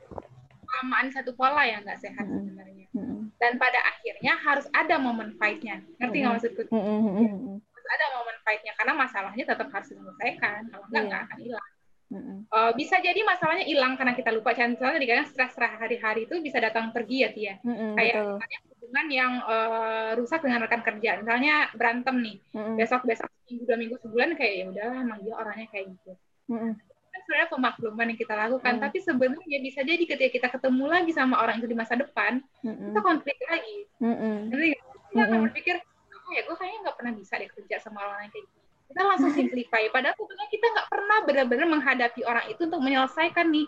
[0.62, 2.48] kelamaan satu pola yang nggak sehat Mm-mm.
[2.48, 6.32] sebenarnya Mm-mm, dan pada akhirnya harus ada momen fightnya ngerti nggak Mm-mm.
[6.40, 11.08] maksudku mm-mm, mm-mm, harus ada momen fightnya karena masalahnya tetap harus diselesaikan kalau nggak Iya.
[11.12, 11.70] nggak akan hilang
[12.08, 12.38] mm-mm.
[12.48, 16.56] Eh, bisa jadi masalahnya hilang karena kita lupa contohnya tadi kan stres hari-hari itu bisa
[16.56, 18.32] datang pergi ya Tia Mm-mm, kayak Betul.
[18.32, 23.68] misalnya hubungan yang eh, rusak dengan rekan kerja misalnya berantem nih Mm-mm, besok besok minggu
[23.68, 26.16] dua minggu sebulan kayak ya udahlah emang dia orangnya kayak gitu
[26.48, 26.80] kan
[27.22, 28.82] sebenarnya pemakluman yang kita lakukan Hmm.
[28.82, 32.90] tapi sebenarnya bisa jadi ketika kita ketemu lagi sama orang itu di masa depan mm-mm,
[32.90, 34.82] kita konflik lagi Ngerti nggak?
[35.08, 35.44] kita akan Mm-mm.
[35.46, 35.74] berpikir
[36.12, 39.00] oh ya gue kayaknya nggak pernah bisa deh kerja sama orang yang kayak gitu kita
[39.02, 43.66] langsung simplify padahal sebenarnya kita nggak pernah benar-benar menghadapi orang itu untuk menyelesaikan nih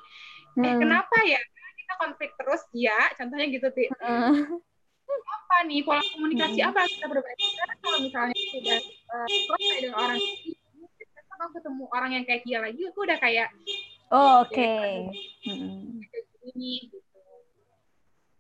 [0.55, 0.79] eh Mm.
[0.79, 3.85] kenapa ya Karena kita konflik terus ya contohnya gitu Ti.
[3.99, 4.63] Mm.
[5.05, 6.71] apa nih pola komunikasi Hmm.
[6.71, 10.64] apa kita Karena kalau misalnya sudah eh, selesai dengan orang besok
[11.45, 13.49] aku ketemu orang yang kayak dia lagi aku udah kayak
[14.13, 14.73] Oh, oke.
[16.45, 16.99] Gini gitu.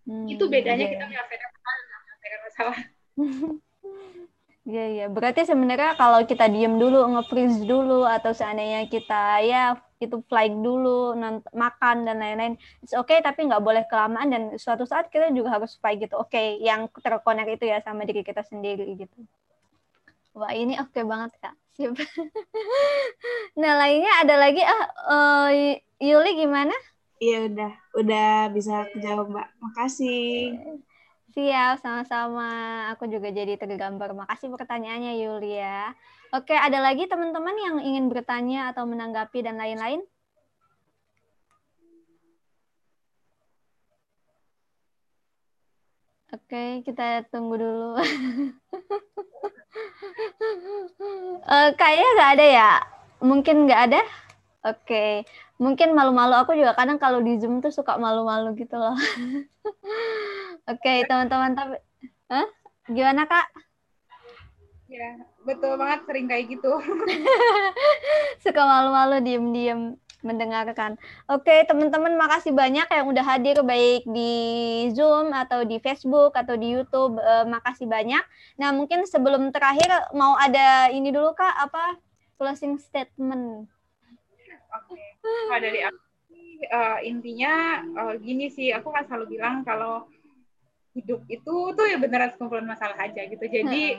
[0.06, 0.93] mm, itu bedanya iya.
[0.93, 2.78] kita menyelesaikan masalah menyelesaikan masalah
[4.64, 5.06] Iya iya.
[5.12, 11.12] Berarti sebenarnya kalau kita diem dulu, nge-freeze dulu atau seandainya kita ya itu flight dulu,
[11.52, 15.76] makan dan lain-lain, it's okay tapi nggak boleh kelamaan dan suatu saat kita juga harus
[15.85, 16.16] fight gitu.
[16.16, 19.28] Oke, yang terkonek itu ya sama diri kita sendiri gitu.
[20.32, 21.55] Wah ini oke banget kak.
[21.75, 21.95] Sip.
[23.61, 24.85] nah lainnya ada lagi ah
[25.51, 26.75] eh, Yuli gimana?
[27.19, 29.49] Iya udah, udah bisa kejawab Mbak.
[29.63, 30.55] Makasih.
[31.35, 32.47] Siap, sama-sama.
[32.95, 34.15] Aku juga jadi tergambar.
[34.15, 35.91] Makasih pertanyaannya, Yulia.
[36.31, 40.03] Oke, ada lagi teman-teman yang ingin bertanya atau menanggapi dan lain-lain?
[46.55, 47.98] Oke, kita tunggu dulu.
[51.44, 52.70] Eh, kayaknya nggak ada ya?
[53.18, 54.01] Mungkin nggak ada?
[54.62, 55.26] Oke,
[55.59, 56.39] mungkin malu-malu.
[56.39, 58.94] Aku juga kadang kalau di Zoom tuh suka malu-malu gitu loh.
[60.70, 61.59] Oke, teman-teman.
[61.59, 61.76] Tapi,
[62.31, 62.47] Hah?
[62.86, 63.51] Gimana kak?
[64.86, 65.10] ya
[65.43, 66.70] betul banget sering kayak gitu
[68.47, 70.97] Suka malu-malu, diem-diem mendengarkan.
[71.29, 74.33] Oke, teman-teman, makasih banyak yang udah hadir baik di
[74.97, 77.21] Zoom atau di Facebook atau di YouTube.
[77.21, 78.25] Eh, makasih banyak.
[78.57, 82.01] Nah, mungkin sebelum terakhir mau ada ini dulu kak, apa
[82.41, 83.69] closing statement?
[84.75, 84.99] Oke.
[85.23, 86.03] Kalau dari aku
[86.65, 90.09] eh, intinya eh, gini sih, aku kan selalu bilang kalau
[90.95, 93.45] hidup itu tuh ya beneran sekumpulan masalah aja gitu.
[93.45, 93.99] Jadi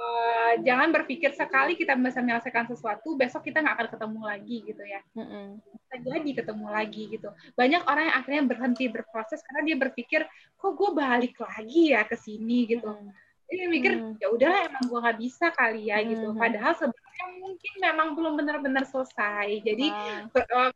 [0.00, 4.82] eh, jangan berpikir sekali kita bisa menyelesaikan sesuatu, besok kita nggak akan ketemu lagi gitu
[4.82, 5.00] ya.
[5.16, 5.46] Mm-mm.
[5.60, 7.28] Bisa jadi ketemu lagi gitu.
[7.54, 10.20] Banyak orang yang akhirnya berhenti berproses karena dia berpikir,
[10.56, 12.88] kok gue balik lagi ya ke sini gitu.
[12.88, 13.29] Mm-mm.
[13.50, 14.14] Dia mikir Hmm.
[14.22, 16.30] ya udahlah emang gue nggak bisa kali ya gitu.
[16.30, 16.38] Mhm.
[16.38, 19.60] Padahal sebenarnya mungkin memang belum benar-benar selesai.
[19.66, 20.72] Jadi Ah,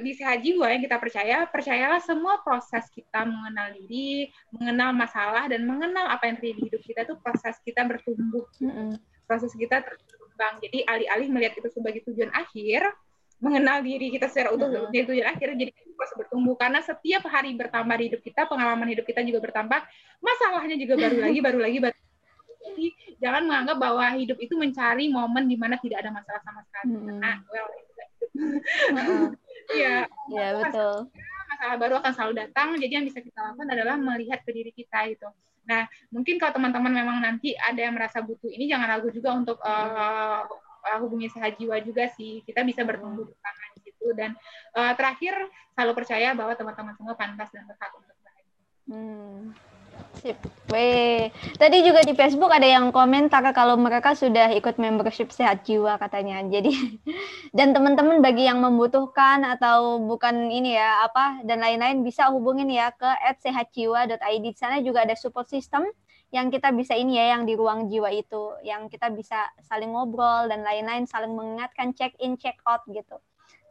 [0.00, 5.68] di sehat jiwa yang kita percaya, percayalah semua proses kita mengenal diri, mengenal masalah, dan
[5.68, 8.96] mengenal apa yang terjadi di hidup kita itu proses kita bertumbuh, mm-mm.
[9.28, 10.64] proses kita terus berkembang.
[10.64, 12.88] Jadi alih-alih melihat itu sebagai tujuan akhir,
[13.36, 14.88] mengenal diri kita secara utuh Mm-mm.
[14.88, 16.56] sebagai tujuan akhir, jadi itu proses bertumbuh.
[16.56, 19.80] Karena setiap hari bertambah di hidup kita, pengalaman hidup kita juga bertambah,
[20.24, 21.96] masalahnya juga baru lagi, baru lagi, baru
[22.66, 22.86] jadi
[23.22, 26.92] jangan menganggap bahwa hidup itu mencari momen di mana tidak ada masalah sama sekali.
[26.92, 27.18] Mm-mm.
[27.22, 27.92] Nah, well, itu.
[29.66, 31.10] Iya, Ya betul.
[31.46, 32.68] masalah baru akan selalu datang.
[32.78, 35.26] Jadi yang bisa kita lakukan adalah melihat ke diri kita gitu.
[35.66, 39.58] Nah, mungkin kalau teman-teman memang nanti ada yang merasa butuh ini, jangan ragu juga untuk
[39.66, 42.46] uh, uh, hubungi sehat jiwa juga sih.
[42.46, 44.06] Kita bisa bertumbuh bersama di situ.
[44.14, 44.38] Dan
[44.78, 45.34] uh, terakhir,
[45.74, 48.54] selalu percaya bahwa teman-teman semua pantas dan berhak untuk bahagia.
[48.86, 49.42] Hmm.
[50.16, 50.38] Sip.
[50.72, 51.30] Weh.
[51.60, 56.42] Tadi juga di Facebook ada yang komentar kalau mereka sudah ikut membership sehat jiwa katanya.
[56.42, 56.72] Jadi
[57.56, 62.90] dan teman-teman bagi yang membutuhkan atau bukan ini ya apa dan lain-lain bisa hubungin ya
[62.90, 63.06] ke
[63.44, 64.44] @sehatjiwa.id.
[64.46, 65.86] Di sana juga ada support system
[66.34, 70.50] yang kita bisa ini ya yang di ruang jiwa itu yang kita bisa saling ngobrol
[70.50, 73.22] dan lain-lain saling mengingatkan check in check out gitu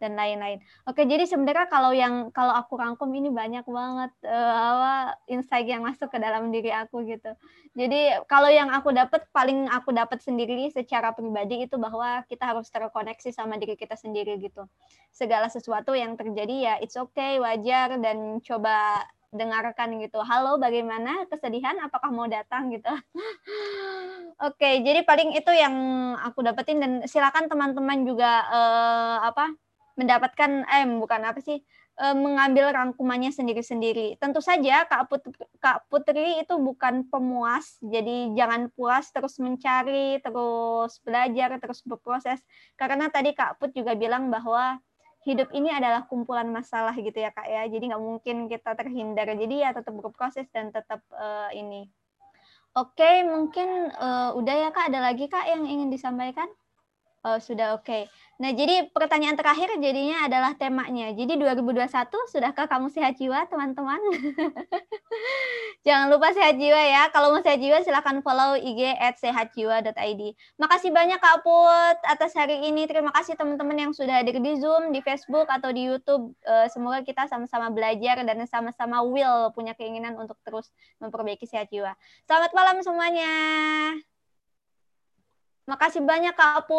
[0.06, 0.62] dan lain-lain.
[0.86, 4.94] Oke, jadi sebenarnya kalau yang kalau aku rangkum ini banyak banget uh, apa
[5.26, 7.34] insight yang masuk ke dalam diri aku gitu.
[7.74, 12.70] Jadi kalau yang aku dapat paling aku dapat sendiri secara pribadi itu bahwa kita harus
[12.70, 14.70] terkoneksi sama diri kita sendiri gitu.
[15.10, 19.04] Segala sesuatu yang terjadi ya it's okay, wajar dan coba
[19.36, 20.24] dengarkan gitu.
[20.24, 21.76] Halo, bagaimana kesedihan?
[21.84, 22.88] Apakah mau datang gitu?
[24.48, 25.76] Oke, jadi paling itu yang
[26.24, 29.52] aku dapetin dan silakan teman-teman juga uh, apa
[29.96, 31.64] mendapatkan eh bukan apa sih
[32.00, 34.20] eh, mengambil rangkumannya sendiri-sendiri.
[34.20, 35.32] Tentu saja Kak Putri,
[35.64, 42.40] Kak Putri itu bukan pemuas, jadi jangan puas terus mencari, terus belajar, terus berproses.
[42.76, 44.80] Karena tadi Kak Put juga bilang bahwa
[45.26, 47.66] hidup ini adalah kumpulan masalah gitu ya Kak ya.
[47.66, 49.28] Jadi nggak mungkin kita terhindar.
[49.34, 51.90] Jadi ya tetap berproses dan tetap uh, ini.
[52.76, 54.94] Oke, mungkin uh, udah ya Kak.
[54.94, 56.46] Ada lagi Kak yang ingin disampaikan?
[57.26, 57.90] Oh, sudah oke.
[57.90, 58.06] Okay.
[58.38, 61.10] Nah, jadi pertanyaan terakhir jadinya adalah temanya.
[61.10, 61.90] Jadi 2021
[62.30, 63.98] sudahkah kamu sehat jiwa, teman-teman?
[65.90, 67.10] Jangan lupa sehat jiwa ya.
[67.10, 70.22] Kalau mau sehat jiwa silahkan follow IG at sehatjiwa.id.
[70.62, 72.86] Makasih banyak Kak Put atas hari ini.
[72.86, 76.30] Terima kasih teman-teman yang sudah hadir di Zoom, di Facebook, atau di YouTube.
[76.46, 80.70] Eh, semoga kita sama-sama belajar dan sama-sama will punya keinginan untuk terus
[81.02, 81.98] memperbaiki sehat jiwa.
[82.30, 83.34] Selamat malam semuanya.
[85.66, 86.78] Makasih banyak Kak Put.